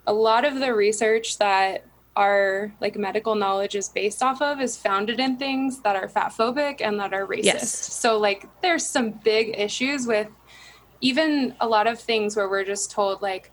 a 0.07 0.13
lot 0.13 0.45
of 0.45 0.59
the 0.59 0.75
research 0.75 1.39
that 1.39 1.85
our 2.17 2.73
like 2.81 2.97
medical 2.97 3.35
knowledge 3.37 3.75
is 3.77 3.89
based 3.89 4.23
off 4.23 4.43
of 4.43 4.61
is 4.61 4.77
founded 4.77 5.19
in 5.21 5.37
things 5.37 5.81
that 5.81 5.95
are 5.97 6.09
fat 6.09 6.33
phobic 6.37 6.81
and 6.81 6.99
that 7.01 7.15
are 7.15 7.27
racist 7.27 7.45
Yes. 7.45 7.71
so 7.79 8.19
like 8.19 8.47
there's 8.61 8.85
some 8.85 9.11
big 9.11 9.55
issues 9.57 10.07
with 10.07 10.29
even 11.01 11.55
a 11.61 11.67
lot 11.67 11.87
of 11.87 11.99
things 12.01 12.37
where 12.37 12.49
we're 12.49 12.65
just 12.65 12.91
told 12.91 13.23
like 13.23 13.53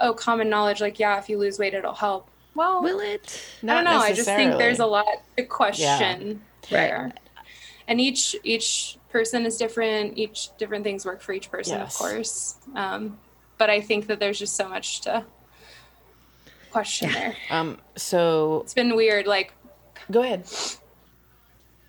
oh 0.00 0.12
common 0.12 0.48
knowledge 0.48 0.80
like 0.80 0.98
yeah 0.98 1.18
if 1.18 1.28
you 1.28 1.38
lose 1.38 1.58
weight 1.58 1.74
it'll 1.74 1.94
help 1.94 2.28
well 2.54 2.82
Will 2.82 3.00
it? 3.00 3.40
I 3.62 3.66
don't 3.66 3.84
know. 3.84 3.98
I 3.98 4.12
just 4.12 4.26
think 4.28 4.58
there's 4.58 4.80
a 4.80 4.86
lot 4.86 5.06
to 5.36 5.44
question 5.44 6.42
there. 6.70 7.12
And 7.88 8.00
each 8.00 8.36
each 8.44 8.98
person 9.08 9.44
is 9.46 9.56
different. 9.56 10.16
Each 10.16 10.50
different 10.58 10.84
things 10.84 11.04
work 11.04 11.20
for 11.22 11.32
each 11.32 11.50
person, 11.50 11.78
Yes. 11.78 11.94
of 11.94 11.98
course. 11.98 12.56
Um, 12.76 13.18
but 13.56 13.70
I 13.70 13.80
think 13.80 14.06
that 14.06 14.20
there's 14.20 14.38
just 14.38 14.54
so 14.54 14.68
much 14.68 15.00
to 15.02 15.24
question 16.70 17.10
there. 17.12 17.34
Um. 17.50 17.78
So 17.96 18.60
It's 18.62 18.74
been 18.74 18.94
weird. 18.94 19.26
Like, 19.26 19.52
go 20.10 20.22
ahead. 20.22 20.46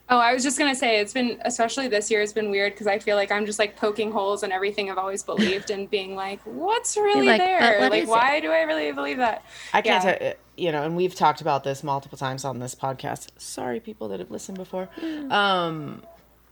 Oh, 0.10 0.18
I 0.18 0.34
was 0.34 0.44
just 0.44 0.58
gonna 0.58 0.76
say, 0.76 1.00
it's 1.00 1.14
been 1.14 1.40
especially 1.46 1.88
this 1.88 2.10
year. 2.10 2.22
It's 2.22 2.34
been 2.34 2.50
weird 2.50 2.74
because 2.74 2.88
I 2.88 3.00
feel 3.00 3.16
like 3.16 3.32
I'm 3.32 3.46
just 3.46 3.60
like 3.60 3.76
poking 3.76 4.12
holes 4.12 4.44
in 4.44 4.52
everything 4.52 4.90
I've 4.90 4.98
always 4.98 5.24
believed 5.24 5.70
and 5.70 5.90
being 5.90 6.16
like, 6.16 6.40
what's 6.46 6.98
really 6.98 7.28
like, 7.28 7.40
there? 7.40 7.80
what 7.80 7.92
like, 7.92 8.04
is 8.04 8.10
it?" 8.10 8.12
why 8.12 8.40
do 8.40 8.52
I 8.52 8.62
really 8.64 8.92
believe 8.92 9.18
that? 9.18 9.44
I 9.74 9.82
can't, 9.82 10.04
Yeah. 10.04 10.18
tell 10.18 10.34
you 10.58 10.72
know, 10.74 10.84
and 10.84 10.96
we've 10.98 11.16
talked 11.16 11.40
about 11.40 11.64
this 11.64 11.84
multiple 11.84 12.18
times 12.18 12.44
on 12.44 12.60
this 12.60 12.76
podcast. 12.76 13.28
Sorry, 13.38 13.80
people 13.80 14.10
that 14.10 14.20
have 14.20 14.30
listened 14.30 14.58
before. 14.58 14.90
Um, 15.30 16.02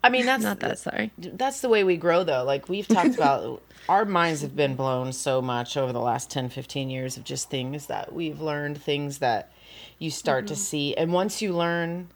I 0.04 0.10
mean, 0.10 0.26
that's 0.26 0.44
Not 0.44 0.60
that 0.62 0.80
sorry. 0.80 1.12
that's 1.18 1.60
the 1.62 1.68
way 1.70 1.84
we 1.84 1.98
grow 1.98 2.24
though 2.24 2.44
like 2.44 2.70
we've 2.70 2.88
talked 2.88 3.16
about 3.18 3.62
our 3.90 4.06
minds 4.06 4.42
have 4.42 4.56
been 4.56 4.76
blown 4.76 5.12
so 5.12 5.42
much 5.42 5.76
over 5.76 5.92
the 5.92 6.00
last 6.00 6.30
10 6.30 6.50
15 6.50 6.90
years 6.90 7.18
of 7.18 7.24
just 7.24 7.50
things 7.50 7.88
that 7.88 8.14
we've 8.14 8.40
learned 8.40 8.82
things 8.82 9.18
that 9.18 9.52
you 10.00 10.10
start 10.12 10.48
to 10.48 10.56
see 10.56 10.96
and 10.96 11.12
once 11.12 11.42
you 11.42 11.54
learn 11.54 12.08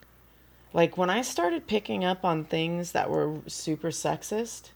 like 0.73 0.97
when 0.97 1.09
i 1.09 1.21
started 1.21 1.67
picking 1.67 2.03
up 2.03 2.23
on 2.25 2.43
things 2.43 2.91
that 2.93 3.09
were 3.09 3.37
super 3.47 3.89
sexist 3.89 4.69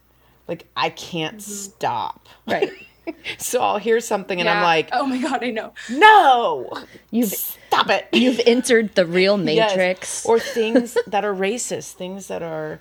like 0.48 0.66
i 0.76 0.90
can't 0.90 1.38
mm-hmm. 1.38 1.52
stop 1.52 2.28
Right. 2.48 2.72
so 3.38 3.62
i'll 3.62 3.78
hear 3.78 4.00
something 4.00 4.40
and 4.40 4.50
i'm 4.50 4.64
like 4.64 4.90
oh 4.92 5.06
my 5.06 5.22
god, 5.22 5.44
I 5.44 5.52
know. 5.52 5.74
no 5.92 6.72
You've 7.12 7.30
stop 7.30 7.90
it 7.90 8.08
you've 8.12 8.42
entered 8.46 8.96
the 8.96 9.06
real 9.06 9.38
Yes. 9.44 9.76
matrix. 9.76 10.26
or 10.26 10.40
things 10.40 10.98
that 11.08 11.24
are 11.24 11.34
racist 11.34 11.94
things 11.94 12.28
that 12.28 12.42
are 12.42 12.80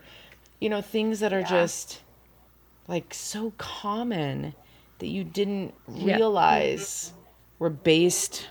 you 0.61 0.69
know 0.71 0.81
things 0.81 1.21
that 1.21 1.33
are 1.33 1.43
just 1.43 2.01
like 2.89 3.13
so 3.13 3.53
common 3.59 4.55
that 5.01 5.09
you 5.09 5.25
didn't 5.25 5.75
Yeah. 5.93 6.17
realize 6.17 7.13
were 7.59 7.71
based 7.71 8.49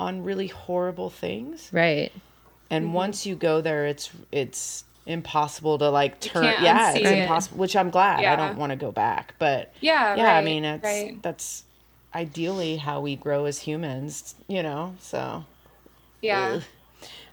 on 0.00 0.24
really 0.24 0.48
horrible 0.48 1.10
things 1.10 1.68
right. 1.72 2.10
And 2.70 2.94
once 2.94 3.26
you 3.26 3.34
go 3.34 3.60
there 3.60 3.86
it's 3.86 4.10
it's 4.32 4.84
impossible 5.06 5.76
to 5.78 5.90
like 5.90 6.18
turn 6.20 6.44
yeah 6.62 6.92
it's 6.94 7.10
it. 7.10 7.18
impossible 7.22 7.58
which 7.58 7.76
i'm 7.76 7.90
glad 7.90 8.24
i 8.24 8.36
don't 8.36 8.56
want 8.56 8.70
to 8.70 8.76
go 8.76 8.90
back 8.90 9.34
but 9.38 9.72
Yeah, 9.80 10.16
yeah 10.16 10.34
i 10.36 10.42
mean 10.42 10.64
it's 10.64 10.84
right. 10.84 11.22
that's 11.22 11.64
ideally 12.14 12.76
how 12.76 13.00
we 13.00 13.16
grow 13.16 13.44
as 13.44 13.60
humans 13.60 14.34
you 14.48 14.62
know 14.62 14.94
so 15.00 15.44
Yeah. 16.22 16.60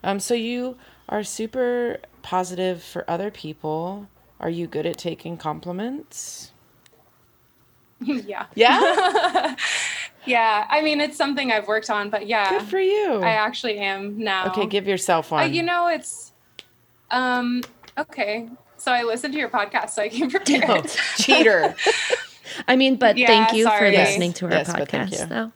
um, 0.04 0.20
so 0.20 0.34
you 0.34 0.78
are 1.08 1.24
super 1.24 2.00
positive 2.22 2.82
for 2.84 3.04
other 3.10 3.32
people. 3.32 4.08
Are 4.40 4.50
you 4.50 4.66
good 4.68 4.86
at 4.86 4.98
taking 4.98 5.38
compliments? 5.38 6.52
yeah. 8.02 8.46
Yeah, 8.56 9.56
Yeah, 10.26 10.68
I 10.70 10.82
mean 10.82 11.02
it's 11.02 11.18
something 11.18 11.52
I've 11.52 11.68
worked 11.68 11.90
on, 11.90 12.10
but 12.10 12.28
yeah, 12.28 12.60
good 12.60 12.68
for 12.68 12.80
you. 12.80 13.22
I 13.24 13.32
actually 13.32 13.78
am 13.80 14.18
now. 14.18 14.48
okay, 14.48 14.66
give 14.68 14.88
yourself 14.88 15.32
Uh, 15.32 15.38
one. 15.38 15.54
you 15.54 15.64
know, 15.64 15.88
it's 15.88 16.32
um 17.10 17.62
okay. 17.98 18.50
So 18.78 18.92
I 18.92 19.04
listened 19.04 19.34
to 19.34 19.40
your 19.40 19.50
podcast, 19.50 19.92
so 19.92 20.02
I 20.02 20.10
came 20.10 20.30
prepared. 20.38 20.70
Oh, 20.70 20.84
cheater. 21.18 21.76
I 22.68 22.76
mean, 22.76 22.96
but 22.96 23.18
Yeah, 23.18 23.28
thank 23.28 23.54
you 23.54 23.66
sorry. 23.66 23.92
for 23.92 23.98
listening 23.98 24.34
to 24.34 24.46
our 24.46 24.52
Yes, 24.52 24.70
podcast, 24.74 25.30
though. 25.30 25.52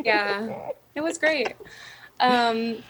yeah, 0.04 0.48
it 0.94 1.00
was 1.00 1.18
great. 1.18 1.54
Um, 2.20 2.84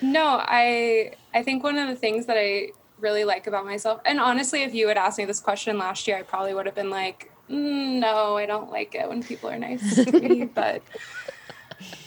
no, 0.00 0.40
I 0.40 1.12
I 1.32 1.42
think 1.42 1.62
one 1.62 1.76
of 1.78 1.88
the 1.88 1.96
things 1.96 2.26
that 2.26 2.36
I 2.38 2.68
really 2.98 3.24
like 3.24 3.46
about 3.46 3.64
myself, 3.64 4.00
and 4.06 4.20
honestly, 4.20 4.62
if 4.62 4.74
you 4.74 4.88
had 4.88 4.96
asked 4.96 5.18
me 5.18 5.24
this 5.24 5.40
question 5.40 5.78
last 5.78 6.06
year, 6.06 6.16
I 6.18 6.22
probably 6.22 6.54
would 6.54 6.66
have 6.66 6.74
been 6.74 6.90
like, 6.90 7.30
no, 7.48 8.36
I 8.36 8.46
don't 8.46 8.70
like 8.70 8.94
it 8.94 9.08
when 9.08 9.22
people 9.22 9.50
are 9.50 9.58
nice 9.58 10.04
to 10.04 10.12
me, 10.12 10.44
but 10.54 10.82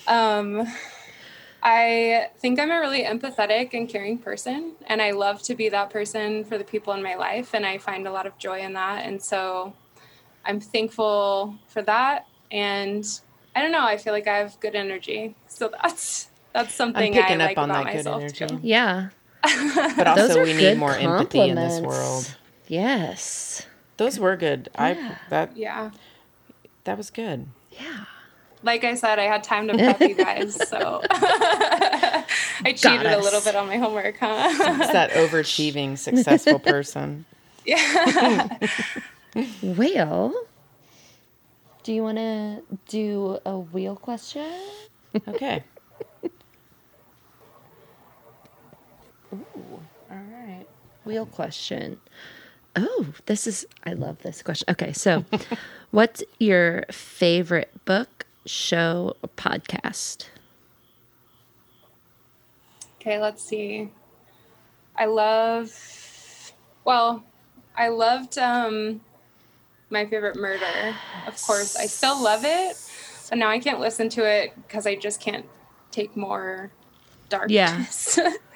um. 0.07 0.67
I 1.63 2.29
think 2.37 2.59
I'm 2.59 2.71
a 2.71 2.79
really 2.79 3.03
empathetic 3.03 3.73
and 3.73 3.89
caring 3.89 4.19
person, 4.19 4.73
and 4.85 5.01
I 5.01 5.11
love 5.11 5.41
to 5.43 5.55
be 5.55 5.69
that 5.69 5.89
person 5.89 6.45
for 6.45 6.57
the 6.57 6.63
people 6.63 6.93
in 6.93 7.01
my 7.01 7.15
life, 7.15 7.53
and 7.53 7.65
I 7.65 7.77
find 7.79 8.07
a 8.07 8.11
lot 8.11 8.25
of 8.25 8.37
joy 8.37 8.59
in 8.59 8.73
that. 8.73 9.05
And 9.05 9.21
so 9.21 9.73
I'm 10.45 10.59
thankful 10.59 11.57
for 11.67 11.81
that. 11.81 12.27
And 12.51 13.05
I 13.55 13.61
don't 13.61 13.71
know. 13.71 13.83
I 13.83 13.97
feel 13.97 14.13
like 14.13 14.27
I 14.27 14.37
have 14.37 14.57
good 14.59 14.75
energy, 14.75 15.35
so 15.47 15.69
that's 15.81 16.29
that's 16.53 16.73
something 16.73 17.15
I'm 17.17 17.23
picking 17.23 17.41
I 17.41 17.45
up 17.45 17.49
like 17.49 17.57
on 17.57 17.69
about 17.71 17.85
that 17.85 17.91
good 17.91 17.97
myself 17.97 18.21
energy. 18.21 18.47
too. 18.47 18.59
Yeah. 18.61 19.09
But 19.97 20.15
Those 20.15 20.29
also, 20.29 20.41
are 20.41 20.43
we 20.43 20.53
need 20.53 20.77
more 20.77 20.95
empathy 20.95 21.49
in 21.49 21.55
this 21.55 21.81
world. 21.81 22.35
Yes. 22.67 23.65
Those 23.97 24.19
were 24.19 24.35
good. 24.37 24.69
I 24.77 25.15
that 25.29 25.55
Yeah. 25.57 25.91
that 26.85 26.97
was 26.97 27.09
good. 27.09 27.47
Yeah. 27.71 28.05
Like 28.63 28.83
I 28.83 28.95
said, 28.95 29.19
I 29.19 29.23
had 29.23 29.43
time 29.43 29.67
to 29.67 29.73
prep 29.75 29.99
you 30.01 30.15
guys, 30.15 30.55
so 30.69 31.01
I 31.11 32.25
cheated 32.75 33.05
a 33.05 33.19
little 33.19 33.41
bit 33.41 33.55
on 33.55 33.67
my 33.67 33.77
homework, 33.77 34.17
huh? 34.17 34.47
It's 34.51 34.91
that 34.91 35.11
overachieving, 35.11 35.97
successful 35.99 36.57
person. 36.59 37.25
Yeah. 37.65 38.57
well, 39.61 40.33
do 41.83 41.93
you 41.93 42.01
want 42.01 42.17
to 42.17 42.63
do 42.87 43.37
a 43.45 43.57
wheel 43.59 43.95
question? 43.95 44.51
Okay. 45.27 45.63
Ooh, 49.33 49.37
all 49.55 49.81
right. 50.09 50.65
Wheel 51.05 51.25
question. 51.27 51.99
Oh, 52.77 53.07
this 53.25 53.47
is, 53.47 53.65
I 53.85 53.93
love 53.93 54.21
this 54.21 54.43
question. 54.43 54.67
Okay, 54.69 54.93
so 54.93 55.25
what's 55.91 56.23
your 56.39 56.83
favorite 56.91 57.71
book, 57.85 58.27
show, 58.45 59.15
or 59.23 59.29
podcast? 59.29 60.27
Okay, 63.01 63.19
let's 63.19 63.43
see. 63.43 63.89
I 64.95 65.05
love, 65.05 66.53
well, 66.85 67.23
I 67.75 67.87
loved 67.89 68.37
um, 68.37 69.01
my 69.89 70.05
favorite 70.05 70.35
murder. 70.35 70.95
Of 71.25 71.41
course, 71.41 71.75
I 71.75 71.87
still 71.87 72.21
love 72.21 72.41
it, 72.43 72.77
but 73.29 73.39
now 73.39 73.49
I 73.49 73.57
can't 73.57 73.79
listen 73.79 74.07
to 74.09 74.23
it 74.23 74.53
because 74.67 74.85
I 74.85 74.95
just 74.95 75.19
can't 75.19 75.47
take 75.89 76.15
more 76.15 76.71
darkness. 77.29 78.19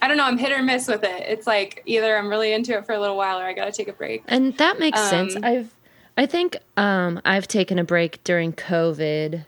I 0.00 0.08
don't 0.08 0.16
know. 0.16 0.24
I'm 0.24 0.38
hit 0.38 0.52
or 0.52 0.62
miss 0.62 0.88
with 0.88 1.04
it. 1.04 1.24
It's 1.26 1.46
like 1.46 1.82
either 1.86 2.16
I'm 2.16 2.28
really 2.28 2.52
into 2.52 2.76
it 2.76 2.86
for 2.86 2.92
a 2.92 3.00
little 3.00 3.16
while 3.16 3.38
or 3.38 3.44
I 3.44 3.52
got 3.52 3.66
to 3.66 3.72
take 3.72 3.88
a 3.88 3.92
break. 3.92 4.22
And 4.28 4.56
that 4.58 4.78
makes 4.78 5.00
sense. 5.00 5.36
Um, 5.36 5.44
I've, 5.44 5.74
I 6.16 6.26
think 6.26 6.56
um, 6.76 7.20
I've 7.24 7.48
taken 7.48 7.78
a 7.78 7.84
break 7.84 8.22
during 8.24 8.52
COVID. 8.52 9.44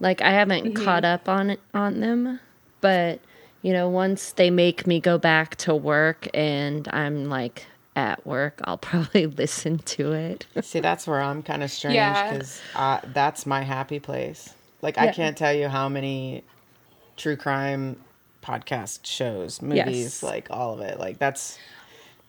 Like 0.00 0.22
I 0.22 0.30
haven't 0.30 0.74
caught 0.74 1.04
up 1.04 1.28
on 1.28 1.50
it, 1.50 1.60
on 1.74 2.00
them, 2.00 2.40
but 2.80 3.20
you 3.62 3.72
know, 3.72 3.88
once 3.88 4.32
they 4.32 4.50
make 4.50 4.86
me 4.86 5.00
go 5.00 5.18
back 5.18 5.56
to 5.56 5.74
work 5.74 6.28
and 6.32 6.88
I'm 6.92 7.28
like 7.28 7.66
at 7.94 8.26
work, 8.26 8.60
I'll 8.64 8.78
probably 8.90 9.26
listen 9.26 9.78
to 9.78 10.12
it. 10.12 10.46
See, 10.62 10.80
that's 10.80 11.06
where 11.06 11.20
I'm 11.20 11.42
kind 11.42 11.62
of 11.62 11.70
strange 11.70 11.94
Yeah. 11.96 12.30
because 12.32 12.60
that's 13.12 13.44
my 13.46 13.62
happy 13.62 14.00
place. 14.00 14.54
Like, 14.82 14.96
I 14.96 15.12
can't 15.12 15.36
tell 15.36 15.52
you 15.52 15.68
how 15.68 15.90
many 15.90 16.42
true 17.18 17.36
crime 17.36 17.96
podcast 18.42 19.06
shows, 19.06 19.60
movies, 19.62 19.84
Yes. 20.02 20.22
like 20.22 20.48
all 20.50 20.74
of 20.74 20.80
it. 20.80 20.98
Like, 20.98 21.18
that's 21.18 21.58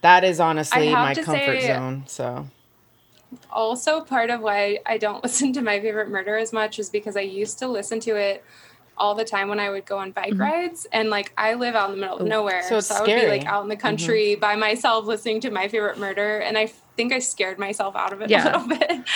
that 0.02 0.24
is 0.24 0.40
honestly 0.40 0.92
my 0.92 1.14
comfort 1.16 1.62
say- 1.62 1.68
zone. 1.68 2.04
So, 2.08 2.48
also 3.52 4.02
part 4.02 4.30
of 4.30 4.42
why 4.42 4.80
I 4.86 4.98
don't 4.98 5.24
listen 5.24 5.54
to 5.54 5.62
my 5.62 5.80
favorite 5.80 6.10
murder 6.10 6.38
as 6.38 6.52
much 6.52 6.80
is 6.80 6.90
because 6.90 7.16
I 7.16 7.22
used 7.22 7.60
to 7.60 7.68
listen 7.68 8.00
to 8.02 8.16
it 8.16 8.44
all 8.98 9.16
the 9.16 9.24
time 9.26 9.48
when 9.48 9.60
I 9.60 9.70
would 9.70 9.86
go 9.86 9.98
on 9.98 10.12
bike 10.12 10.34
rides 10.38 10.86
and 10.92 11.10
like 11.10 11.34
I 11.38 11.56
live 11.56 11.74
out 11.76 11.90
in 11.90 11.96
the 11.96 12.02
middle 12.02 12.18
of 12.20 12.28
nowhere. 12.28 12.62
So 12.62 12.78
it's 12.78 12.92
I 12.92 13.00
would 13.02 13.08
be 13.08 13.28
like 13.28 13.46
out 13.46 13.64
in 13.64 13.70
the 13.70 13.76
country 13.78 14.36
by 14.36 14.56
myself 14.56 15.06
listening 15.06 15.40
to 15.42 15.50
my 15.50 15.68
favorite 15.70 15.98
murder 15.98 16.38
and 16.40 16.58
I 16.58 16.68
think 16.98 17.12
I 17.14 17.20
scared 17.20 17.58
myself 17.58 17.96
out 17.96 18.14
of 18.14 18.22
it 18.22 18.30
Yeah. 18.30 18.44
a 18.44 18.60
little 18.60 18.78
bit. 18.78 19.02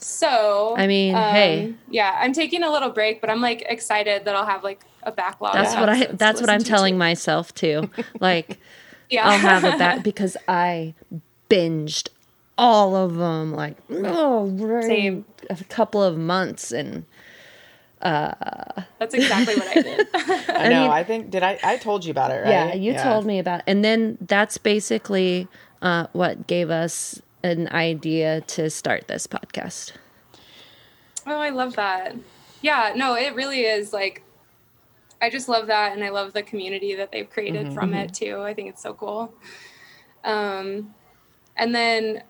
So 0.00 0.76
I 0.76 0.86
mean, 0.86 1.14
um, 1.16 1.22
hey. 1.34 1.74
yeah, 1.90 2.16
I'm 2.20 2.32
taking 2.32 2.62
a 2.62 2.70
little 2.70 2.90
break, 2.90 3.20
but 3.20 3.30
I'm 3.30 3.40
like 3.40 3.62
excited 3.68 4.24
that 4.26 4.36
I'll 4.36 4.46
have 4.46 4.62
like 4.62 4.80
a 5.08 5.12
backlog. 5.12 5.54
That's 5.54 5.74
what 5.74 5.88
I. 5.88 6.06
That's 6.06 6.40
what 6.40 6.48
I'm 6.50 6.58
listen 6.58 6.66
to, 6.66 6.70
telling 6.76 6.98
myself 6.98 7.54
too. 7.54 7.90
Like 8.20 8.58
Yeah, 9.10 9.28
I'll 9.28 9.38
have 9.38 9.64
it 9.64 9.78
back 9.78 10.02
because 10.10 10.36
I 10.46 10.94
binged 11.50 12.08
all 12.56 12.94
of 12.96 13.16
them 13.16 13.52
like 13.54 13.76
oh 13.90 14.46
right, 14.46 14.84
Same. 14.84 15.24
a 15.48 15.56
couple 15.64 16.02
of 16.02 16.16
months 16.18 16.72
and 16.72 17.04
That's 18.00 19.14
exactly 19.14 19.54
what 19.56 19.68
I 19.68 19.82
did. 19.82 20.08
I 20.14 20.68
know. 20.68 20.82
mean- 20.82 20.90
I 20.90 21.04
think 21.04 21.30
did 21.30 21.42
I? 21.42 21.58
I 21.62 21.76
told 21.76 22.04
you 22.04 22.10
about 22.10 22.30
it, 22.30 22.42
right? 22.42 22.50
yeah, 22.50 22.74
you 22.74 22.94
told 22.98 23.26
me 23.26 23.38
about 23.38 23.60
it, 23.60 23.64
and 23.66 23.84
then 23.84 24.18
that's 24.20 24.58
basically 24.58 25.48
uh, 25.82 26.06
what 26.12 26.46
gave 26.46 26.70
us 26.70 27.20
an 27.42 27.68
idea 27.68 28.40
to 28.42 28.68
start 28.70 29.06
this 29.08 29.26
podcast. 29.26 29.92
Oh, 31.26 31.38
I 31.38 31.50
love 31.50 31.76
that. 31.76 32.16
Yeah, 32.62 32.92
no, 32.96 33.14
it 33.14 33.34
really 33.34 33.60
is 33.60 33.92
like 33.92 34.22
I 35.20 35.30
just 35.30 35.48
love 35.48 35.66
that 35.66 35.92
and 35.92 36.04
I 36.04 36.10
love 36.10 36.32
the 36.32 36.42
community 36.42 36.94
that 36.94 37.10
they've 37.10 37.28
created 37.28 37.72
from 37.72 37.92
it 37.94 38.14
too. 38.14 38.40
I 38.40 38.54
think 38.54 38.68
it's 38.68 38.82
so 38.82 38.94
cool. 38.94 39.34
Um 40.24 40.94
and 41.56 41.74
then 41.74 42.22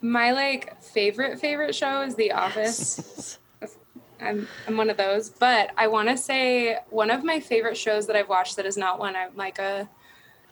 my 0.00 0.30
like 0.32 0.80
favorite 0.82 1.40
favorite 1.40 1.74
show 1.74 2.02
is 2.02 2.14
The 2.14 2.32
Office. 2.32 3.38
I'm 4.20 4.46
I'm 4.66 4.76
one 4.76 4.88
of 4.88 4.96
those, 4.96 5.30
but 5.30 5.70
I 5.76 5.88
want 5.88 6.08
to 6.08 6.16
say 6.16 6.78
one 6.90 7.10
of 7.10 7.22
my 7.24 7.40
favorite 7.40 7.76
shows 7.76 8.06
that 8.06 8.16
I've 8.16 8.28
watched 8.28 8.56
that 8.56 8.66
is 8.66 8.76
not 8.76 8.98
one 8.98 9.14
I'm 9.16 9.36
like 9.36 9.58
a 9.58 9.88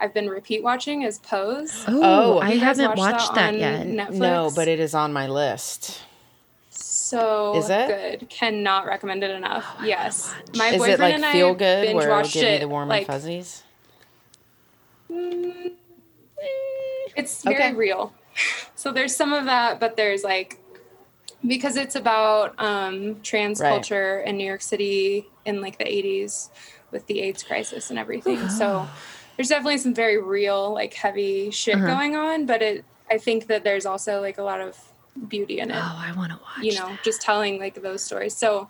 I've 0.00 0.12
been 0.12 0.28
repeat 0.28 0.62
watching 0.62 1.02
is 1.02 1.18
Pose. 1.20 1.84
Oh, 1.86 2.00
Oh, 2.02 2.38
I 2.40 2.56
haven't 2.56 2.88
watched 2.88 2.98
watched 2.98 3.34
that, 3.36 3.54
on 3.54 3.60
yet. 3.60 3.86
Netflix? 3.86 4.14
No, 4.18 4.50
but 4.54 4.66
it 4.66 4.80
is 4.80 4.92
on 4.92 5.12
my 5.12 5.28
list. 5.28 6.02
So 7.04 7.54
Is 7.54 7.70
it? 7.70 7.88
good. 7.88 8.30
Cannot 8.30 8.86
recommend 8.86 9.22
it 9.22 9.30
enough. 9.30 9.66
yes, 9.82 10.34
my 10.56 10.72
Is 10.72 10.80
boyfriend 10.80 10.92
it 10.92 11.00
like 11.00 11.14
and 11.16 11.24
I 11.26 11.32
feel 11.32 11.54
good 11.54 11.82
binge 11.86 11.96
where 11.96 12.10
watched 12.10 12.36
it. 12.36 12.60
the 12.60 12.68
warm 12.68 12.88
like, 12.88 13.00
and 13.00 13.06
fuzzies? 13.06 13.62
It's 17.16 17.44
very 17.44 17.54
Okay. 17.54 17.72
real. 17.72 18.12
So 18.76 18.92
there's 18.92 19.14
some 19.16 19.32
of 19.32 19.44
that, 19.46 19.78
but 19.80 19.96
there's 19.96 20.24
like 20.24 20.58
because 21.46 21.76
it's 21.76 21.94
about 21.94 22.54
um, 22.58 23.20
trans 23.22 23.60
Right. 23.60 23.68
culture 23.70 24.20
in 24.20 24.36
New 24.36 24.44
York 24.46 24.60
City 24.60 25.26
in 25.46 25.60
like 25.62 25.78
the 25.78 25.84
80s 25.84 26.50
with 26.90 27.06
the 27.06 27.20
AIDS 27.22 27.42
crisis 27.44 27.90
and 27.90 27.98
everything. 27.98 28.48
so 28.60 28.86
there's 29.36 29.48
definitely 29.48 29.78
some 29.78 29.94
very 29.94 30.20
real, 30.20 30.74
like 30.74 30.92
heavy 30.92 31.50
shit 31.50 31.76
Uh-huh. 31.76 31.86
going 31.86 32.16
on, 32.16 32.44
but 32.46 32.60
it 32.60 32.84
I 33.10 33.16
think 33.18 33.46
that 33.46 33.62
there's 33.64 33.86
also 33.86 34.20
like 34.20 34.36
a 34.38 34.42
lot 34.42 34.60
of 34.60 34.76
beauty 35.28 35.60
in 35.60 35.70
it. 35.70 35.76
Oh, 35.76 35.96
I 35.98 36.12
want 36.16 36.32
to 36.32 36.38
watch. 36.38 36.62
you 36.62 36.74
know, 36.74 36.88
that. 36.88 37.02
just 37.04 37.20
telling 37.20 37.58
like 37.58 37.80
those 37.82 38.02
stories. 38.02 38.34
So 38.36 38.68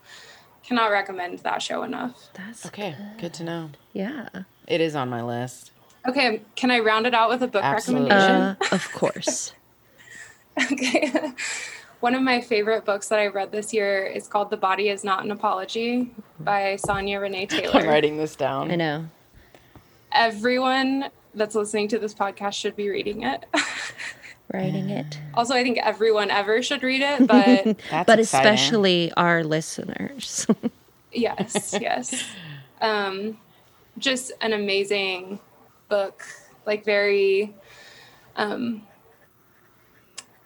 cannot 0.63 0.91
recommend 0.91 1.39
that 1.41 1.61
show 1.63 1.83
enough. 1.83 2.29
that's 2.35 2.65
Okay, 2.67 2.95
good 3.19 3.35
to 3.35 3.45
know. 3.45 3.71
yeah. 3.93 4.29
It 4.67 4.81
is 4.81 4.95
on 4.97 5.09
my 5.11 5.23
list. 5.23 5.73
Okay, 6.09 6.41
can 6.57 6.71
I 6.71 6.79
round 6.81 7.07
it 7.07 7.15
out 7.15 7.29
with 7.31 7.43
a 7.43 7.47
book 7.49 7.63
Absolutely. 7.65 8.09
recommendation? 8.11 8.57
Uh, 8.73 8.75
of 8.75 8.93
course. 8.93 9.53
Okay. 10.73 11.11
One 12.01 12.15
of 12.15 12.23
my 12.23 12.41
favorite 12.41 12.85
books 12.85 13.09
that 13.09 13.19
I 13.19 13.27
read 13.29 13.51
this 13.51 13.73
year 13.73 14.05
is 14.07 14.29
called 14.29 14.51
The 14.51 14.57
Body 14.57 14.89
Is 14.91 15.03
Not 15.03 15.25
an 15.25 15.31
Apology 15.31 16.11
by 16.39 16.77
Sonya 16.77 17.19
Renee 17.19 17.47
Taylor. 17.47 17.81
I'm 17.81 17.89
writing 17.89 18.19
this 18.19 18.37
down. 18.37 18.71
I 18.71 18.77
know. 18.77 19.07
Everyone 20.13 21.07
that's 21.35 21.55
listening 21.55 21.89
to 21.89 21.99
this 21.99 22.15
podcast 22.15 22.53
should 22.53 22.77
be 22.77 22.89
reading 22.89 23.23
it. 23.25 23.47
Writing 24.53 24.91
it. 24.91 25.19
also, 25.33 25.55
I 25.55 25.63
think 25.63 25.79
everyone 25.79 26.31
ever 26.31 26.63
should 26.63 26.83
read 26.83 27.03
it, 27.03 27.27
but 27.27 27.65
but 28.07 28.19
exciting. 28.19 28.21
especially 28.21 29.13
our 29.17 29.43
listeners. 29.43 30.47
yes, 31.13 31.75
yes. 31.81 32.25
Um, 32.81 33.39
just 33.99 34.33
an 34.41 34.53
amazing 34.53 35.41
book, 35.89 36.25
like 36.67 36.85
very, 36.85 37.55
um, 38.37 38.83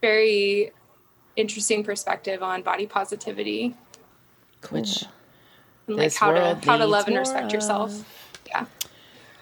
very 0.00 0.72
interesting 1.36 1.84
perspective 1.84 2.42
on 2.42 2.62
body 2.62 2.86
positivity 2.86 3.74
Which 4.70 5.04
and 5.86 5.96
like 5.96 6.06
This 6.06 6.16
how 6.16 6.32
to 6.32 6.58
how 6.64 6.76
to 6.76 6.86
love 6.86 7.06
and 7.06 7.14
more 7.14 7.20
respect 7.20 7.52
yourself. 7.52 8.04
Yeah. 8.46 8.66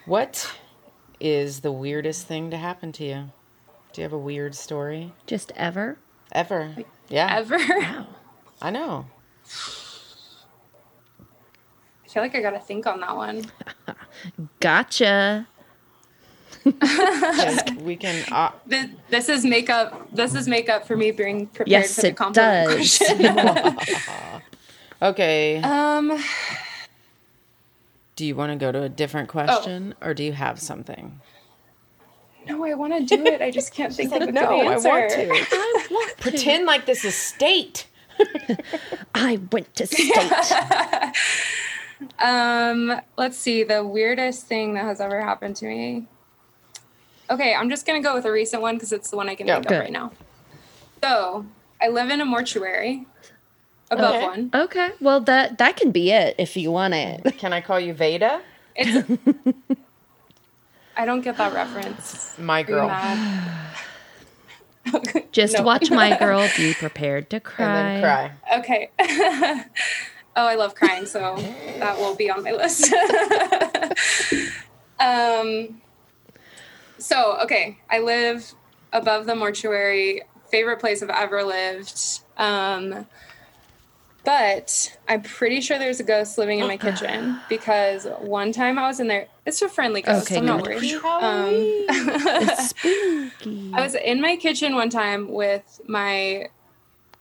what 0.05 0.53
is 1.21 1.61
the 1.61 1.73
weirdest 1.73 2.27
thing 2.27 2.51
to 2.51 2.57
happen 2.57 2.93
to 2.93 3.05
you? 3.05 3.31
Do 3.97 4.03
you 4.03 4.05
have 4.05 4.13
a 4.13 4.19
weird 4.19 4.55
story 4.55 5.15
Just 5.25 5.53
ever. 5.57 5.97
ever? 6.31 6.75
Yeah, 7.09 7.35
Ever. 7.39 7.57
Wow. 7.57 8.07
I 8.61 8.69
know. 8.69 9.07
I 12.05 12.09
feel 12.11 12.23
like 12.23 12.35
I 12.35 12.43
got 12.43 12.51
to 12.51 12.59
think 12.61 12.87
on 12.87 13.01
that 13.01 13.17
one. 13.17 13.47
Gotcha. 14.61 15.47
We 17.81 17.97
can. 17.97 18.23
Uh, 18.31 18.51
This, 18.67 18.87
this 19.09 19.29
is 19.31 19.47
makeup. 19.47 20.09
This 20.13 20.35
is 20.35 20.47
makeup 20.47 20.87
for 20.87 20.95
me 20.95 21.11
being 21.11 21.47
prepared 21.47 21.69
Yes, 21.69 21.95
for 21.95 22.03
the 22.03 22.09
it 22.09 22.17
compliment 22.19 22.69
does. 22.69 22.99
question. 22.99 24.43
okay. 25.01 25.57
um, 25.63 26.23
do 28.15 28.27
you 28.27 28.37
want 28.37 28.53
to 28.53 28.57
go 28.59 28.71
to 28.71 28.83
a 28.83 28.91
different 28.91 29.31
question, 29.31 29.95
or 30.03 30.13
do 30.13 30.23
you 30.23 30.33
have 30.35 30.61
something? 30.61 31.19
No, 32.49 32.65
I 32.65 32.75
want 32.75 32.93
to 32.95 33.05
do 33.17 33.27
it. 33.27 33.43
I 33.43 33.51
just 33.51 33.73
can't 33.75 33.93
think 33.97 34.15
of 34.15 34.23
a 34.23 34.33
no, 34.33 34.41
good 34.41 34.51
I 34.51 34.75
answer. 34.75 34.89
want 34.89 35.11
to. 35.11 36.21
Pretend 36.21 36.67
like 36.67 36.87
this 36.87 37.05
is 37.05 37.15
state. 37.15 37.89
I 39.15 39.39
went 39.53 39.75
to 39.77 39.87
state. 39.87 41.13
Um, 42.23 43.01
let's 43.17 43.39
see. 43.39 43.63
The 43.63 43.83
weirdest 43.85 44.47
thing 44.47 44.75
that 44.75 44.85
has 44.85 45.01
ever 45.01 45.19
happened 45.21 45.57
to 45.57 45.67
me. 45.67 46.07
Okay, 47.31 47.55
I'm 47.55 47.71
just 47.71 47.87
gonna 47.87 48.03
go 48.03 48.15
with 48.15 48.27
a 48.27 48.31
recent 48.33 48.61
one 48.61 48.77
because 48.77 48.93
it's 48.93 49.09
the 49.11 49.17
one 49.17 49.31
I 49.31 49.35
can 49.35 49.47
Yeah, 49.47 49.55
think 49.57 49.69
good. 49.69 49.77
of 49.77 49.81
right 49.81 49.93
now. 49.93 50.13
So 51.03 51.47
I 51.81 51.89
live 51.89 52.11
in 52.11 52.21
a 52.21 52.27
mortuary 52.27 53.07
above 53.91 54.15
Okay. 54.15 54.25
one. 54.27 54.51
okay, 54.55 54.91
well 55.01 55.21
that 55.23 55.57
that 55.59 55.77
can 55.77 55.91
be 55.91 56.11
it 56.11 56.35
if 56.39 56.55
you 56.57 56.71
want 56.71 56.93
it. 56.95 57.39
Can 57.39 57.55
I 57.55 57.63
call 57.63 57.81
you 57.81 57.95
Vada? 57.95 58.43
It's. 58.75 59.11
I 60.97 61.05
don't 61.05 61.21
get 61.21 61.37
that 61.37 61.53
reference. 61.53 62.35
My 62.39 62.63
girl. 62.63 62.89
Just 65.33 65.59
No. 65.59 65.65
watch 65.65 65.91
my 65.91 66.17
girl 66.19 66.49
be 66.57 66.73
prepared 66.75 67.29
to 67.31 67.41
cry. 67.41 67.67
And 67.67 67.75
then 67.75 68.03
cry. 68.03 68.33
Okay. 68.59 68.91
oh, 70.37 70.47
I 70.47 70.55
love 70.55 70.75
crying, 70.75 71.07
so 71.07 71.37
that 71.81 71.99
will 71.99 72.15
be 72.15 72.31
on 72.31 72.45
my 72.45 72.53
list. 72.53 72.93
um, 74.99 75.81
so, 76.99 77.39
okay, 77.43 77.79
I 77.91 77.99
live 77.99 78.55
above 78.93 79.27
the 79.27 79.35
mortuary. 79.35 80.23
Favorite 80.51 80.79
place 80.79 81.03
I've 81.03 81.11
ever 81.11 81.43
lived. 81.43 82.21
Um, 82.37 83.07
but 84.27 84.97
I'm 85.09 85.23
pretty 85.23 85.61
sure 85.61 85.79
there's 85.79 86.01
a 86.01 86.05
ghost 86.05 86.37
living 86.37 86.59
in 86.59 86.67
my 86.67 86.77
kitchen 86.89 87.41
because 87.49 88.07
one 88.19 88.53
time 88.53 88.77
I 88.77 88.89
was 88.89 88.99
in 88.99 89.07
there. 89.07 89.29
It's 89.47 89.63
a 89.63 89.69
friendly 89.69 90.03
ghost. 90.03 90.27
Okay, 90.27 90.39
I'm 90.39 90.47
not 90.47 90.63
worried. 90.63 90.83
Halloween. 91.01 91.87
Um, 91.89 92.09
it's 92.43 92.71
spooky. 92.71 93.71
I 93.75 93.81
was 93.81 93.95
in 93.95 94.21
my 94.21 94.37
kitchen 94.37 94.75
one 94.75 94.91
time 94.91 95.29
with 95.29 95.81
my 95.87 96.49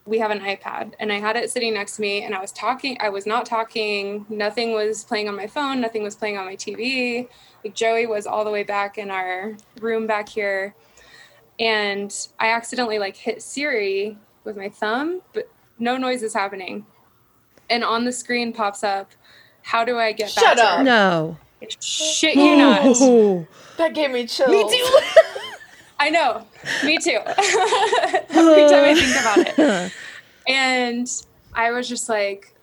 we 0.08 0.20
have 0.20 0.30
an 0.32 0.39
iPad 0.39 0.93
and 0.99 1.12
I 1.12 1.20
had 1.20 1.36
it 1.36 1.49
sitting 1.49 1.74
next 1.74 1.95
to 1.95 2.01
me 2.01 2.24
and 2.24 2.36
I 2.36 2.41
was 2.41 2.51
talking 2.51 2.97
I 2.99 3.10
was 3.10 3.26
not 3.26 3.45
talking 3.45 4.26
nothing 4.30 4.74
was 4.74 5.03
playing 5.03 5.28
on 5.28 5.36
my 5.36 5.47
phone 5.47 5.82
nothing 5.82 6.03
was 6.03 6.16
playing 6.16 6.38
on 6.38 6.45
my 6.45 6.56
TV 6.56 7.28
like 7.64 7.74
Joey 7.74 8.06
was 8.06 8.28
all 8.28 8.45
the 8.45 8.51
way 8.51 8.62
back 8.62 8.99
in 8.99 9.10
our 9.10 9.58
room 9.82 10.06
back 10.06 10.30
here 10.30 10.76
and 11.60 12.16
I 12.39 12.49
accidentally 12.49 12.99
like 12.99 13.18
hit 13.18 13.41
Siri 13.41 14.20
with 14.43 14.56
my 14.56 14.70
thumb 14.70 15.24
but 15.34 15.49
no 15.80 15.97
noise 15.97 16.22
is 16.22 16.36
happening 16.36 16.86
and 17.70 17.84
on 17.84 18.05
the 18.05 18.11
screen 18.11 18.53
pops 18.53 18.84
up 18.84 19.11
how 19.63 19.84
do 19.84 19.97
I 19.97 20.11
get 20.11 20.30
Shut 20.30 20.43
back 20.43 20.57
Shut 20.57 20.66
up. 20.66 20.78
to 20.80 20.84
no. 20.84 21.38
shit 21.80 22.36
you 22.36 22.55
not. 22.57 23.47
That 23.78 23.93
gave 23.93 24.11
me 24.11 24.26
chills. 24.26 24.49
Me 24.51 24.63
too. 24.63 24.99
I 25.99 26.09
know. 26.09 26.45
Me 26.86 26.97
too. 26.97 27.11
Every 27.18 28.70
time 28.70 28.84
I 28.84 28.95
think 28.95 29.20
about 29.20 29.59
it. 29.59 29.91
And 30.47 31.07
I 31.53 31.72
was 31.72 31.89
just 31.89 32.07
like, 32.07 32.55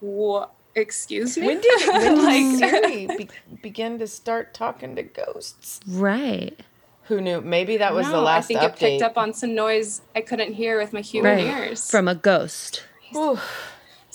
what? 0.00 0.52
Excuse 0.74 1.36
me? 1.36 1.46
When 1.46 1.60
did, 1.60 1.88
when 1.88 2.00
did 2.00 2.18
Like- 2.60 2.70
Siri 2.70 3.06
be, 3.08 3.28
begin 3.62 3.98
to 3.98 4.06
start 4.06 4.54
talking 4.54 4.94
to 4.96 5.02
ghosts? 5.02 5.80
Right. 5.86 6.58
Who 7.04 7.20
knew? 7.20 7.40
Maybe 7.40 7.78
that 7.78 7.92
was 7.94 8.06
the 8.08 8.20
last 8.20 8.44
I 8.44 8.46
think 8.48 8.60
update. 8.60 8.64
it 8.74 8.76
picked 8.78 9.02
up 9.02 9.18
on 9.18 9.32
some 9.34 9.54
noise 9.54 10.02
I 10.14 10.20
couldn't 10.20 10.52
hear 10.54 10.78
with 10.78 10.92
my 10.92 11.00
human 11.00 11.36
Right. 11.36 11.46
ears. 11.68 11.90
From 11.90 12.06
a 12.06 12.14
ghost. 12.14 12.84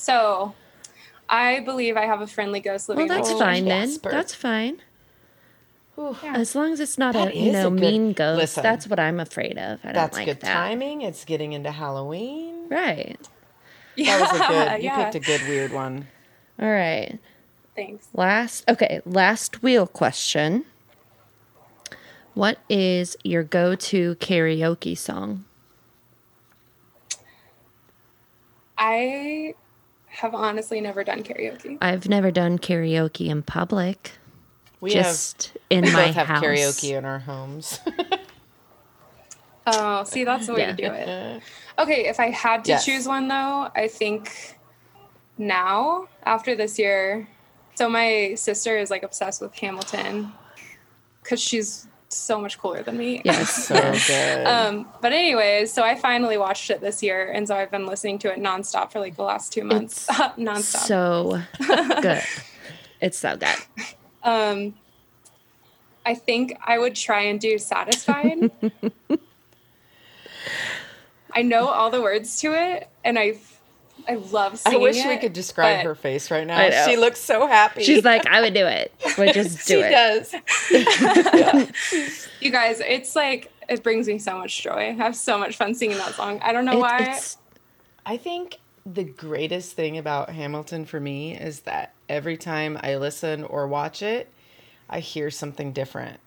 Ooh, 0.04 0.06
so 0.06 0.56
I 1.30 1.60
believe 1.62 1.97
I 1.97 2.06
have 2.06 2.22
a 2.22 2.28
friendly 2.28 2.60
ghost 2.60 2.89
living. 2.89 3.08
Well, 3.08 3.18
living 3.18 3.24
that's 3.24 3.30
next 3.30 3.39
to 3.39 3.45
fine 3.45 3.66
then. 3.66 3.88
Jasper. 3.89 4.12
That's 4.12 4.36
fine. 4.36 4.82
Yeah. 5.97 6.34
As 6.36 6.56
long 6.56 6.74
as 6.74 6.80
it's 6.80 6.97
not 6.97 7.14
That 7.14 7.34
a 7.34 7.38
you 7.38 7.51
know 7.51 7.68
a 7.68 7.70
good- 7.72 7.80
mean 7.80 8.14
ghost. 8.14 8.38
listen. 8.39 8.64
that's 8.64 8.88
what 8.88 8.99
I'm 8.99 9.20
afraid 9.20 9.58
of. 9.60 9.80
I 9.84 9.88
don't 9.88 9.93
That's 9.93 10.18
like 10.18 10.26
good 10.26 10.39
that. 10.41 10.51
timing. 10.54 11.01
It's 11.04 11.24
getting 11.24 11.54
into 11.54 11.70
Halloween. 11.72 12.68
Right. 12.68 13.18
Yeah, 13.95 14.18
That 14.18 14.32
was 14.32 14.41
a 14.41 14.47
good. 14.47 14.78
You 14.84 14.89
yeah. 14.89 15.04
picked 15.12 15.16
a 15.16 15.20
good 15.20 15.41
weird 15.47 15.72
one. 15.72 16.08
All 16.60 16.70
right. 16.70 17.20
Thanks. 17.76 18.08
Last 18.14 18.68
okay, 18.68 19.01
last 19.06 19.62
wheel 19.62 19.86
question. 19.86 20.66
What 22.34 22.58
is 22.68 23.16
your 23.24 23.43
go-to 23.43 24.16
karaoke 24.16 24.97
song? 24.97 25.45
I 28.78 29.54
have 30.14 30.36
honestly 30.36 30.80
never 30.80 31.03
done 31.03 31.24
karaoke. 31.24 31.78
I've 31.82 32.07
never 32.07 32.32
done 32.32 32.59
karaoke 32.59 33.28
in 33.30 33.41
public. 33.43 34.11
We 34.80 34.91
just 34.91 35.47
have. 35.47 35.57
in 35.70 35.86
We 35.86 35.91
my 35.91 36.05
both 36.07 36.16
have 36.16 36.28
house. 36.28 36.43
karaoke 36.43 36.95
in 36.97 37.03
our 37.05 37.20
homes. 37.20 37.80
Oh, 39.66 40.03
see, 40.03 40.24
that's 40.26 40.47
the 40.47 40.53
way 40.53 40.59
Yeah. 40.61 40.72
to 40.72 40.76
do 40.76 40.91
it. 40.91 41.41
Okay, 41.80 42.07
if 42.07 42.20
I 42.20 42.30
had 42.30 42.66
to 42.66 42.72
Yes. 42.72 42.86
choose 42.86 43.07
one 43.07 43.28
though, 43.30 43.70
I 43.76 43.88
think 43.88 44.57
now 45.38 46.07
after 46.26 46.55
this 46.55 46.78
year. 46.78 47.28
So 47.76 47.89
my 47.89 48.34
sister 48.36 48.78
is 48.78 48.91
like 48.91 49.03
obsessed 49.03 49.41
with 49.41 49.55
Hamilton 49.55 50.32
because 51.24 51.41
she's 51.41 51.88
so 52.16 52.39
much 52.39 52.57
cooler 52.59 52.84
than 52.84 52.97
me. 52.97 53.22
Yes. 53.26 53.68
so 53.68 53.76
good. 54.07 54.47
um, 54.47 54.88
but 55.01 55.11
anyways, 55.14 55.72
so 55.74 55.84
I 55.84 55.95
finally 55.95 56.38
watched 56.38 56.70
it 56.70 56.82
this 56.82 57.01
year, 57.03 57.32
and 57.32 57.47
so 57.47 57.55
I've 57.55 57.72
been 57.72 57.86
listening 57.86 58.20
to 58.20 58.32
it 58.32 58.39
nonstop 58.39 58.91
for 58.91 58.99
like 58.99 59.16
the 59.16 59.24
last 59.24 59.51
two 59.53 59.64
months. 59.64 60.07
It's 60.09 60.20
nonstop. 60.38 60.88
So 60.88 61.41
good. 62.01 62.24
It's 63.01 63.18
so 63.18 63.36
good. 63.38 63.55
um, 64.24 64.76
I 66.05 66.16
think 66.16 66.57
I 66.66 66.78
would 66.80 66.95
try 66.95 67.22
and 67.24 67.39
do 67.39 67.57
"Satisfied." 67.57 68.51
I 71.36 71.41
know 71.41 71.68
all 71.68 71.89
the 71.89 72.01
words 72.01 72.39
to 72.41 72.53
it, 72.53 72.88
and 73.03 73.18
I, 73.18 73.38
I 74.08 74.16
love 74.16 74.58
singing. 74.60 74.78
I 74.78 74.80
singing 74.80 74.82
wish 74.82 75.06
we 75.06 75.18
could 75.18 75.34
describe 75.34 75.84
her 75.86 75.95
face 75.95 76.30
right 76.32 76.45
now. 76.45 76.86
She 76.86 76.97
looks 76.97 77.20
so 77.20 77.47
happy. 77.47 77.84
She's 77.84 78.04
like, 78.04 78.26
I 78.28 78.41
would 78.41 78.54
do 78.54 78.66
it. 78.66 78.91
Would 79.18 79.34
just 79.34 79.68
do 79.68 79.82
she 79.82 79.88
it. 79.88 79.91
does. 79.91 80.36
You 82.41 82.51
guys, 82.51 82.82
it's 82.82 83.16
like 83.16 83.51
it 83.70 83.82
brings 83.84 84.08
me 84.08 84.20
so 84.20 84.38
much 84.38 84.62
joy. 84.62 84.72
I 84.72 84.91
have 84.91 85.16
so 85.16 85.38
much 85.38 85.56
fun 85.56 85.74
singing 85.74 85.97
that 85.97 86.16
song. 86.16 86.39
I 86.43 86.51
don't 86.51 86.66
know 86.66 86.74
It- 86.74 86.80
why. 86.82 86.97
it's 87.16 87.38
I 88.06 88.18
think 88.18 88.58
the 88.86 89.06
greatest 89.06 89.74
thing 89.78 89.97
about 89.97 90.30
Hamilton 90.30 90.84
for 90.86 90.99
me 90.99 91.38
is 91.38 91.62
that 91.62 91.93
every 92.10 92.36
time 92.36 92.78
I 92.84 92.95
listen 92.97 93.45
or 93.45 93.66
watch 93.68 94.01
it, 94.01 94.30
I 94.89 94.99
hear 94.99 95.32
something 95.32 95.72
different. 95.72 96.20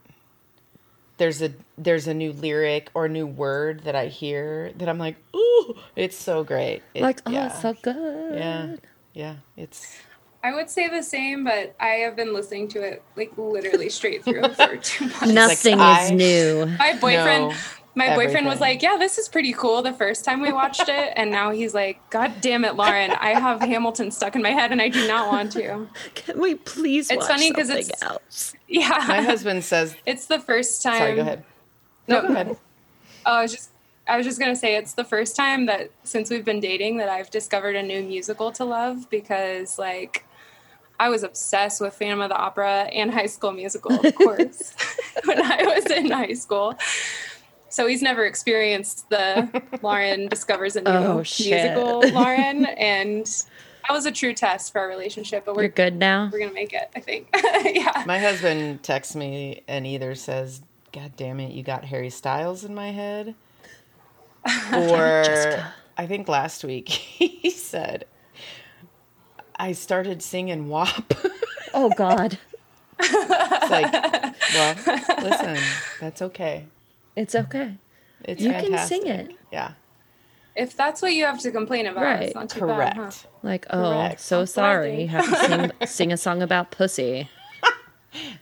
There's 1.19 1.41
a 1.43 1.53
there's 1.79 2.07
a 2.07 2.15
new 2.15 2.33
lyric 2.33 2.91
or 2.95 3.07
a 3.07 3.09
new 3.09 3.27
word 3.27 3.85
that 3.85 3.97
I 3.97 4.09
hear 4.09 4.73
that 4.77 4.89
I'm 4.89 4.99
like, 4.99 5.17
ooh, 5.35 5.75
it's 5.95 6.17
so 6.17 6.45
great. 6.45 6.83
It- 6.95 7.03
like, 7.03 7.21
oh, 7.27 7.31
yeah, 7.31 7.47
it's 7.47 7.63
so 7.63 7.75
good. 7.75 8.35
yeah, 8.39 8.77
yeah. 9.15 9.37
It's 9.57 9.97
I 10.45 10.55
would 10.55 10.71
say 10.71 10.89
the 10.89 11.03
same, 11.03 11.43
but 11.45 11.75
I 11.81 12.03
have 12.05 12.15
been 12.15 12.33
listening 12.33 12.69
to 12.69 12.83
it 12.83 13.03
like 13.17 13.33
literally 13.37 13.89
straight 13.89 14.23
through 14.25 14.49
for 14.51 14.77
two 14.77 15.07
months. 15.09 15.27
Nothing 15.27 15.81
I- 15.81 16.05
is 16.05 16.11
new. 16.13 16.67
My 16.79 16.93
boyfriend, 17.01 17.49
know 17.51 17.55
my 17.97 18.15
boyfriend 18.15 18.47
was 18.47 18.61
like, 18.61 18.83
"Yeah, 18.83 18.97
this 18.99 19.19
is 19.19 19.29
pretty 19.29 19.53
cool." 19.53 19.83
The 19.83 19.93
first 19.93 20.25
time 20.25 20.41
we 20.41 20.53
watched 20.53 20.89
it, 20.89 21.13
and 21.17 21.31
now 21.33 21.51
he's 21.51 21.75
like, 21.75 21.99
"God 22.11 22.35
damn 22.41 22.65
it, 22.65 22.77
Lauren! 22.77 23.11
I 23.11 23.31
have 23.31 23.61
Hamilton 23.61 24.11
stuck 24.13 24.37
in 24.37 24.43
my 24.43 24.51
head, 24.51 24.71
and 24.71 24.81
I 24.81 24.89
do 24.89 25.09
not 25.09 25.29
want 25.33 25.51
to." 25.53 25.89
Can 26.15 26.41
we 26.41 26.55
please 26.55 27.11
It's 27.11 27.19
watch 27.23 27.29
funny 27.29 27.51
'cause 27.53 27.67
something 27.69 27.87
it's- 27.89 28.03
else? 28.03 28.55
Yeah, 28.69 29.05
my 29.09 29.23
husband 29.23 29.65
says. 29.65 29.97
it's 30.07 30.27
the 30.27 30.39
first 30.39 30.83
time. 30.83 30.99
Sorry, 30.99 31.15
go 31.17 31.23
ahead. 31.23 31.45
No, 32.07 32.21
No. 32.21 32.29
go 32.29 32.35
ahead. 32.35 32.57
Oh, 33.25 33.33
I 33.33 33.43
was 33.43 33.53
just 33.53 33.71
I 34.07 34.17
was 34.17 34.25
just 34.27 34.39
gonna 34.39 34.55
say 34.55 34.77
it's 34.77 34.93
the 34.93 35.03
first 35.05 35.35
time 35.35 35.67
that 35.67 35.91
since 36.05 36.31
we've 36.31 36.45
been 36.45 36.61
dating 36.61 36.99
that 36.99 37.09
I've 37.09 37.31
discovered 37.31 37.75
a 37.77 37.83
new 37.83 38.03
musical 38.03 38.53
to 38.53 38.65
love 38.65 39.09
because 39.11 39.79
like 39.79 40.25
I 41.01 41.09
was 41.09 41.23
obsessed 41.25 41.81
with 41.81 41.95
Phantom 41.95 42.21
of 42.21 42.29
the 42.29 42.37
Opera 42.37 42.83
and 42.93 43.13
High 43.13 43.27
School 43.27 43.53
Musical, 43.53 43.99
of 44.07 44.15
course, 44.15 44.75
when 45.25 45.43
I 45.43 45.63
was 45.65 45.85
in 45.87 46.11
high 46.11 46.33
school. 46.35 46.75
So 47.69 47.87
he's 47.87 48.03
never 48.03 48.25
experienced 48.25 49.09
the 49.11 49.63
Lauren 49.83 50.29
discovers 50.29 50.77
a 50.77 50.83
new 50.83 50.91
Oh, 50.91 51.17
musical 51.19 52.01
Lauren, 52.11 52.65
and 52.79 53.27
that 53.27 53.93
was 53.93 54.07
a 54.07 54.13
true 54.13 54.33
test 54.35 54.73
for 54.73 54.81
our 54.81 54.89
relationship. 54.89 55.45
But 55.45 55.53
You're 55.57 55.65
we're 55.65 55.69
good 55.69 55.97
now? 55.97 56.31
we're 56.33 56.39
gonna 56.41 56.53
make 56.53 56.73
it, 56.73 56.91
I 56.95 57.01
think. 57.01 57.29
yeah. 57.65 58.05
My 58.07 58.19
husband 58.19 58.83
texts 58.83 59.15
me 59.15 59.63
and 59.69 59.87
either 59.87 60.15
says, 60.15 60.63
God 60.93 61.13
damn 61.17 61.41
it, 61.41 61.53
you 61.53 61.63
got 61.63 61.85
Harry 61.85 62.11
Styles 62.11 62.65
in 62.65 62.75
my 62.75 62.91
head. 62.91 63.35
Or 64.73 65.25
I 65.99 66.07
think 66.07 66.29
last 66.29 66.63
week 66.65 66.89
he 66.89 67.51
said, 67.51 68.07
I 69.57 69.73
started 69.73 70.23
singing 70.23 70.69
WAP. 70.69 71.15
Oh, 71.75 71.91
God. 71.97 72.39
it's 73.01 73.71
like, 73.71 73.93
well, 74.55 74.75
listen, 75.23 75.59
that's 76.01 76.23
okay. 76.23 76.67
It's 77.17 77.35
okay. 77.35 77.77
It's 78.25 78.43
You 78.43 78.51
can 78.51 78.79
sing 78.87 79.07
it. 79.07 79.31
Yeah, 79.53 79.73
If 80.55 80.77
that's 80.77 81.01
what 81.03 81.13
you 81.15 81.25
have 81.25 81.41
to 81.41 81.51
complain 81.51 81.87
about, 81.87 82.03
Right. 82.05 82.23
it's 82.25 82.35
not 82.35 82.49
too 82.51 82.61
correct. 82.61 82.97
bad. 82.97 83.05
Huh? 83.05 83.11
Like, 83.43 83.67
oh, 83.71 83.91
Correct. 83.93 84.21
so 84.21 84.41
That's 84.41 84.51
what 84.51 84.55
sorry. 84.63 84.97
think. 84.97 85.11
Have 85.11 85.29
to 85.29 85.37
sing, 85.47 85.73
sing 85.87 86.13
a 86.13 86.17
song 86.17 86.43
about 86.43 86.71
pussy. 86.71 87.29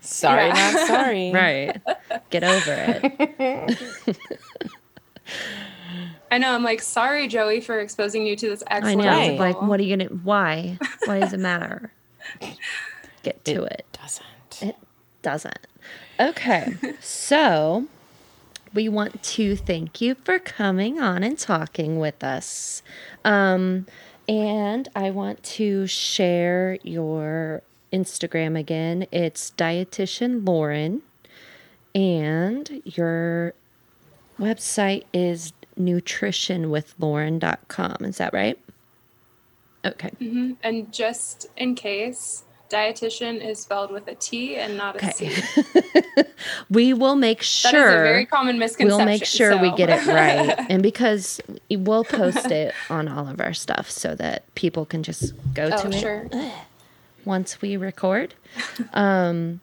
Sorry, 0.01 0.46
Yeah. 0.48 0.72
not 0.72 0.86
sorry. 0.86 1.32
Right. 1.34 1.80
Get 2.30 2.44
over 2.44 2.72
it. 2.76 4.16
I 6.30 6.38
know. 6.38 6.52
I'm 6.55 6.62
like, 6.64 6.82
sorry, 6.82 7.28
Joey, 7.28 7.60
for 7.60 7.78
exposing 7.80 8.26
you 8.26 8.36
to 8.36 8.48
this 8.51 8.62
I 8.68 8.94
know. 8.94 9.05
Right. 9.05 9.38
Like, 9.38 9.60
what 9.62 9.78
are 9.80 9.82
you 9.82 9.96
gonna? 9.96 10.10
Why? 10.10 10.78
Why 11.05 11.20
does 11.20 11.32
it 11.32 11.40
matter? 11.40 11.92
Get 13.22 13.44
to 13.46 13.64
it. 13.64 13.72
it. 13.92 13.98
Doesn't. 14.01 14.62
It 14.62 14.76
doesn't. 15.22 15.59
Okay, 16.20 16.74
so 17.01 17.86
we 18.74 18.88
want 18.88 19.22
to 19.22 19.56
thank 19.56 20.01
you 20.01 20.14
for 20.16 20.38
coming 20.38 21.01
on 21.01 21.22
and 21.22 21.38
talking 21.38 21.98
with 21.98 22.24
us. 22.24 22.82
Um, 23.24 23.86
and 24.28 24.88
I 24.96 25.10
want 25.10 25.42
to 25.44 25.86
share 25.86 26.78
your 26.82 27.62
Instagram 27.92 28.59
again. 28.59 29.06
It's 29.12 29.52
dietitian 29.56 30.46
Lauren, 30.46 31.02
and 31.94 32.82
your 32.84 33.55
website 34.38 35.05
is 35.12 35.52
nutritionwithlauren.com. 35.78 37.96
Is 38.01 38.16
that 38.18 38.32
right? 38.32 38.59
Okay. 39.84 40.10
And 40.62 40.92
just 40.92 41.46
in 41.56 41.74
case, 41.74 42.44
dietitian 42.74 43.46
is 43.46 43.60
spelled 43.60 43.92
with 43.92 44.09
a 44.09 44.16
T 44.16 44.56
and 44.56 44.76
not 44.76 45.01
a 45.01 45.12
C. 45.12 45.26
Okay. 45.26 46.24
we 46.70 46.92
will 46.92 47.14
make 47.14 47.40
sure 47.42 47.88
is 47.88 47.94
a 47.94 47.98
very 47.98 48.26
common 48.26 48.59
misconception. 48.59 48.96
we'll 48.96 49.06
make 49.06 49.24
sure 49.24 49.56
we 49.56 49.70
get 49.72 49.90
it 49.90 50.05
right 50.06 50.66
and 50.68 50.82
because 50.82 51.40
we'll 51.70 52.02
post 52.05 52.51
it 52.51 52.74
on 52.90 53.06
all 53.09 53.28
of 53.28 53.40
our 53.40 53.55
stuff 53.55 53.88
so 53.90 54.16
that 54.16 54.52
people 54.55 54.84
can 54.84 55.05
just 55.05 55.32
go 55.55 55.70
oh, 55.72 55.82
to 55.82 55.88
it 55.88 56.01
sure. 56.01 56.28
once 57.24 57.62
we 57.62 57.76
record 57.76 58.34
um, 58.92 59.60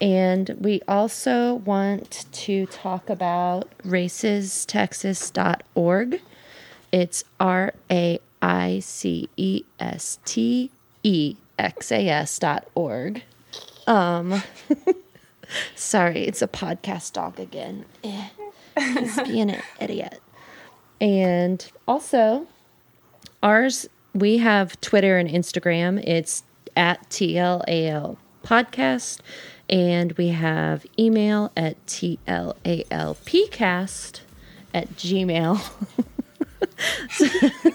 and 0.00 0.56
we 0.58 0.80
also 0.88 1.56
want 1.56 2.24
to 2.32 2.64
talk 2.66 3.10
about 3.10 3.68
raicestexas.org 3.84 6.22
it's 6.92 7.24
r-a-i-c-e-s-t-e-x-a-s 7.38 8.18
dot 11.04 11.43
org. 12.74 13.22
Um 13.86 14.42
sorry 15.74 16.26
it's 16.26 16.42
a 16.42 16.48
podcast 16.48 17.12
dog 17.12 17.38
again. 17.38 17.84
Eh, 18.02 18.28
he's 18.78 19.20
being 19.22 19.50
an 19.50 19.62
idiot. 19.80 20.20
And 21.00 21.70
also 21.86 22.46
ours 23.42 23.88
we 24.14 24.38
have 24.38 24.80
twitter 24.80 25.18
and 25.18 25.28
instagram. 25.28 26.02
It's 26.06 26.44
at 26.76 27.08
tlal 27.10 28.16
podcast. 28.44 29.20
And 29.68 30.12
we 30.12 30.28
have 30.28 30.86
email 30.98 31.50
at 31.56 31.84
tlalpcast 31.86 32.20
at 34.74 34.90
gmail. 34.96 35.60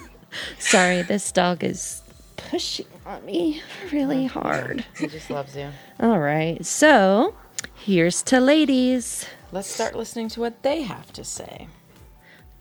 Sorry 0.59 1.01
this 1.01 1.31
dog 1.31 1.63
is 1.63 2.01
pushing 2.49 2.87
on 3.05 3.25
me 3.25 3.61
really 3.91 4.25
hard 4.25 4.85
He 4.99 5.07
just 5.07 5.29
loves 5.29 5.55
you. 5.55 5.69
all 5.99 6.19
right 6.19 6.65
so 6.65 7.35
here's 7.75 8.21
to 8.23 8.39
ladies 8.39 9.25
Let's 9.51 9.67
start 9.67 9.95
listening 9.95 10.29
to 10.29 10.39
what 10.41 10.61
they 10.63 10.83
have 10.83 11.11
to 11.13 11.23
say. 11.23 11.67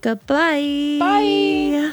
goodbye 0.00 0.96
Bye. 1.00 1.92